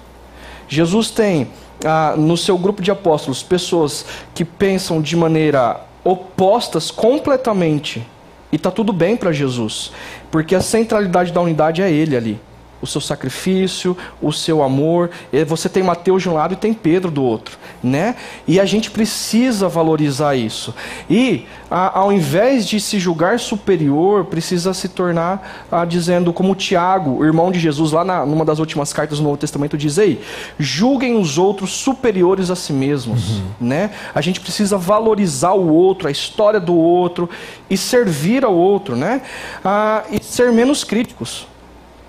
Jesus 0.67 1.09
tem 1.11 1.47
ah, 1.85 2.15
no 2.17 2.37
seu 2.37 2.57
grupo 2.57 2.81
de 2.81 2.91
apóstolos 2.91 3.43
pessoas 3.43 4.05
que 4.33 4.45
pensam 4.45 5.01
de 5.01 5.15
maneira 5.15 5.81
opostas 6.03 6.91
completamente. 6.91 8.05
E 8.51 8.55
está 8.55 8.69
tudo 8.69 8.93
bem 8.93 9.17
para 9.17 9.31
Jesus, 9.31 9.91
porque 10.29 10.53
a 10.55 10.61
centralidade 10.61 11.31
da 11.31 11.41
unidade 11.41 11.81
é 11.81 11.91
Ele 11.91 12.15
ali 12.15 12.39
o 12.83 12.87
seu 12.87 12.99
sacrifício, 12.99 13.95
o 14.21 14.33
seu 14.33 14.61
amor. 14.61 15.09
Você 15.47 15.69
tem 15.69 15.81
Mateus 15.81 16.21
de 16.21 16.29
um 16.29 16.33
lado 16.33 16.53
e 16.53 16.57
tem 16.57 16.73
Pedro 16.73 17.09
do 17.09 17.23
outro, 17.23 17.57
né? 17.81 18.15
E 18.45 18.59
a 18.59 18.65
gente 18.65 18.91
precisa 18.91 19.69
valorizar 19.69 20.35
isso. 20.35 20.75
E 21.09 21.45
a, 21.71 21.97
ao 21.97 22.11
invés 22.11 22.67
de 22.67 22.81
se 22.81 22.99
julgar 22.99 23.39
superior, 23.39 24.25
precisa 24.25 24.73
se 24.73 24.89
tornar 24.89 25.65
a, 25.71 25.85
dizendo 25.85 26.33
como 26.33 26.53
Tiago, 26.55 27.19
o 27.19 27.25
irmão 27.25 27.53
de 27.53 27.59
Jesus, 27.59 27.93
lá 27.93 28.03
na, 28.03 28.25
numa 28.25 28.43
das 28.43 28.59
últimas 28.59 28.91
cartas 28.91 29.19
do 29.19 29.23
Novo 29.23 29.37
Testamento 29.37 29.77
diz 29.77 29.97
aí, 29.97 30.21
julguem 30.59 31.17
os 31.17 31.37
outros 31.37 31.71
superiores 31.71 32.49
a 32.49 32.55
si 32.55 32.73
mesmos, 32.73 33.29
uhum. 33.29 33.43
né? 33.61 33.91
A 34.13 34.19
gente 34.19 34.41
precisa 34.41 34.77
valorizar 34.77 35.53
o 35.53 35.73
outro, 35.73 36.09
a 36.09 36.11
história 36.11 36.59
do 36.59 36.75
outro 36.75 37.29
e 37.69 37.77
servir 37.77 38.43
ao 38.43 38.53
outro, 38.53 38.97
né? 38.97 39.21
Ah, 39.63 40.03
e 40.11 40.21
ser 40.21 40.51
menos 40.51 40.83
críticos. 40.83 41.47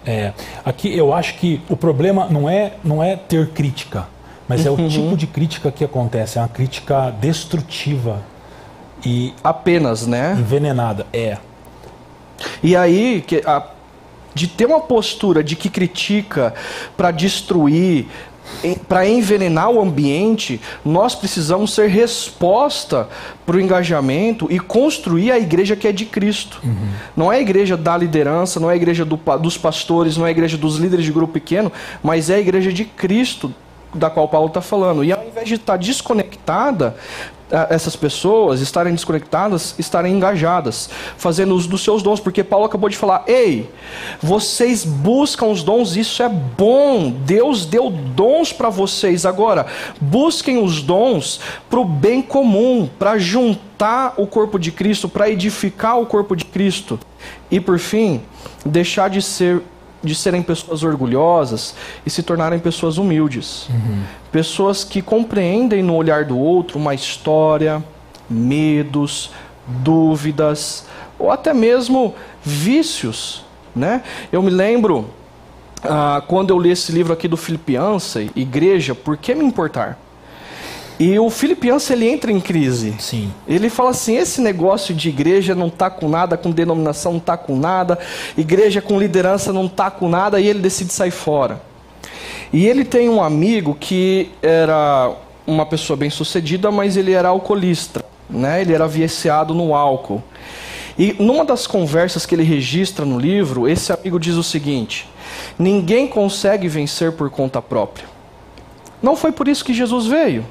É, 0.07 0.33
aqui 0.65 0.95
eu 0.97 1.15
acho 1.15 1.35
que 1.35 1.61
o 1.69 1.77
problema 1.77 2.27
não 2.31 2.49
é, 2.49 2.75
não 2.85 3.03
é 3.03 3.17
ter 3.17 3.49
crítica, 3.51 4.07
mas 4.47 4.61
uhum. 4.61 4.67
é 4.67 4.71
o 4.71 4.83
uhum. 4.83 4.89
tipo 4.89 5.17
de 5.17 5.27
crítica 5.27 5.73
que 5.73 5.85
acontece, 5.85 6.39
é 6.39 6.41
uma 6.43 6.49
crítica 6.49 7.11
destrutiva 7.11 8.23
e 9.05 9.35
apenas, 9.43 10.07
né? 10.07 10.37
Envenenada, 10.39 11.07
é. 11.13 11.39
E 12.63 12.77
aí 12.77 13.25
que 13.27 13.43
a, 13.47 13.67
de 14.35 14.49
ter 14.49 14.67
uma 14.67 14.81
postura 14.81 15.43
de 15.43 15.57
que 15.57 15.69
critica 15.71 16.53
para 16.97 17.11
destruir, 17.11 18.07
para 18.89 19.09
envenenar 19.09 19.71
o 19.71 19.81
ambiente, 19.81 20.61
nós 20.85 21.15
precisamos 21.15 21.75
ser 21.75 21.89
resposta 21.89 23.09
para 23.45 23.57
o 23.57 23.61
engajamento 23.61 24.47
e 24.51 24.59
construir 24.59 25.33
a 25.33 25.39
igreja 25.39 25.77
que 25.77 25.89
é 25.89 25.93
de 25.93 26.05
Cristo. 26.05 26.61
Uhum. 26.65 26.89
Não 27.17 27.33
é 27.33 27.37
a 27.37 27.41
igreja 27.41 27.77
da 27.77 27.97
liderança, 27.97 28.61
não 28.61 28.71
é 28.71 28.75
a 28.75 28.77
igreja 28.77 29.05
do, 29.05 29.17
dos 29.39 29.57
pastores, 29.57 30.17
não 30.17 30.27
é 30.27 30.29
a 30.29 30.33
igreja 30.33 30.57
dos 30.57 30.77
líderes 30.77 31.05
de 31.05 31.13
grupo 31.13 31.35
pequeno, 31.35 31.71
mas 32.03 32.31
é 32.31 32.37
a 32.37 32.41
igreja 32.41 32.73
de 32.73 32.85
Cristo 32.85 33.53
da 33.95 34.11
qual 34.11 34.29
Paulo 34.29 34.49
está 34.49 34.61
falando. 34.61 35.05
E 35.05 35.13
ao 35.13 35.25
invés 35.25 35.49
de 35.49 35.55
estar 35.55 35.75
tá 35.75 35.77
desconectada, 35.77 36.97
essas 37.71 37.95
pessoas 37.95 38.61
estarem 38.61 38.93
desconectadas, 38.93 39.75
estarem 39.79 40.15
engajadas, 40.15 40.91
fazendo 41.17 41.55
uso 41.55 41.69
dos 41.69 41.83
seus 41.83 42.03
dons, 42.03 42.21
porque 42.21 42.43
Paulo 42.43 42.67
acabou 42.67 42.89
de 42.89 42.97
falar: 42.97 43.25
ei, 43.27 43.71
vocês 44.21 44.85
buscam 44.85 45.47
os 45.47 45.63
dons, 45.63 45.97
isso 45.97 46.23
é 46.23 46.29
bom, 46.29 47.11
Deus 47.11 47.65
deu 47.65 47.91
dons 47.91 48.53
para 48.53 48.69
vocês. 48.69 49.25
Agora, 49.25 49.67
busquem 50.01 50.63
os 50.63 50.83
dons 50.83 51.41
para 51.71 51.81
o 51.81 51.85
bem 51.85 52.21
comum, 52.21 52.89
para 52.99 53.19
juntar 53.19 54.15
o 54.17 54.27
corpo 54.27 54.59
de 54.59 54.73
Cristo, 54.73 55.09
para 55.09 55.31
edificar 55.31 56.01
o 56.01 56.07
corpo 56.07 56.35
de 56.35 56.45
Cristo. 56.45 56.99
E 57.51 57.61
por 57.61 57.79
fim, 57.79 58.21
deixar 58.65 59.09
de 59.09 59.23
ser 59.23 59.63
de 60.05 60.15
serem 60.15 60.43
pessoas 60.43 60.83
orgulhosas 60.83 61.75
e 62.05 62.11
se 62.11 62.23
tornarem 62.23 62.59
pessoas 62.59 62.99
humildes. 62.99 63.69
Uhum. 63.69 64.03
Pessoas 64.31 64.85
que 64.85 65.01
compreendem 65.01 65.83
no 65.83 65.95
olhar 65.95 66.25
do 66.25 66.39
outro 66.39 66.79
uma 66.79 66.95
história, 66.95 67.83
medos, 68.29 69.31
dúvidas 69.67 70.87
ou 71.19 71.31
até 71.31 71.55
mesmo 71.55 72.15
vícios. 72.43 73.45
Né? 73.75 74.03
Eu 74.31 74.43
me 74.43 74.51
lembro 74.51 75.11
ah, 75.83 76.23
quando 76.27 76.51
eu 76.51 76.59
li 76.59 76.71
esse 76.71 76.93
livro 76.93 77.13
aqui 77.13 77.27
do 77.27 77.37
Filipiança, 77.37 78.23
Igreja, 78.35 78.95
Por 78.95 79.17
que 79.17 79.35
me 79.35 79.45
importar? 79.45 79.99
E 80.99 81.19
o 81.19 81.29
Filipiança 81.29 81.93
ele 81.93 82.09
entra 82.09 82.31
em 82.31 82.41
crise. 82.41 82.95
Sim. 83.01 83.33
Ele 83.49 83.69
fala 83.69 83.91
assim: 83.91 84.17
esse 84.17 84.41
negócio 84.41 84.95
de 84.95 85.09
igreja 85.09 85.55
não 85.55 85.69
tá 85.69 85.91
com 85.91 86.09
nada, 86.09 86.37
com 86.37 86.51
denominação 86.51 87.15
não 87.15 87.21
tá 87.21 87.37
com 87.37 87.57
nada, 87.57 87.99
igreja 88.39 88.81
com 88.81 88.99
liderança 88.99 89.53
não 89.53 89.69
tá 89.69 89.91
com 89.91 90.09
nada, 90.09 90.41
e 90.41 90.47
ele 90.47 90.61
decide 90.61 90.93
sair 90.93 91.11
fora. 91.11 91.61
E 92.53 92.67
ele 92.67 92.85
tem 92.85 93.09
um 93.09 93.23
amigo 93.23 93.77
que 93.79 94.31
era 94.41 95.13
uma 95.45 95.67
pessoa 95.67 95.97
bem 95.97 96.11
sucedida, 96.11 96.71
mas 96.71 96.97
ele 96.97 97.13
era 97.13 97.29
alcoolista, 97.29 98.05
né? 98.31 98.61
Ele 98.61 98.73
era 98.73 98.87
viciado 98.87 99.53
no 99.53 99.75
álcool. 99.75 100.23
E 100.97 101.17
numa 101.19 101.45
das 101.45 101.67
conversas 101.67 102.25
que 102.25 102.37
ele 102.37 102.45
registra 102.45 103.05
no 103.05 103.19
livro, 103.19 103.69
esse 103.69 103.93
amigo 103.93 104.21
diz 104.21 104.37
o 104.37 104.45
seguinte: 104.45 105.09
ninguém 105.59 106.07
consegue 106.07 106.69
vencer 106.69 107.11
por 107.11 107.29
conta 107.31 107.61
própria. 107.61 108.07
Não 109.03 109.17
foi 109.17 109.33
por 109.33 109.49
isso 109.49 109.65
que 109.65 109.75
Jesus 109.75 110.07
veio 110.07 110.47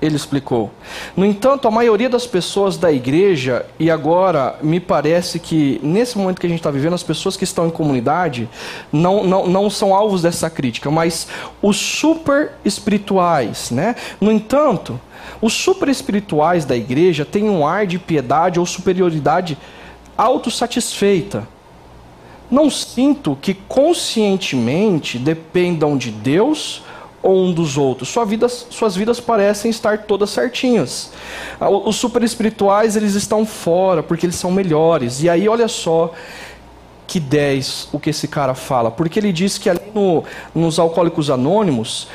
ele 0.00 0.16
explicou. 0.16 0.70
No 1.16 1.24
entanto, 1.24 1.66
a 1.66 1.70
maioria 1.70 2.08
das 2.08 2.26
pessoas 2.26 2.76
da 2.76 2.92
igreja, 2.92 3.66
e 3.78 3.90
agora 3.90 4.56
me 4.62 4.78
parece 4.78 5.38
que 5.38 5.80
nesse 5.82 6.16
momento 6.16 6.40
que 6.40 6.46
a 6.46 6.48
gente 6.48 6.60
está 6.60 6.70
vivendo, 6.70 6.94
as 6.94 7.02
pessoas 7.02 7.36
que 7.36 7.44
estão 7.44 7.66
em 7.66 7.70
comunidade 7.70 8.48
não, 8.92 9.24
não, 9.24 9.46
não 9.46 9.70
são 9.70 9.94
alvos 9.94 10.22
dessa 10.22 10.48
crítica, 10.48 10.90
mas 10.90 11.26
os 11.60 11.76
super 11.76 12.52
espirituais. 12.64 13.70
Né? 13.70 13.96
No 14.20 14.30
entanto, 14.30 15.00
os 15.40 15.52
super 15.52 15.88
espirituais 15.88 16.64
da 16.64 16.76
igreja 16.76 17.24
têm 17.24 17.48
um 17.48 17.66
ar 17.66 17.86
de 17.86 17.98
piedade 17.98 18.60
ou 18.60 18.66
superioridade 18.66 19.58
autossatisfeita. 20.16 21.46
Não 22.50 22.70
sinto 22.70 23.36
que 23.40 23.52
conscientemente 23.52 25.18
dependam 25.18 25.96
de 25.96 26.10
Deus 26.10 26.82
um 27.34 27.52
dos 27.52 27.76
outros. 27.76 28.08
Sua 28.08 28.24
vida, 28.24 28.48
suas 28.48 28.96
vidas 28.96 29.20
parecem 29.20 29.70
estar 29.70 29.98
todas 29.98 30.30
certinhas. 30.30 31.10
Ah, 31.60 31.68
os 31.68 31.96
super 31.96 32.22
espirituais 32.22 32.96
eles 32.96 33.14
estão 33.14 33.44
fora 33.44 34.02
porque 34.02 34.26
eles 34.26 34.36
são 34.36 34.50
melhores. 34.50 35.22
E 35.22 35.28
aí 35.28 35.48
olha 35.48 35.68
só 35.68 36.12
que 37.06 37.18
10 37.18 37.88
o 37.92 37.98
que 37.98 38.10
esse 38.10 38.28
cara 38.28 38.54
fala, 38.54 38.90
porque 38.90 39.18
ele 39.18 39.32
diz 39.32 39.56
que 39.56 39.70
ali 39.70 39.80
no, 39.94 40.22
nos 40.54 40.78
alcoólicos 40.78 41.30
anônimos 41.30 42.06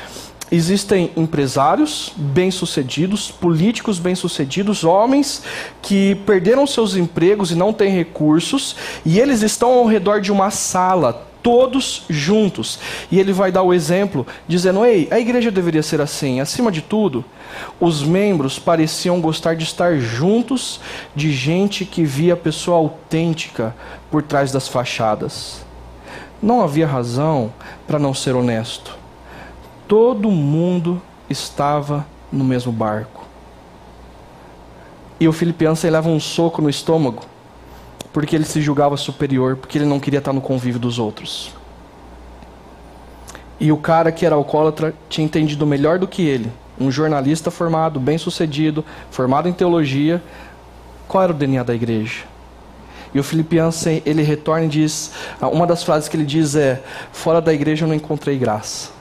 existem 0.52 1.10
empresários 1.16 2.12
bem-sucedidos, 2.16 3.30
políticos 3.30 3.98
bem-sucedidos, 3.98 4.84
homens 4.84 5.42
que 5.82 6.14
perderam 6.26 6.64
seus 6.66 6.94
empregos 6.94 7.50
e 7.50 7.56
não 7.56 7.72
têm 7.72 7.90
recursos, 7.90 8.76
e 9.04 9.18
eles 9.18 9.42
estão 9.42 9.72
ao 9.72 9.86
redor 9.86 10.20
de 10.20 10.30
uma 10.30 10.50
sala, 10.50 11.26
todos 11.44 12.04
juntos. 12.10 12.80
E 13.08 13.20
ele 13.20 13.32
vai 13.32 13.52
dar 13.52 13.62
o 13.62 13.72
exemplo, 13.72 14.26
dizendo: 14.48 14.84
Ei, 14.84 15.06
a 15.12 15.20
igreja 15.20 15.52
deveria 15.52 15.82
ser 15.82 16.00
assim. 16.00 16.40
Acima 16.40 16.72
de 16.72 16.82
tudo, 16.82 17.24
os 17.78 18.02
membros 18.02 18.58
pareciam 18.58 19.20
gostar 19.20 19.54
de 19.54 19.62
estar 19.62 19.96
juntos 20.00 20.80
de 21.14 21.30
gente 21.30 21.84
que 21.84 22.02
via 22.04 22.34
a 22.34 22.36
pessoa 22.36 22.78
autêntica 22.78 23.76
por 24.10 24.22
trás 24.22 24.50
das 24.50 24.66
fachadas. 24.66 25.64
Não 26.42 26.60
havia 26.60 26.86
razão 26.86 27.52
para 27.86 28.00
não 28.00 28.12
ser 28.12 28.34
honesto 28.34 29.04
todo 29.86 30.30
mundo 30.30 31.00
estava 31.28 32.06
no 32.32 32.44
mesmo 32.44 32.72
barco. 32.72 33.24
E 35.20 35.28
o 35.28 35.32
Filipense 35.32 35.88
leva 35.88 36.08
um 36.08 36.18
soco 36.18 36.60
no 36.60 36.68
estômago, 36.68 37.22
porque 38.14 38.34
ele 38.34 38.44
se 38.44 38.62
julgava 38.62 38.96
superior, 38.96 39.56
porque 39.56 39.76
ele 39.76 39.84
não 39.84 40.00
queria 40.00 40.18
estar 40.18 40.32
no 40.32 40.40
convívio 40.40 40.80
dos 40.80 40.98
outros. 40.98 41.52
E 43.60 43.70
o 43.70 43.76
cara 43.76 44.10
que 44.10 44.24
era 44.24 44.34
alcoólatra 44.34 44.94
tinha 45.08 45.24
entendido 45.24 45.66
melhor 45.66 45.98
do 45.98 46.08
que 46.08 46.22
ele, 46.22 46.50
um 46.80 46.90
jornalista 46.90 47.50
formado, 47.50 48.00
bem-sucedido, 48.00 48.82
formado 49.10 49.48
em 49.48 49.52
teologia, 49.52 50.22
qual 51.06 51.24
era 51.24 51.32
o 51.32 51.36
DNA 51.36 51.62
da 51.62 51.74
igreja. 51.74 52.24
E 53.12 53.18
o 53.18 53.22
Filipense, 53.22 54.02
ele 54.06 54.22
retorna 54.22 54.64
e 54.64 54.68
diz, 54.68 55.12
uma 55.40 55.66
das 55.66 55.82
frases 55.82 56.08
que 56.08 56.16
ele 56.16 56.24
diz 56.24 56.56
é: 56.56 56.82
"Fora 57.12 57.40
da 57.40 57.52
igreja 57.52 57.84
eu 57.84 57.88
não 57.88 57.94
encontrei 57.94 58.38
graça" 58.38 58.94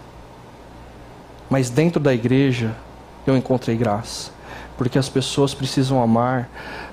mas 1.54 1.70
dentro 1.70 2.00
da 2.00 2.12
igreja 2.12 2.72
eu 3.28 3.38
encontrei 3.38 3.78
graça, 3.78 4.32
porque 4.76 4.98
as 4.98 5.08
pessoas 5.08 5.54
precisam 5.54 6.02
amar 6.02 6.50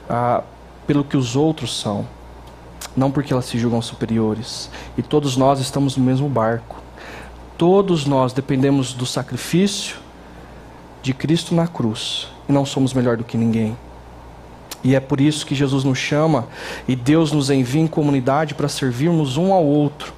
ah, 0.06 0.42
pelo 0.90 1.04
que 1.04 1.16
os 1.16 1.36
outros 1.36 1.78
são, 1.78 2.04
não 2.96 3.12
porque 3.12 3.32
elas 3.32 3.44
se 3.44 3.56
julgam 3.56 3.80
superiores. 3.80 4.68
E 4.98 5.02
todos 5.02 5.36
nós 5.36 5.60
estamos 5.60 5.96
no 5.96 6.02
mesmo 6.02 6.28
barco. 6.28 6.82
Todos 7.56 8.06
nós 8.06 8.32
dependemos 8.32 8.92
do 8.92 9.06
sacrifício 9.06 9.98
de 11.00 11.14
Cristo 11.14 11.54
na 11.54 11.68
cruz 11.68 12.26
e 12.48 12.52
não 12.52 12.66
somos 12.66 12.92
melhor 12.92 13.16
do 13.16 13.22
que 13.22 13.36
ninguém. 13.36 13.78
E 14.82 14.96
é 14.96 14.98
por 14.98 15.20
isso 15.20 15.46
que 15.46 15.54
Jesus 15.54 15.84
nos 15.84 15.96
chama 15.96 16.48
e 16.88 16.96
Deus 16.96 17.30
nos 17.30 17.50
envia 17.50 17.82
em 17.82 17.86
comunidade 17.86 18.54
para 18.54 18.66
servirmos 18.66 19.36
um 19.36 19.52
ao 19.52 19.64
outro 19.64 20.12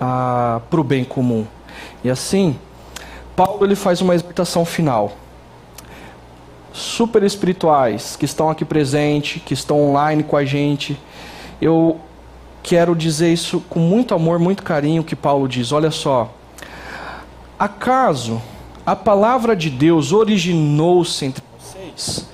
ah, 0.00 0.60
para 0.68 0.80
o 0.80 0.84
bem 0.84 1.04
comum. 1.04 1.46
E 2.02 2.10
assim, 2.10 2.58
Paulo 3.36 3.64
ele 3.64 3.76
faz 3.76 4.00
uma 4.00 4.16
exortação 4.16 4.64
final. 4.64 5.12
Super 6.72 7.22
espirituais 7.22 8.16
que 8.16 8.24
estão 8.24 8.48
aqui 8.48 8.64
presentes, 8.64 9.42
que 9.44 9.54
estão 9.54 9.82
online 9.82 10.22
com 10.22 10.36
a 10.36 10.44
gente. 10.44 10.98
Eu 11.60 12.00
quero 12.62 12.94
dizer 12.94 13.32
isso 13.32 13.60
com 13.68 13.78
muito 13.78 14.14
amor, 14.14 14.38
muito 14.38 14.62
carinho 14.62 15.04
que 15.04 15.14
Paulo 15.14 15.48
diz. 15.48 15.72
Olha 15.72 15.90
só. 15.90 16.32
Acaso 17.58 18.40
a 18.84 18.96
palavra 18.96 19.54
de 19.54 19.70
Deus 19.70 20.12
originou-se 20.12 21.24
entre 21.24 21.42
vocês? 21.58 22.26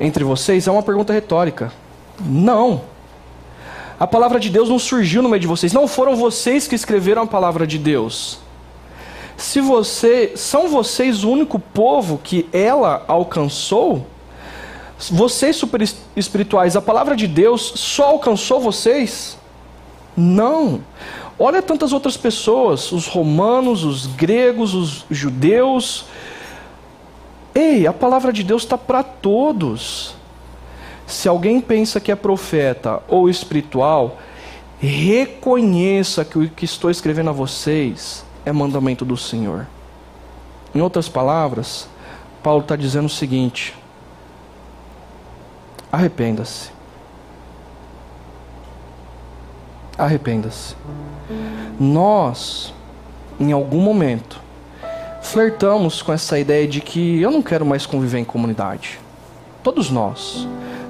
Entre 0.00 0.24
vocês 0.24 0.66
é 0.66 0.70
uma 0.70 0.82
pergunta 0.82 1.12
retórica. 1.12 1.72
Não. 2.20 2.82
A 3.98 4.06
palavra 4.06 4.40
de 4.40 4.50
Deus 4.50 4.68
não 4.68 4.78
surgiu 4.78 5.22
no 5.22 5.28
meio 5.28 5.40
de 5.40 5.46
vocês. 5.46 5.72
Não 5.72 5.86
foram 5.86 6.16
vocês 6.16 6.66
que 6.66 6.74
escreveram 6.74 7.22
a 7.22 7.26
palavra 7.26 7.66
de 7.66 7.78
Deus. 7.78 8.38
Se 9.36 9.60
você, 9.60 10.32
são 10.36 10.68
vocês 10.68 11.24
o 11.24 11.30
único 11.30 11.58
povo 11.58 12.18
que 12.22 12.48
ela 12.52 13.04
alcançou, 13.08 14.06
vocês 15.10 15.56
super 15.56 15.82
espirituais, 16.16 16.76
a 16.76 16.82
palavra 16.82 17.16
de 17.16 17.26
Deus 17.26 17.72
só 17.76 18.06
alcançou 18.06 18.60
vocês? 18.60 19.36
Não. 20.16 20.80
Olha 21.38 21.60
tantas 21.60 21.92
outras 21.92 22.16
pessoas, 22.16 22.92
os 22.92 23.08
romanos, 23.08 23.82
os 23.82 24.06
gregos, 24.06 24.72
os 24.72 25.04
judeus. 25.10 26.04
Ei, 27.52 27.86
a 27.86 27.92
palavra 27.92 28.32
de 28.32 28.44
Deus 28.44 28.62
está 28.62 28.78
para 28.78 29.02
todos. 29.02 30.14
Se 31.06 31.28
alguém 31.28 31.60
pensa 31.60 32.00
que 32.00 32.12
é 32.12 32.14
profeta 32.14 33.02
ou 33.08 33.28
espiritual, 33.28 34.18
reconheça 34.78 36.24
que 36.24 36.38
o 36.38 36.48
que 36.48 36.64
estou 36.64 36.90
escrevendo 36.90 37.30
a 37.30 37.32
vocês 37.32 38.24
é 38.44 38.52
mandamento 38.52 39.04
do 39.04 39.16
Senhor. 39.16 39.66
Em 40.74 40.80
outras 40.80 41.08
palavras, 41.08 41.88
Paulo 42.42 42.60
está 42.60 42.76
dizendo 42.76 43.06
o 43.06 43.10
seguinte: 43.10 43.74
arrependa-se. 45.90 46.70
Arrependa-se. 49.96 50.74
Nós, 51.78 52.74
em 53.38 53.52
algum 53.52 53.80
momento, 53.80 54.40
flertamos 55.22 56.02
com 56.02 56.12
essa 56.12 56.38
ideia 56.38 56.66
de 56.66 56.80
que 56.80 57.20
eu 57.20 57.30
não 57.30 57.42
quero 57.42 57.64
mais 57.64 57.86
conviver 57.86 58.18
em 58.18 58.24
comunidade. 58.24 58.98
Todos 59.62 59.90
nós. 59.90 60.46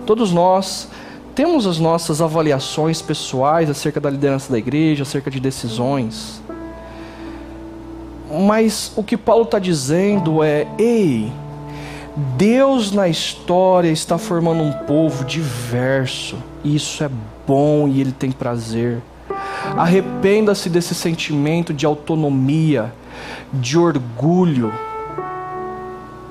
Todos 0.06 0.32
nós 0.32 0.88
temos 1.34 1.66
as 1.66 1.78
nossas 1.78 2.20
avaliações 2.20 3.02
pessoais 3.02 3.68
acerca 3.68 4.00
da 4.00 4.08
liderança 4.08 4.50
da 4.50 4.58
igreja, 4.58 5.02
acerca 5.02 5.30
de 5.30 5.40
decisões. 5.40 6.42
Mas 8.40 8.92
o 8.96 9.02
que 9.02 9.16
Paulo 9.16 9.44
está 9.44 9.58
dizendo 9.58 10.42
é: 10.42 10.66
ei, 10.78 11.32
Deus 12.36 12.90
na 12.90 13.08
história 13.08 13.90
está 13.90 14.18
formando 14.18 14.62
um 14.62 14.72
povo 14.72 15.24
diverso, 15.24 16.36
e 16.62 16.74
isso 16.74 17.04
é 17.04 17.10
bom 17.46 17.86
e 17.88 18.00
ele 18.00 18.12
tem 18.12 18.32
prazer. 18.32 19.00
Arrependa-se 19.76 20.68
desse 20.68 20.94
sentimento 20.94 21.72
de 21.72 21.86
autonomia, 21.86 22.92
de 23.52 23.78
orgulho, 23.78 24.72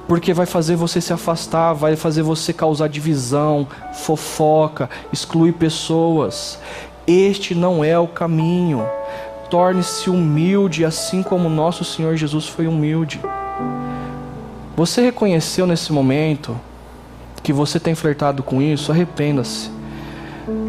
porque 0.08 0.34
vai 0.34 0.46
fazer 0.46 0.76
você 0.76 1.02
se 1.02 1.14
afastar, 1.14 1.74
vai 1.74 1.96
fazer 1.96 2.22
você 2.22 2.54
causar 2.54 2.88
divisão, 2.88 3.68
fofoca, 3.94 4.90
excluir 5.12 5.54
pessoas. 5.54 6.60
Este 7.08 7.56
não 7.56 7.84
é 7.84 7.98
o 7.98 8.08
caminho 8.08 8.86
torne-se 9.54 10.10
humilde, 10.10 10.84
assim 10.84 11.22
como 11.22 11.48
nosso 11.48 11.86
Senhor 11.86 12.16
Jesus 12.16 12.48
foi 12.48 12.66
humilde. 12.66 13.22
Você 14.76 15.00
reconheceu 15.00 15.68
nesse 15.68 15.94
momento 15.94 16.60
que 17.44 17.54
você 17.54 17.80
tem 17.80 17.94
flertado 17.94 18.42
com 18.42 18.64
isso? 18.64 18.92
Arrependa-se. 18.92 19.70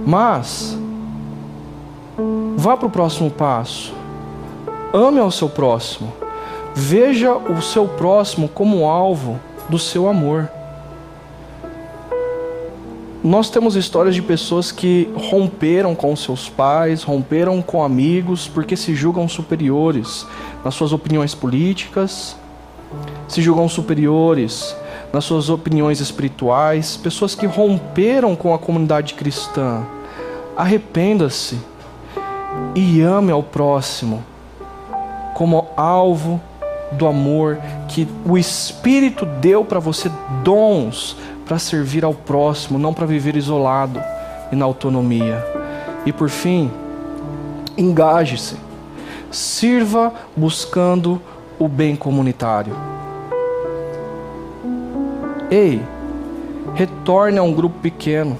Mas, 0.04 0.76
vá 2.58 2.76
para 2.76 2.86
o 2.86 2.90
próximo 2.90 3.30
passo. 3.30 3.94
Ame 4.92 5.18
ao 5.18 5.30
seu 5.30 5.48
próximo. 5.48 6.12
Veja 6.74 7.32
o 7.32 7.62
seu 7.62 7.88
próximo 7.88 8.50
como 8.50 8.84
alvo 8.84 9.40
do 9.66 9.78
seu 9.78 10.06
amor. 10.06 10.50
Nós 13.24 13.48
temos 13.48 13.74
histórias 13.74 14.14
de 14.14 14.20
pessoas 14.20 14.70
que 14.70 15.08
romperam 15.16 15.94
com 15.94 16.14
seus 16.14 16.50
pais, 16.50 17.02
romperam 17.02 17.62
com 17.62 17.82
amigos, 17.82 18.46
porque 18.46 18.76
se 18.76 18.94
julgam 18.94 19.26
superiores 19.26 20.26
nas 20.62 20.74
suas 20.74 20.92
opiniões 20.92 21.34
políticas, 21.34 22.36
se 23.26 23.40
julgam 23.40 23.66
superiores 23.66 24.76
nas 25.10 25.24
suas 25.24 25.48
opiniões 25.48 26.00
espirituais, 26.00 26.98
pessoas 26.98 27.34
que 27.34 27.46
romperam 27.46 28.36
com 28.36 28.52
a 28.52 28.58
comunidade 28.58 29.14
cristã. 29.14 29.82
Arrependa-se 30.54 31.58
e 32.74 33.00
ame 33.00 33.32
ao 33.32 33.42
próximo 33.42 34.22
como 35.32 35.66
alvo 35.78 36.38
do 36.92 37.06
amor 37.06 37.58
que 37.88 38.06
o 38.26 38.36
Espírito 38.36 39.24
deu 39.24 39.64
para 39.64 39.80
você 39.80 40.10
dons 40.44 41.16
para 41.44 41.58
servir 41.58 42.04
ao 42.04 42.14
próximo, 42.14 42.78
não 42.78 42.94
para 42.94 43.06
viver 43.06 43.36
isolado 43.36 44.00
e 44.50 44.56
na 44.56 44.64
autonomia. 44.64 45.44
E 46.06 46.12
por 46.12 46.28
fim, 46.28 46.70
engaje-se. 47.76 48.56
Sirva 49.30 50.12
buscando 50.36 51.20
o 51.58 51.68
bem 51.68 51.96
comunitário. 51.96 52.74
Ei, 55.50 55.82
retorne 56.74 57.38
a 57.38 57.42
um 57.42 57.52
grupo 57.52 57.78
pequeno. 57.80 58.38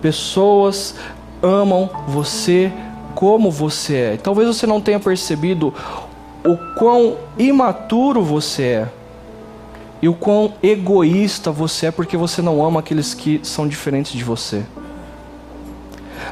Pessoas 0.00 0.94
amam 1.42 1.88
você 2.08 2.72
como 3.14 3.50
você 3.50 3.96
é. 3.96 4.16
Talvez 4.16 4.48
você 4.48 4.66
não 4.66 4.80
tenha 4.80 4.98
percebido 4.98 5.74
o 6.44 6.56
quão 6.76 7.16
imaturo 7.38 8.22
você 8.22 8.62
é 8.62 9.01
e 10.02 10.08
o 10.08 10.14
quão 10.14 10.52
egoísta 10.60 11.52
você 11.52 11.86
é 11.86 11.90
porque 11.92 12.16
você 12.16 12.42
não 12.42 12.62
ama 12.62 12.80
aqueles 12.80 13.14
que 13.14 13.40
são 13.44 13.68
diferentes 13.68 14.12
de 14.12 14.24
você. 14.24 14.64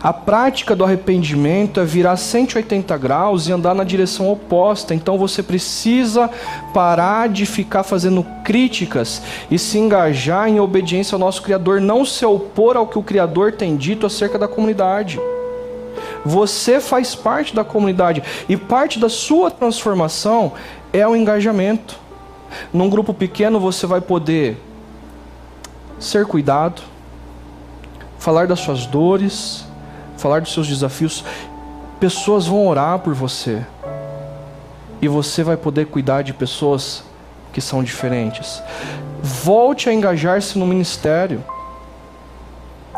A 0.03 0.13
prática 0.13 0.75
do 0.75 0.85
arrependimento 0.85 1.79
é 1.79 1.85
virar 1.85 2.17
180 2.17 2.97
graus 2.97 3.49
e 3.49 3.53
andar 3.53 3.75
na 3.75 3.85
direção 3.85 4.31
oposta. 4.31 4.95
Então 4.95 5.19
você 5.19 5.43
precisa 5.43 6.31
parar 6.73 7.29
de 7.29 7.45
ficar 7.45 7.83
fazendo 7.83 8.25
críticas 8.43 9.21
e 9.51 9.59
se 9.59 9.79
engajar 9.79 10.49
em 10.49 10.59
obediência 10.59 11.15
ao 11.15 11.19
nosso 11.19 11.43
Criador, 11.43 11.81
não 11.81 12.05
se 12.05 12.25
opor 12.25 12.77
ao 12.77 12.87
que 12.87 12.99
o 12.99 13.03
Criador 13.03 13.53
tem 13.53 13.77
dito 13.77 14.07
acerca 14.07 14.39
da 14.39 14.49
comunidade. 14.49 15.21
Você 16.25 16.81
faz 16.81 17.15
parte 17.15 17.55
da 17.55 17.65
comunidade 17.65 18.23
e 18.49 18.57
parte 18.57 18.99
da 18.99 19.09
sua 19.09 19.51
transformação 19.51 20.53
é 20.93 21.07
o 21.07 21.15
engajamento. 21.15 22.10
Num 22.73 22.89
grupo 22.89 23.13
pequeno 23.13 23.59
você 23.61 23.87
vai 23.87 24.01
poder 24.01 24.61
ser 25.99 26.27
cuidado, 26.27 26.83
falar 28.19 28.47
das 28.47 28.61
suas 28.61 28.87
dores, 28.87 29.65
falar 30.17 30.41
dos 30.41 30.53
seus 30.53 30.67
desafios. 30.67 31.25
Pessoas 31.99 32.47
vão 32.47 32.67
orar 32.67 32.99
por 32.99 33.15
você. 33.15 33.65
E 35.03 35.09
você 35.09 35.43
vai 35.43 35.57
poder 35.57 35.87
cuidar 35.87 36.23
de 36.23 36.33
pessoas 36.33 37.03
que 37.53 37.61
são 37.61 37.83
diferentes. 37.83 38.63
Volte 39.23 39.89
a 39.89 39.93
engajar-se 39.93 40.59
no 40.59 40.67
ministério. 40.67 41.43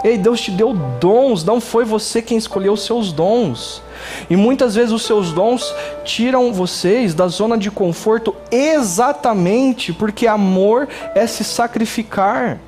Ei, 0.04 0.18
Deus 0.18 0.40
te 0.40 0.50
deu 0.50 0.74
dons, 1.00 1.44
não 1.44 1.60
foi 1.60 1.84
você 1.84 2.20
quem 2.20 2.36
escolheu 2.36 2.72
os 2.72 2.84
seus 2.84 3.12
dons. 3.12 3.82
E 4.28 4.34
muitas 4.34 4.74
vezes 4.74 4.90
os 4.90 5.02
seus 5.02 5.32
dons 5.32 5.72
tiram 6.04 6.52
vocês 6.52 7.14
da 7.14 7.28
zona 7.28 7.56
de 7.56 7.70
conforto 7.70 8.34
exatamente 8.50 9.92
porque 9.92 10.26
amor 10.26 10.88
é 11.14 11.26
se 11.26 11.44
sacrificar. 11.44 12.58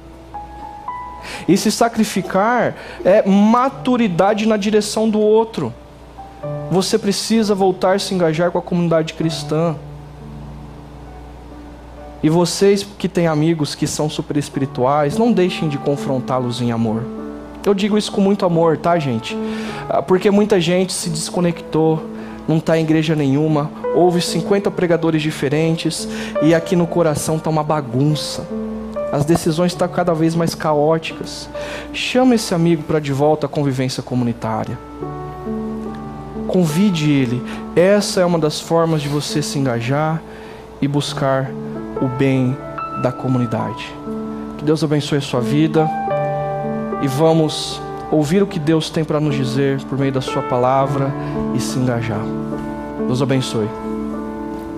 E 1.48 1.56
se 1.56 1.72
sacrificar 1.72 2.76
é 3.04 3.26
maturidade 3.28 4.46
na 4.46 4.56
direção 4.56 5.10
do 5.10 5.18
outro. 5.18 5.74
Você 6.70 6.98
precisa 6.98 7.54
voltar 7.54 7.96
a 7.96 7.98
se 7.98 8.14
engajar 8.14 8.50
com 8.50 8.58
a 8.58 8.62
comunidade 8.62 9.14
cristã. 9.14 9.74
E 12.22 12.28
vocês 12.28 12.86
que 12.98 13.08
têm 13.08 13.26
amigos 13.26 13.74
que 13.74 13.86
são 13.86 14.08
super 14.08 14.36
espirituais, 14.36 15.18
não 15.18 15.32
deixem 15.32 15.68
de 15.68 15.76
confrontá-los 15.76 16.60
em 16.60 16.72
amor. 16.72 17.13
Eu 17.64 17.72
digo 17.72 17.96
isso 17.96 18.12
com 18.12 18.20
muito 18.20 18.44
amor, 18.44 18.76
tá, 18.76 18.98
gente? 18.98 19.34
Ah, 19.88 20.02
porque 20.02 20.30
muita 20.30 20.60
gente 20.60 20.92
se 20.92 21.08
desconectou, 21.08 22.02
não 22.46 22.58
está 22.58 22.76
em 22.76 22.82
igreja 22.82 23.16
nenhuma, 23.16 23.70
ouve 23.94 24.20
50 24.20 24.70
pregadores 24.70 25.22
diferentes 25.22 26.06
e 26.42 26.54
aqui 26.54 26.76
no 26.76 26.86
coração 26.86 27.36
está 27.36 27.48
uma 27.48 27.64
bagunça. 27.64 28.46
As 29.10 29.24
decisões 29.24 29.72
estão 29.72 29.88
cada 29.88 30.12
vez 30.12 30.34
mais 30.34 30.54
caóticas. 30.54 31.48
Chama 31.92 32.34
esse 32.34 32.54
amigo 32.54 32.82
para 32.82 33.00
de 33.00 33.12
volta 33.14 33.46
à 33.46 33.48
convivência 33.48 34.02
comunitária. 34.02 34.78
Convide 36.46 37.10
ele. 37.10 37.42
Essa 37.74 38.20
é 38.20 38.26
uma 38.26 38.38
das 38.38 38.60
formas 38.60 39.00
de 39.00 39.08
você 39.08 39.40
se 39.40 39.58
engajar 39.58 40.20
e 40.82 40.88
buscar 40.88 41.50
o 42.02 42.08
bem 42.08 42.54
da 43.00 43.10
comunidade. 43.10 43.90
Que 44.58 44.64
Deus 44.64 44.84
abençoe 44.84 45.18
a 45.18 45.22
sua 45.22 45.40
vida 45.40 45.88
e 47.02 47.08
vamos 47.08 47.80
ouvir 48.10 48.42
o 48.42 48.46
que 48.46 48.58
Deus 48.58 48.90
tem 48.90 49.04
para 49.04 49.20
nos 49.20 49.34
dizer 49.34 49.82
por 49.84 49.98
meio 49.98 50.12
da 50.12 50.20
Sua 50.20 50.42
palavra 50.42 51.12
e 51.54 51.60
se 51.60 51.78
engajar. 51.78 52.22
Deus 53.06 53.20
abençoe. 53.20 53.83